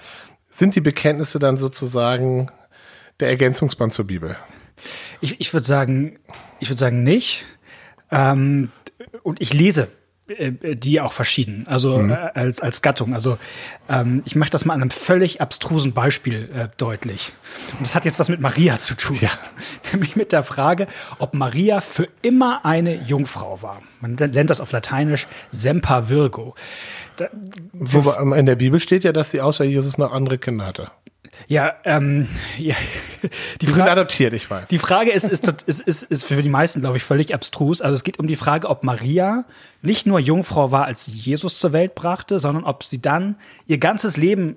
sind 0.49 0.75
die 0.75 0.81
Bekenntnisse 0.81 1.39
dann 1.39 1.59
sozusagen 1.59 2.51
der 3.21 3.29
Ergänzungsband 3.29 3.93
zur 3.93 4.07
Bibel? 4.07 4.37
Ich, 5.21 5.41
ich 5.41 5.53
würde 5.53 5.67
sagen, 5.67 6.19
ich 6.59 6.71
würde 6.71 6.81
sagen 6.81 7.03
nicht. 7.03 7.45
Ähm, 8.11 8.71
und 9.23 9.41
ich 9.41 9.53
lese 9.53 9.89
die 10.39 11.01
auch 11.01 11.13
verschieden, 11.13 11.67
also 11.67 12.01
äh, 12.01 12.13
als, 12.35 12.61
als 12.61 12.83
Gattung. 12.83 13.15
Also 13.15 13.39
ähm, 13.89 14.23
ich 14.25 14.37
mache 14.37 14.51
das 14.51 14.65
mal 14.65 14.75
an 14.75 14.83
einem 14.83 14.91
völlig 14.91 15.41
abstrusen 15.41 15.93
Beispiel 15.93 16.49
äh, 16.55 16.69
deutlich. 16.77 17.33
Und 17.73 17.81
das 17.83 17.95
hat 17.95 18.05
jetzt 18.05 18.19
was 18.19 18.29
mit 18.29 18.41
Maria 18.41 18.79
zu 18.79 18.95
tun. 18.97 19.19
Ja. 19.21 19.31
Nämlich 19.93 20.17
mit 20.17 20.33
der 20.33 20.43
Frage, 20.43 20.87
ob 21.19 21.35
Maria 21.35 21.81
für 21.81 22.09
immer 22.23 22.65
eine 22.65 22.95
Jungfrau 23.03 23.63
war. 23.63 23.81
Man 24.01 24.13
nennt 24.13 24.51
das 24.51 24.61
auf 24.61 24.73
Lateinisch 24.73 25.27
Semper 25.51 26.09
Virgo. 26.09 26.55
Da, 27.17 27.29
Wo 27.73 28.05
wir- 28.05 28.37
in 28.37 28.47
der 28.47 28.57
Bibel 28.57 28.81
steht 28.81 29.05
ja, 29.05 29.13
dass 29.13 29.31
sie 29.31 29.41
außer 29.41 29.65
Jesus 29.65 29.99
noch 29.99 30.13
andere 30.13 30.39
Kinder 30.39 30.67
hatte. 30.67 30.91
Ja, 31.49 31.75
ähm, 31.85 32.29
ja, 32.59 32.75
die 33.23 33.59
Die 33.59 33.67
sind 33.67 33.77
Frage, 33.77 33.93
adoptiert, 33.93 34.33
ich 34.33 34.51
weiß. 34.51 34.69
Die 34.69 34.79
Frage 34.79 35.11
ist, 35.11 35.29
ist, 35.29 35.47
ist, 35.49 35.81
ist, 35.81 36.03
ist 36.05 36.25
für 36.25 36.43
die 36.43 36.49
meisten, 36.49 36.81
glaube 36.81 36.97
ich, 36.97 37.03
völlig 37.03 37.35
abstrus. 37.35 37.83
Also 37.83 37.95
es 37.95 38.05
geht 38.05 38.19
um 38.19 38.27
die 38.27 38.37
Frage, 38.37 38.69
ob 38.69 38.85
Maria 38.85 39.45
nicht 39.83 40.07
nur 40.07 40.21
Jungfrau 40.21 40.73
war, 40.73 40.87
als 40.87 41.05
sie 41.05 41.13
Jesus 41.13 41.59
zur 41.59 41.73
Welt 41.73 41.95
brachte, 41.95 42.39
sondern 42.39 42.65
ob 42.65 42.85
sie 42.85 43.01
dann 43.01 43.37
ihr 43.67 43.79
ganzes 43.79 44.17
Leben 44.17 44.57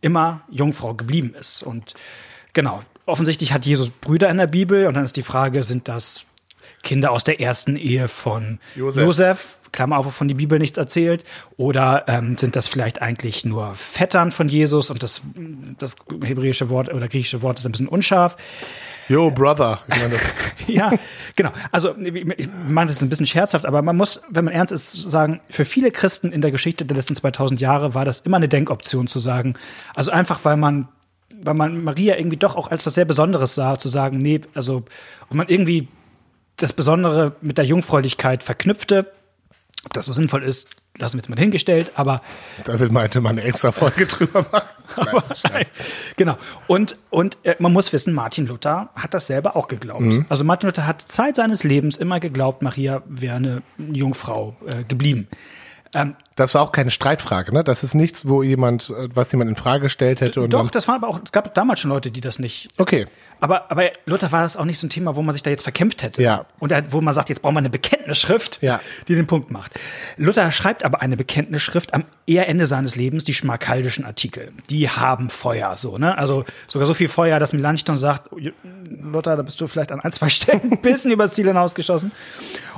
immer 0.00 0.42
Jungfrau 0.50 0.94
geblieben 0.94 1.34
ist. 1.38 1.62
Und 1.62 1.94
genau, 2.52 2.82
offensichtlich 3.06 3.52
hat 3.52 3.66
Jesus 3.66 3.90
Brüder 3.90 4.28
in 4.28 4.36
der 4.36 4.46
Bibel 4.46 4.86
und 4.86 4.94
dann 4.94 5.04
ist 5.04 5.16
die 5.16 5.22
Frage, 5.22 5.62
sind 5.62 5.88
das 5.88 6.26
Kinder 6.84 7.10
aus 7.10 7.24
der 7.24 7.40
ersten 7.40 7.76
Ehe 7.76 8.08
von 8.08 8.60
Josef. 8.76 9.04
Josef, 9.04 9.58
Klammer 9.72 9.98
auf, 9.98 10.06
wovon 10.06 10.28
die 10.28 10.34
Bibel 10.34 10.58
nichts 10.58 10.78
erzählt, 10.78 11.24
oder 11.56 12.04
ähm, 12.06 12.38
sind 12.38 12.54
das 12.54 12.68
vielleicht 12.68 13.02
eigentlich 13.02 13.44
nur 13.44 13.74
Vettern 13.74 14.30
von 14.30 14.48
Jesus 14.48 14.90
und 14.90 15.02
das, 15.02 15.22
das 15.78 15.96
hebräische 16.22 16.70
Wort 16.70 16.92
oder 16.92 17.08
griechische 17.08 17.42
Wort 17.42 17.58
ist 17.58 17.66
ein 17.66 17.72
bisschen 17.72 17.88
unscharf. 17.88 18.36
Yo, 19.08 19.30
Brother. 19.30 19.80
Ja, 20.66 20.92
genau. 21.36 21.50
Also 21.72 21.94
ich 21.98 22.24
meine, 22.68 22.86
das 22.86 22.96
ist 22.96 23.02
ein 23.02 23.10
bisschen 23.10 23.26
scherzhaft, 23.26 23.66
aber 23.66 23.82
man 23.82 23.96
muss, 23.96 24.22
wenn 24.30 24.46
man 24.46 24.54
ernst 24.54 24.72
ist, 24.72 24.92
sagen, 24.92 25.40
für 25.50 25.66
viele 25.66 25.90
Christen 25.90 26.32
in 26.32 26.40
der 26.40 26.50
Geschichte 26.50 26.86
der 26.86 26.96
letzten 26.96 27.14
2000 27.14 27.60
Jahre 27.60 27.94
war 27.94 28.06
das 28.06 28.20
immer 28.20 28.38
eine 28.38 28.48
Denkoption 28.48 29.06
zu 29.06 29.18
sagen. 29.18 29.54
Also 29.94 30.10
einfach, 30.10 30.42
weil 30.44 30.56
man, 30.56 30.88
weil 31.42 31.52
man 31.52 31.84
Maria 31.84 32.16
irgendwie 32.16 32.38
doch 32.38 32.56
auch 32.56 32.70
als 32.70 32.86
was 32.86 32.94
sehr 32.94 33.04
Besonderes 33.04 33.54
sah, 33.54 33.78
zu 33.78 33.88
sagen, 33.88 34.18
nee, 34.18 34.40
also 34.54 34.84
und 35.28 35.36
man 35.36 35.48
irgendwie 35.48 35.88
das 36.56 36.72
Besondere 36.72 37.36
mit 37.40 37.58
der 37.58 37.64
Jungfräulichkeit 37.64 38.42
verknüpfte. 38.42 39.12
Ob 39.84 39.92
das 39.92 40.06
so 40.06 40.12
sinnvoll 40.12 40.42
ist, 40.44 40.68
lassen 40.96 41.14
wir 41.14 41.18
jetzt 41.18 41.28
mal 41.28 41.38
hingestellt, 41.38 41.92
aber 41.96 42.22
da 42.64 42.78
will 42.78 42.88
meinte 42.88 43.20
man 43.20 43.32
eine 43.32 43.42
extra 43.42 43.72
Folge 43.72 44.06
drüber 44.06 44.46
machen. 44.50 44.68
Nein, 44.96 45.22
Scherz. 45.34 45.72
genau. 46.16 46.38
Und, 46.66 46.96
und 47.10 47.36
äh, 47.42 47.56
man 47.58 47.72
muss 47.72 47.92
wissen, 47.92 48.14
Martin 48.14 48.46
Luther 48.46 48.90
hat 48.94 49.12
das 49.12 49.26
selber 49.26 49.56
auch 49.56 49.68
geglaubt. 49.68 50.24
Also 50.28 50.44
Martin 50.44 50.68
Luther 50.68 50.86
hat 50.86 51.02
Zeit 51.02 51.36
seines 51.36 51.64
Lebens 51.64 51.96
immer 51.96 52.20
geglaubt, 52.20 52.62
Maria 52.62 53.02
wäre 53.06 53.36
eine 53.36 53.62
Jungfrau 53.76 54.56
äh, 54.66 54.84
geblieben. 54.84 55.28
Das 56.36 56.54
war 56.54 56.62
auch 56.62 56.72
keine 56.72 56.90
Streitfrage, 56.90 57.52
ne? 57.54 57.62
Das 57.62 57.84
ist 57.84 57.94
nichts, 57.94 58.26
wo 58.28 58.42
jemand, 58.42 58.90
äh, 58.90 59.08
was 59.14 59.30
jemand 59.32 59.50
in 59.50 59.56
Frage 59.56 59.82
gestellt 59.84 60.20
hätte 60.20 60.40
und 60.40 60.52
Doch, 60.52 60.70
das 60.70 60.88
war 60.88 60.96
aber 60.96 61.08
auch, 61.08 61.20
es 61.24 61.30
gab 61.32 61.54
damals 61.54 61.80
schon 61.80 61.90
Leute, 61.90 62.10
die 62.10 62.20
das 62.20 62.38
nicht. 62.38 62.68
okay. 62.78 63.06
Aber, 63.40 63.70
aber 63.70 63.88
Luther 64.06 64.32
war 64.32 64.42
das 64.42 64.56
auch 64.56 64.64
nicht 64.64 64.78
so 64.78 64.86
ein 64.86 64.90
Thema, 64.90 65.16
wo 65.16 65.22
man 65.22 65.34
sich 65.34 65.42
da 65.42 65.50
jetzt 65.50 65.64
verkämpft 65.64 66.02
hätte. 66.02 66.22
Ja. 66.22 66.46
Und 66.60 66.72
wo 66.92 67.02
man 67.02 67.12
sagt, 67.12 67.28
jetzt 67.28 67.42
brauchen 67.42 67.56
wir 67.56 67.58
eine 67.58 67.68
Bekenntnisschrift, 67.68 68.58
Ja. 68.62 68.80
die 69.06 69.16
den 69.16 69.26
Punkt 69.26 69.50
macht. 69.50 69.72
Luther 70.16 70.50
schreibt 70.50 70.82
aber 70.82 71.02
eine 71.02 71.16
Bekenntnisschrift 71.16 71.92
am 71.92 72.04
eher 72.26 72.48
Ende 72.48 72.64
seines 72.64 72.96
Lebens, 72.96 73.24
die 73.24 73.34
schmalkaldischen 73.34 74.06
Artikel. 74.06 74.52
Die 74.70 74.88
haben 74.88 75.28
Feuer, 75.28 75.76
so, 75.76 75.98
ne? 75.98 76.16
Also 76.16 76.44
sogar 76.68 76.86
so 76.86 76.94
viel 76.94 77.08
Feuer, 77.08 77.38
dass 77.38 77.52
Melanchthon 77.52 77.98
sagt, 77.98 78.30
Luther, 78.88 79.36
da 79.36 79.42
bist 79.42 79.60
du 79.60 79.66
vielleicht 79.66 79.92
an 79.92 80.00
ein, 80.00 80.12
zwei 80.12 80.28
Stellen 80.30 80.72
ein 80.72 80.80
bisschen 80.80 81.10
übers 81.10 81.32
Ziel 81.34 81.48
hinausgeschossen. 81.48 82.12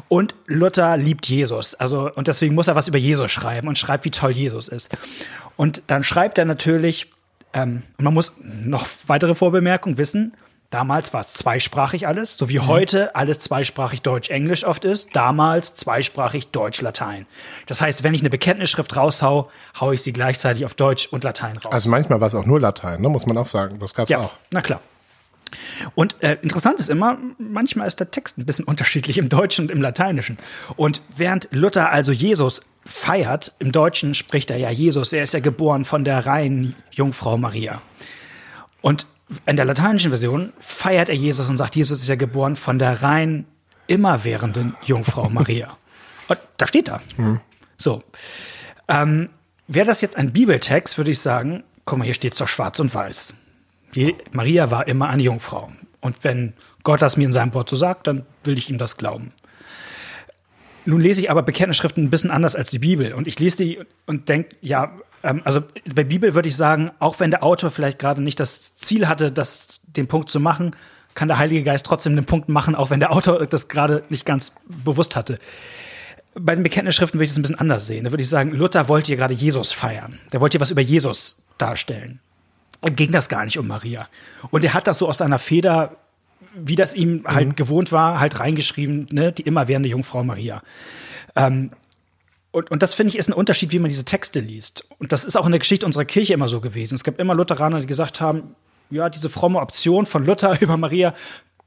Und 0.09 0.35
Luther 0.47 0.97
liebt 0.97 1.27
Jesus. 1.29 1.75
Also, 1.77 2.11
und 2.13 2.27
deswegen 2.27 2.57
muss 2.57 2.67
er 2.67 2.75
was 2.75 2.89
über 2.89 2.99
Jesus 2.99 3.31
schreiben 3.31 3.46
und 3.67 3.79
schreibt, 3.79 4.05
wie 4.05 4.11
toll 4.11 4.33
Jesus 4.33 4.69
ist. 4.69 4.91
Und 5.57 5.83
dann 5.87 6.05
schreibt 6.05 6.39
er 6.39 6.45
natürlich, 6.45 7.11
ähm, 7.53 7.83
und 7.97 8.05
man 8.05 8.15
muss 8.15 8.33
noch 8.43 8.87
weitere 9.07 9.35
Vorbemerkungen 9.35 9.99
wissen. 9.99 10.37
Damals 10.71 11.15
war 11.15 11.21
es 11.21 11.33
zweisprachig 11.35 12.09
alles, 12.09 12.35
so 12.35 12.49
wie 12.49 12.59
heute 12.59 13.15
alles 13.15 13.39
zweisprachig 13.39 14.03
Deutsch-Englisch 14.03 14.65
oft 14.65 14.85
ist. 14.85 15.15
Damals 15.15 15.75
zweisprachig 15.75 16.49
Deutsch-Latein. 16.49 17.27
Das 17.67 17.81
heißt, 17.81 18.03
wenn 18.03 18.15
ich 18.15 18.21
eine 18.21 18.31
Bekenntnisschrift 18.31 18.97
raushau, 18.97 19.49
hau 19.81 19.93
ich 19.93 20.03
sie 20.03 20.13
gleichzeitig 20.13 20.65
auf 20.65 20.75
Deutsch 20.75 21.07
und 21.07 21.23
Latein 21.23 21.57
raus. 21.57 21.73
Also 21.73 21.89
manchmal 21.89 22.21
war 22.21 22.27
es 22.27 22.35
auch 22.35 22.47
nur 22.47 22.61
Latein, 22.61 23.01
ne? 23.01 23.09
Muss 23.09 23.27
man 23.27 23.39
auch 23.39 23.47
sagen. 23.47 23.79
Das 23.79 23.95
gab's 23.95 24.11
ja, 24.11 24.19
auch. 24.19 24.33
na 24.51 24.61
klar. 24.61 24.81
Und 25.95 26.17
äh, 26.21 26.37
interessant 26.43 26.81
ist 26.81 26.91
immer, 26.91 27.17
manchmal 27.39 27.87
ist 27.87 28.01
der 28.01 28.11
Text 28.11 28.37
ein 28.37 28.45
bisschen 28.45 28.65
unterschiedlich 28.65 29.19
im 29.19 29.29
Deutschen 29.29 29.67
und 29.67 29.71
im 29.71 29.81
Lateinischen. 29.81 30.37
Und 30.77 31.01
während 31.17 31.49
Luther 31.53 31.91
also 31.91 32.11
Jesus 32.11 32.61
feiert, 32.87 33.53
im 33.59 33.73
Deutschen 33.73 34.15
spricht 34.15 34.51
er 34.51 34.57
ja 34.57 34.71
Jesus, 34.71 35.13
er 35.13 35.23
ist 35.23 35.35
ja 35.35 35.41
geboren 35.41 35.85
von 35.85 36.05
der 36.05 36.25
reinen 36.25 36.75
Jungfrau 36.93 37.37
Maria. 37.37 37.83
Und 38.81 39.07
in 39.45 39.57
der 39.57 39.65
lateinischen 39.65 40.11
Version 40.11 40.53
feiert 40.59 41.09
er 41.09 41.17
Jesus 41.17 41.49
und 41.49 41.57
sagt, 41.57 41.77
Jesus 41.77 42.01
ist 42.01 42.09
ja 42.09 42.15
geboren 42.15 42.57
von 42.57 42.79
der 42.79 43.03
rein 43.03 43.45
immerwährenden 43.89 44.75
Jungfrau 44.85 45.29
Maria. 45.29 45.77
Und 46.29 46.39
da 46.57 46.67
steht 46.67 46.89
er. 46.89 47.01
So. 47.77 48.03
Ähm, 48.89 49.29
Wäre 49.69 49.87
das 49.87 50.01
jetzt 50.01 50.17
ein 50.17 50.33
Bibeltext, 50.33 50.97
würde 50.97 51.11
ich 51.11 51.19
sagen, 51.19 51.65
guck 51.85 51.99
mal, 51.99 52.05
hier 52.05 52.15
steht 52.15 52.33
es 52.33 52.39
doch 52.39 52.49
schwarz 52.49 52.79
und 52.79 52.95
weiß. 52.95 53.35
Je, 53.93 54.15
Maria 54.33 54.71
war 54.71 54.87
immer 54.87 55.09
eine 55.09 55.23
Jungfrau. 55.23 55.71
Und 56.01 56.23
wenn 56.23 56.53
Gott 56.85 57.03
das 57.03 57.17
mir 57.17 57.25
in 57.25 57.33
seinem 57.33 57.53
Wort 57.55 57.69
so 57.69 57.77
sagt, 57.77 58.07
dann 58.07 58.25
will 58.45 58.59
ich 58.59 58.71
ihm 58.71 58.79
das 58.79 58.97
glauben. 58.97 59.33
Nun 60.87 61.01
lese 61.01 61.21
ich 61.21 61.31
aber 61.31 61.43
Bekenntnisschriften 61.43 62.05
ein 62.05 62.11
bisschen 62.11 62.31
anders 62.31 62.55
als 62.57 62.71
die 62.71 62.79
Bibel. 62.79 63.13
Und 63.13 63.27
ich 63.27 63.39
lese 63.39 63.59
die 63.59 63.79
und 64.07 64.29
denke, 64.29 64.57
ja, 64.61 64.95
ähm, 65.23 65.43
also 65.45 65.63
bei 65.93 66.05
Bibel 66.05 66.35
würde 66.35 66.49
ich 66.49 66.57
sagen, 66.57 66.93
auch 67.01 67.21
wenn 67.21 67.31
der 67.31 67.43
Autor 67.43 67.71
vielleicht 67.71 67.99
gerade 67.99 68.23
nicht 68.23 68.41
das 68.41 68.77
Ziel 68.77 69.09
hatte, 69.09 69.33
das, 69.33 69.81
den 69.89 70.07
Punkt 70.07 70.31
zu 70.31 70.41
machen, 70.41 70.77
kann 71.15 71.29
der 71.29 71.39
Heilige 71.39 71.65
Geist 71.65 71.87
trotzdem 71.87 72.15
den 72.15 72.25
Punkt 72.25 72.49
machen, 72.49 72.75
auch 72.75 72.91
wenn 72.91 73.01
der 73.01 73.13
Autor 73.13 73.45
das 73.47 73.69
gerade 73.69 74.05
nicht 74.11 74.25
ganz 74.25 74.53
bewusst 74.65 75.17
hatte. 75.17 75.39
Bei 76.39 76.55
den 76.55 76.63
Bekenntnisschriften 76.63 77.19
würde 77.19 77.25
ich 77.25 77.31
das 77.31 77.39
ein 77.39 77.43
bisschen 77.43 77.59
anders 77.59 77.87
sehen. 77.87 78.05
Da 78.05 78.13
würde 78.13 78.23
ich 78.23 78.29
sagen, 78.29 78.53
Luther 78.53 78.89
wollte 78.89 79.09
hier 79.09 79.17
gerade 79.17 79.35
Jesus 79.35 79.73
feiern. 79.73 80.21
Der 80.33 80.41
wollte 80.41 80.57
hier 80.57 80.61
was 80.61 80.71
über 80.71 80.83
Jesus 80.83 81.43
darstellen. 81.59 82.21
ging 82.83 83.11
das 83.11 83.29
gar 83.29 83.45
nicht 83.47 83.59
um 83.59 83.67
Maria. 83.67 84.07
Und 84.51 84.63
er 84.63 84.75
hat 84.75 84.87
das 84.87 84.99
so 84.99 85.09
aus 85.09 85.19
seiner 85.19 85.39
Feder, 85.39 85.97
wie 86.59 86.75
das 86.75 86.95
ihm 86.95 87.25
halt 87.27 87.49
Mhm. 87.49 87.57
gewohnt 87.57 87.93
war, 87.93 88.19
halt 88.19 88.41
reingeschrieben, 88.41 89.09
ne, 89.11 89.33
die 89.33 89.43
immerwährende 89.43 89.89
Jungfrau 89.89 90.25
Maria. 90.25 90.63
Ähm, 91.37 91.71
und, 92.51 92.71
und 92.71 92.83
das 92.83 92.95
finde 92.95 93.11
ich 93.11 93.19
ist 93.19 93.29
ein 93.29 93.35
Unterschied, 93.35 93.73
wie 93.73 93.79
man 93.79 93.91
diese 93.91 94.07
Texte 94.07 94.41
liest. 94.41 94.89
Und 94.99 95.13
das 95.13 95.25
ist 95.25 95.37
auch 95.37 95.45
in 95.45 95.53
der 95.53 95.59
Geschichte 95.59 95.85
unserer 95.85 96.07
Kirche 96.07 96.33
immer 96.33 96.49
so 96.49 96.61
gewesen. 96.61 96.95
Es 96.95 97.05
gab 97.05 97.19
immer 97.21 97.35
Lutheraner, 97.35 97.81
die 97.81 97.87
gesagt 97.87 98.21
haben, 98.21 98.55
ja, 98.89 99.11
diese 99.11 99.29
fromme 99.29 99.61
Option 99.61 100.07
von 100.07 100.25
Luther 100.25 100.57
über 100.63 100.77
Maria, 100.77 101.13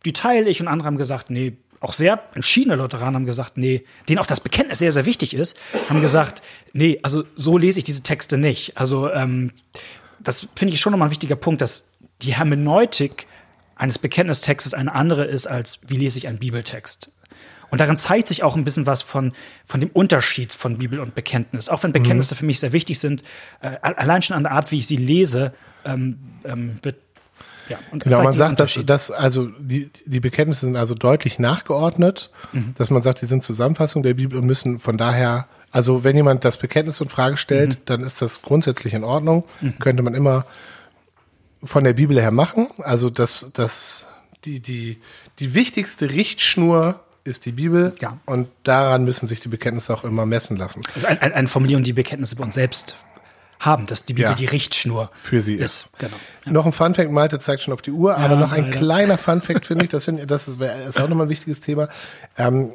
die 0.05 0.13
teile 0.13 0.49
ich. 0.49 0.61
Und 0.61 0.67
andere 0.67 0.87
haben 0.87 0.97
gesagt, 0.97 1.29
nee, 1.29 1.57
auch 1.79 1.93
sehr 1.93 2.23
entschiedene 2.33 2.75
Lutheraner 2.75 3.15
haben 3.15 3.25
gesagt, 3.27 3.57
nee, 3.57 3.83
denen 4.09 4.19
auch 4.19 4.25
das 4.25 4.41
Bekenntnis 4.41 4.79
sehr, 4.79 4.91
sehr 4.91 5.05
wichtig 5.05 5.33
ist, 5.33 5.55
haben 5.89 6.01
gesagt, 6.01 6.41
nee, 6.73 6.97
also 7.03 7.23
so 7.35 7.57
lese 7.57 7.77
ich 7.77 7.83
diese 7.85 8.01
Texte 8.03 8.37
nicht. 8.37 8.77
Also 8.77 9.11
ähm, 9.11 9.51
das 10.19 10.47
finde 10.55 10.73
ich 10.73 10.81
schon 10.81 10.91
nochmal 10.91 11.09
ein 11.09 11.11
wichtiger 11.11 11.35
Punkt, 11.35 11.61
dass 11.61 11.87
die 12.21 12.35
Hermeneutik 12.35 13.27
eines 13.79 13.97
Bekenntnistextes 13.97 14.73
eine 14.75 14.93
andere 14.93 15.25
ist, 15.25 15.47
als 15.47 15.79
wie 15.87 15.95
lese 15.97 16.19
ich 16.19 16.27
einen 16.27 16.37
Bibeltext. 16.37 17.11
Und 17.71 17.81
darin 17.81 17.97
zeigt 17.97 18.27
sich 18.27 18.43
auch 18.43 18.55
ein 18.55 18.63
bisschen 18.63 18.85
was 18.85 19.01
von, 19.01 19.33
von 19.65 19.79
dem 19.79 19.89
Unterschied 19.91 20.53
von 20.53 20.79
Bibel 20.79 20.99
und 20.99 21.15
Bekenntnis. 21.15 21.69
Auch 21.69 21.83
wenn 21.83 21.93
Bekenntnisse 21.93 22.35
für 22.35 22.45
mich 22.45 22.59
sehr 22.59 22.73
wichtig 22.73 22.99
sind, 22.99 23.23
äh, 23.61 23.77
allein 23.81 24.21
schon 24.21 24.35
an 24.35 24.43
der 24.43 24.51
Art, 24.53 24.71
wie 24.71 24.79
ich 24.79 24.87
sie 24.87 24.97
lese, 24.97 25.53
ähm, 25.85 26.17
ähm, 26.43 26.79
wird 26.83 26.97
ja, 27.69 27.77
und 27.91 28.03
Genau, 28.03 28.23
man 28.23 28.31
sagt, 28.31 28.59
dass, 28.59 28.79
dass 28.83 29.11
also 29.11 29.47
die, 29.59 29.91
die 30.05 30.19
Bekenntnisse 30.19 30.65
sind 30.65 30.75
also 30.75 30.95
deutlich 30.95 31.37
nachgeordnet, 31.37 32.31
Mhm. 32.51 32.73
dass 32.77 32.89
man 32.89 33.03
sagt, 33.03 33.21
die 33.21 33.27
sind 33.27 33.43
Zusammenfassung 33.43 34.01
der 34.01 34.15
Bibel 34.15 34.39
und 34.39 34.45
müssen 34.47 34.79
von 34.79 34.97
daher, 34.97 35.47
also 35.69 36.03
wenn 36.03 36.15
jemand 36.15 36.43
das 36.43 36.57
Bekenntnis 36.57 36.99
in 36.99 37.09
Frage 37.09 37.37
stellt, 37.37 37.75
Mhm. 37.75 37.81
dann 37.85 38.03
ist 38.03 38.23
das 38.23 38.41
grundsätzlich 38.41 38.95
in 38.95 39.03
Ordnung, 39.03 39.43
könnte 39.79 40.01
man 40.01 40.15
immer 40.15 40.47
von 41.63 41.83
der 41.83 41.93
Bibel 41.93 42.19
her 42.19 42.31
machen. 42.31 42.67
Also 42.79 43.09
das, 43.09 43.51
das, 43.53 44.07
die, 44.45 44.59
die, 44.59 44.99
die 45.39 45.53
wichtigste 45.53 46.11
Richtschnur 46.11 46.99
ist 47.25 47.45
die 47.45 47.51
Bibel 47.51 47.93
Ja. 48.01 48.17
und 48.25 48.47
daran 48.63 49.03
müssen 49.03 49.27
sich 49.27 49.39
die 49.41 49.49
Bekenntnisse 49.49 49.93
auch 49.93 50.03
immer 50.03 50.25
messen 50.25 50.57
lassen. 50.57 50.81
Das 50.87 50.97
ist 50.97 51.05
ein, 51.05 51.19
ein, 51.19 51.33
eine 51.33 51.47
Formulierung, 51.47 51.83
die 51.83 51.93
Bekenntnisse 51.93 52.35
bei 52.35 52.43
uns 52.43 52.55
selbst 52.55 52.95
haben, 53.59 53.85
dass 53.87 54.05
die 54.05 54.13
Bibel 54.13 54.29
Ja. 54.31 54.35
die 54.35 54.45
Richtschnur 54.45 55.11
Für 55.13 55.41
sie 55.41 55.55
ist. 55.55 55.87
ist. 55.87 55.89
Genau. 55.99 56.15
Noch 56.45 56.65
ein 56.65 56.71
Funfact, 56.71 57.11
Malte 57.11 57.39
zeigt 57.39 57.61
schon 57.61 57.73
auf 57.73 57.81
die 57.81 57.91
Uhr, 57.91 58.15
aber 58.17 58.37
noch 58.37 58.53
ein 58.53 58.65
leider. 58.67 58.77
kleiner 58.77 59.17
Funfact 59.17 59.65
finde 59.65 59.83
ich, 59.83 59.89
das, 59.89 60.05
finde 60.05 60.21
ich- 60.21 60.27
das 60.27 60.47
ist, 60.47 60.61
ist 60.61 60.97
auch 60.97 61.09
nochmal 61.09 61.25
ein 61.27 61.29
wichtiges 61.29 61.59
Thema. 61.59 61.89
Ähm, 62.37 62.71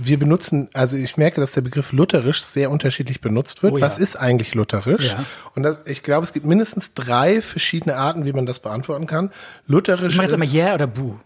wir 0.00 0.18
benutzen, 0.18 0.68
also 0.74 0.96
ich 0.96 1.16
merke, 1.16 1.40
dass 1.40 1.52
der 1.52 1.60
Begriff 1.60 1.92
lutherisch 1.92 2.42
sehr 2.42 2.70
unterschiedlich 2.70 3.20
benutzt 3.20 3.62
wird. 3.62 3.74
Oh 3.74 3.78
ja. 3.78 3.84
Was 3.84 3.98
ist 3.98 4.16
eigentlich 4.16 4.54
lutherisch? 4.54 5.08
Ja. 5.12 5.24
Und 5.54 5.64
das, 5.64 5.78
ich 5.86 6.02
glaube, 6.02 6.24
es 6.24 6.32
gibt 6.32 6.46
mindestens 6.46 6.94
drei 6.94 7.42
verschiedene 7.42 7.96
Arten, 7.96 8.24
wie 8.24 8.32
man 8.32 8.46
das 8.46 8.60
beantworten 8.60 9.06
kann. 9.06 9.30
Lutherisch 9.66 10.12
Ich 10.12 10.16
mache 10.16 10.26
jetzt 10.26 10.34
immer 10.34 10.44
Yeah 10.44 10.74
oder 10.74 10.86
Buh. 10.86 11.16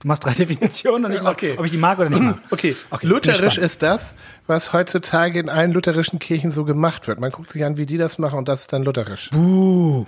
Du 0.00 0.08
machst 0.08 0.24
drei 0.24 0.32
Definitionen 0.34 1.04
und 1.06 1.12
ich 1.12 1.22
Okay. 1.22 1.54
ob 1.56 1.64
ich 1.64 1.70
die 1.70 1.78
mag 1.78 1.98
oder 1.98 2.10
nicht 2.10 2.20
mag. 2.20 2.36
Okay, 2.50 2.74
ich 2.92 3.02
lutherisch 3.02 3.58
ist 3.58 3.82
das, 3.82 4.14
was 4.46 4.72
heutzutage 4.72 5.38
in 5.38 5.48
allen 5.48 5.72
lutherischen 5.72 6.18
Kirchen 6.18 6.50
so 6.50 6.64
gemacht 6.64 7.06
wird. 7.06 7.20
Man 7.20 7.30
guckt 7.30 7.50
sich 7.50 7.64
an, 7.64 7.76
wie 7.76 7.86
die 7.86 7.96
das 7.96 8.18
machen 8.18 8.38
und 8.38 8.48
das 8.48 8.62
ist 8.62 8.72
dann 8.72 8.82
lutherisch. 8.82 9.30
Buh. 9.30 10.04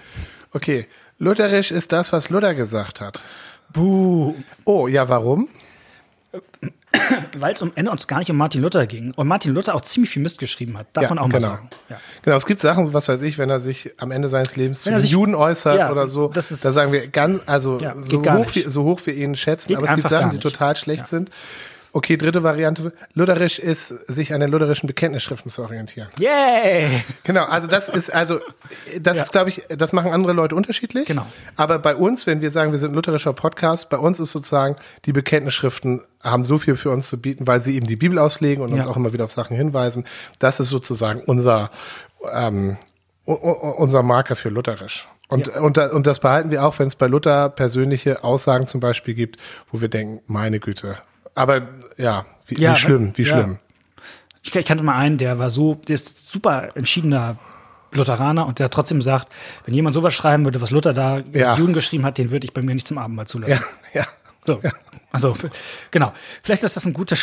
Okay, 0.52 0.88
lutherisch 1.18 1.70
ist 1.70 1.92
das, 1.92 2.12
was 2.12 2.30
Luther 2.30 2.54
gesagt 2.54 3.00
hat. 3.00 3.20
Buh. 3.72 4.34
Oh, 4.64 4.88
ja, 4.88 5.08
warum? 5.08 5.48
Weil 7.38 7.52
es 7.52 7.62
am 7.62 7.72
Ende 7.74 7.90
uns 7.90 8.06
gar 8.06 8.18
nicht 8.18 8.30
um 8.30 8.36
Martin 8.36 8.62
Luther 8.62 8.86
ging. 8.86 9.12
Und 9.14 9.28
Martin 9.28 9.54
Luther 9.54 9.74
auch 9.74 9.80
ziemlich 9.82 10.10
viel 10.10 10.22
Mist 10.22 10.38
geschrieben 10.38 10.76
hat. 10.78 10.86
Darf 10.94 11.08
man 11.10 11.18
auch 11.18 11.28
mal 11.28 11.40
sagen. 11.40 11.68
Ja. 11.88 12.00
Genau, 12.22 12.36
es 12.36 12.46
gibt 12.46 12.60
Sachen, 12.60 12.92
was 12.92 13.08
weiß 13.08 13.22
ich, 13.22 13.38
wenn 13.38 13.50
er 13.50 13.60
sich 13.60 13.92
am 13.98 14.10
Ende 14.10 14.28
seines 14.28 14.56
Lebens 14.56 14.82
zu 14.82 14.90
Wenn 14.90 14.98
sich- 14.98 15.10
Juden 15.10 15.34
äußert 15.34 15.78
Ja, 15.78 15.90
oder 15.92 16.08
so, 16.08 16.28
das 16.28 16.50
ist- 16.50 16.64
da 16.64 16.72
sagen 16.72 16.92
wir 16.92 17.06
ganz, 17.08 17.40
also 17.46 17.78
Ja, 17.80 17.94
so, 18.02 18.18
hoch 18.22 18.54
wir, 18.54 18.70
so 18.70 18.82
hoch 18.84 19.00
wir 19.04 19.14
ihn 19.14 19.36
schätzen, 19.36 19.68
Geht 19.68 19.76
aber 19.78 19.88
es 19.88 19.94
gibt 19.94 20.08
Sachen, 20.08 20.30
die 20.30 20.38
total 20.38 20.76
schlecht 20.76 21.02
Ja. 21.02 21.06
sind. 21.06 21.30
Okay, 21.92 22.16
dritte 22.16 22.42
Variante. 22.42 22.92
Lutherisch 23.14 23.58
ist, 23.58 23.88
sich 24.08 24.34
an 24.34 24.40
den 24.40 24.50
lutherischen 24.50 24.86
Bekenntnisschriften 24.86 25.50
zu 25.50 25.62
orientieren. 25.62 26.08
Yay! 26.18 27.02
Genau, 27.24 27.44
also 27.44 27.66
das 27.66 27.88
ist, 27.88 28.12
also, 28.12 28.40
das 29.00 29.16
Ja. 29.16 29.22
ist, 29.24 29.32
glaube 29.32 29.48
ich, 29.50 29.62
das 29.68 29.92
machen 29.92 30.12
andere 30.12 30.32
Leute 30.34 30.54
unterschiedlich. 30.54 31.06
Genau. 31.06 31.26
Aber 31.56 31.78
bei 31.78 31.94
uns, 31.96 32.26
wenn 32.26 32.40
wir 32.40 32.50
sagen, 32.50 32.72
wir 32.72 32.78
sind 32.78 32.92
ein 32.92 32.94
lutherischer 32.94 33.32
Podcast, 33.32 33.88
bei 33.90 33.96
uns 33.98 34.20
ist 34.20 34.32
sozusagen, 34.32 34.76
die 35.06 35.12
Bekenntnisschriften 35.12 36.02
haben 36.22 36.44
so 36.44 36.58
viel 36.58 36.76
für 36.76 36.90
uns 36.90 37.08
zu 37.08 37.20
bieten, 37.20 37.46
weil 37.46 37.62
sie 37.62 37.74
eben 37.76 37.86
die 37.86 37.96
Bibel 37.96 38.18
auslegen 38.18 38.62
und 38.62 38.72
uns 38.72 38.84
Ja. 38.84 38.90
auch 38.90 38.96
immer 38.96 39.12
wieder 39.12 39.24
auf 39.24 39.32
Sachen 39.32 39.56
hinweisen. 39.56 40.04
Das 40.38 40.60
ist 40.60 40.68
sozusagen 40.68 41.22
unser, 41.24 41.70
ähm, 42.32 42.76
unser 43.24 44.02
Marker 44.02 44.36
für 44.36 44.48
lutherisch. 44.48 45.08
Und, 45.28 45.46
Ja. 45.48 45.60
und, 45.60 45.76
und 45.78 46.06
das 46.06 46.20
behalten 46.20 46.50
wir 46.50 46.64
auch, 46.64 46.78
wenn 46.78 46.88
es 46.88 46.96
bei 46.96 47.06
Luther 47.06 47.50
persönliche 47.50 48.24
Aussagen 48.24 48.66
zum 48.66 48.80
Beispiel 48.80 49.14
gibt, 49.14 49.36
wo 49.70 49.80
wir 49.80 49.88
denken, 49.88 50.20
meine 50.26 50.58
Güte. 50.58 50.96
Aber 51.38 51.62
ja, 51.96 52.26
wie, 52.46 52.56
Ja, 52.60 52.72
wie 52.72 52.76
schlimm, 52.76 53.12
wie 53.16 53.22
ja. 53.22 53.28
schlimm. 53.28 53.58
Ich, 54.42 54.54
ich 54.54 54.66
kannte 54.66 54.82
mal 54.84 54.96
einen, 54.96 55.18
der 55.18 55.38
war 55.38 55.50
so, 55.50 55.74
der 55.74 55.94
ist 55.94 56.30
super 56.30 56.76
entschiedener 56.76 57.36
Lutheraner 57.92 58.46
und 58.46 58.58
der 58.58 58.70
trotzdem 58.70 59.00
sagt, 59.00 59.28
wenn 59.64 59.74
jemand 59.74 59.94
sowas 59.94 60.14
schreiben 60.14 60.44
würde, 60.44 60.60
was 60.60 60.70
Luther 60.70 60.92
da 60.92 61.18
Ja. 61.32 61.56
Juden 61.56 61.72
geschrieben 61.72 62.04
hat, 62.04 62.18
den 62.18 62.30
würde 62.30 62.46
ich 62.46 62.52
bei 62.52 62.62
mir 62.62 62.74
nicht 62.74 62.86
zum 62.88 62.98
Abendmahl 62.98 63.26
zulassen. 63.26 63.52
Ja, 63.94 64.00
ja. 64.00 64.06
So. 64.46 64.60
Also, 65.12 65.34
genau. 65.90 66.12
Vielleicht 66.42 66.62
ist 66.64 66.76
das 66.76 66.86
ein 66.86 66.92
guter 66.92 67.16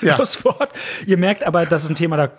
Ja. 0.00 0.14
Schlusswort. 0.16 0.70
Ihr 1.06 1.16
merkt 1.18 1.44
aber, 1.44 1.66
das 1.66 1.84
ist 1.84 1.90
ein 1.90 1.94
Thema, 1.94 2.16
da, 2.16 2.30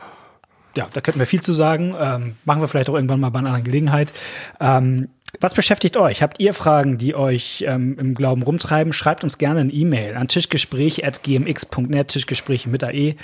ja, 0.75 0.87
da 0.91 1.01
könnten 1.01 1.19
wir 1.19 1.25
viel 1.27 1.41
zu 1.41 1.53
sagen. 1.53 1.95
Ähm, 1.99 2.35
machen 2.45 2.61
wir 2.61 2.67
vielleicht 2.67 2.89
auch 2.89 2.95
irgendwann 2.95 3.19
mal 3.19 3.29
bei 3.29 3.39
einer 3.39 3.49
anderen 3.49 3.63
Gelegenheit. 3.65 4.13
Ähm, 4.59 5.09
was 5.39 5.53
beschäftigt 5.53 5.97
euch? 5.97 6.21
Habt 6.21 6.39
ihr 6.39 6.53
Fragen, 6.53 6.97
die 6.97 7.15
euch 7.15 7.63
ähm, 7.67 7.97
im 7.99 8.15
Glauben 8.15 8.43
rumtreiben? 8.43 8.93
Schreibt 8.93 9.23
uns 9.23 9.37
gerne 9.37 9.61
eine 9.61 9.71
E-Mail 9.71 10.15
an 10.15 10.27
tischgespräch.gmx.net, 10.27 12.07
Tischgespräche 12.07 12.69
mit 12.69 12.83
AE. 12.83 13.15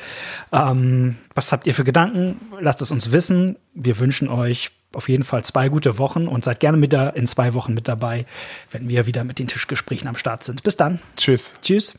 Ähm, 0.52 1.18
was 1.36 1.52
habt 1.52 1.68
ihr 1.68 1.74
für 1.74 1.84
Gedanken? 1.84 2.40
Lasst 2.60 2.82
es 2.82 2.92
uns 2.92 3.12
wissen. 3.12 3.58
Wir 3.74 4.00
wünschen 4.00 4.28
euch 4.28 4.72
auf 4.94 5.08
jeden 5.08 5.24
Fall 5.24 5.44
zwei 5.44 5.70
gute 5.70 5.98
Wochen 5.98 6.28
und 6.28 6.44
seid 6.44 6.60
gerne 6.60 6.78
mit 6.78 6.94
da 6.94 7.10
in 7.10 7.28
zwei 7.28 7.54
Wochen 7.54 7.74
mit 7.74 7.88
dabei, 7.88 8.26
wenn 8.72 8.90
wir 8.90 9.06
wieder 9.06 9.24
mit 9.24 9.40
den 9.40 9.48
Tischgesprächen 9.48 10.08
am 10.08 10.16
Start 10.16 10.44
sind. 10.44 10.64
Bis 10.64 10.78
dann. 10.78 11.00
Tschüss. 11.16 11.54
Tschüss. 11.62 11.94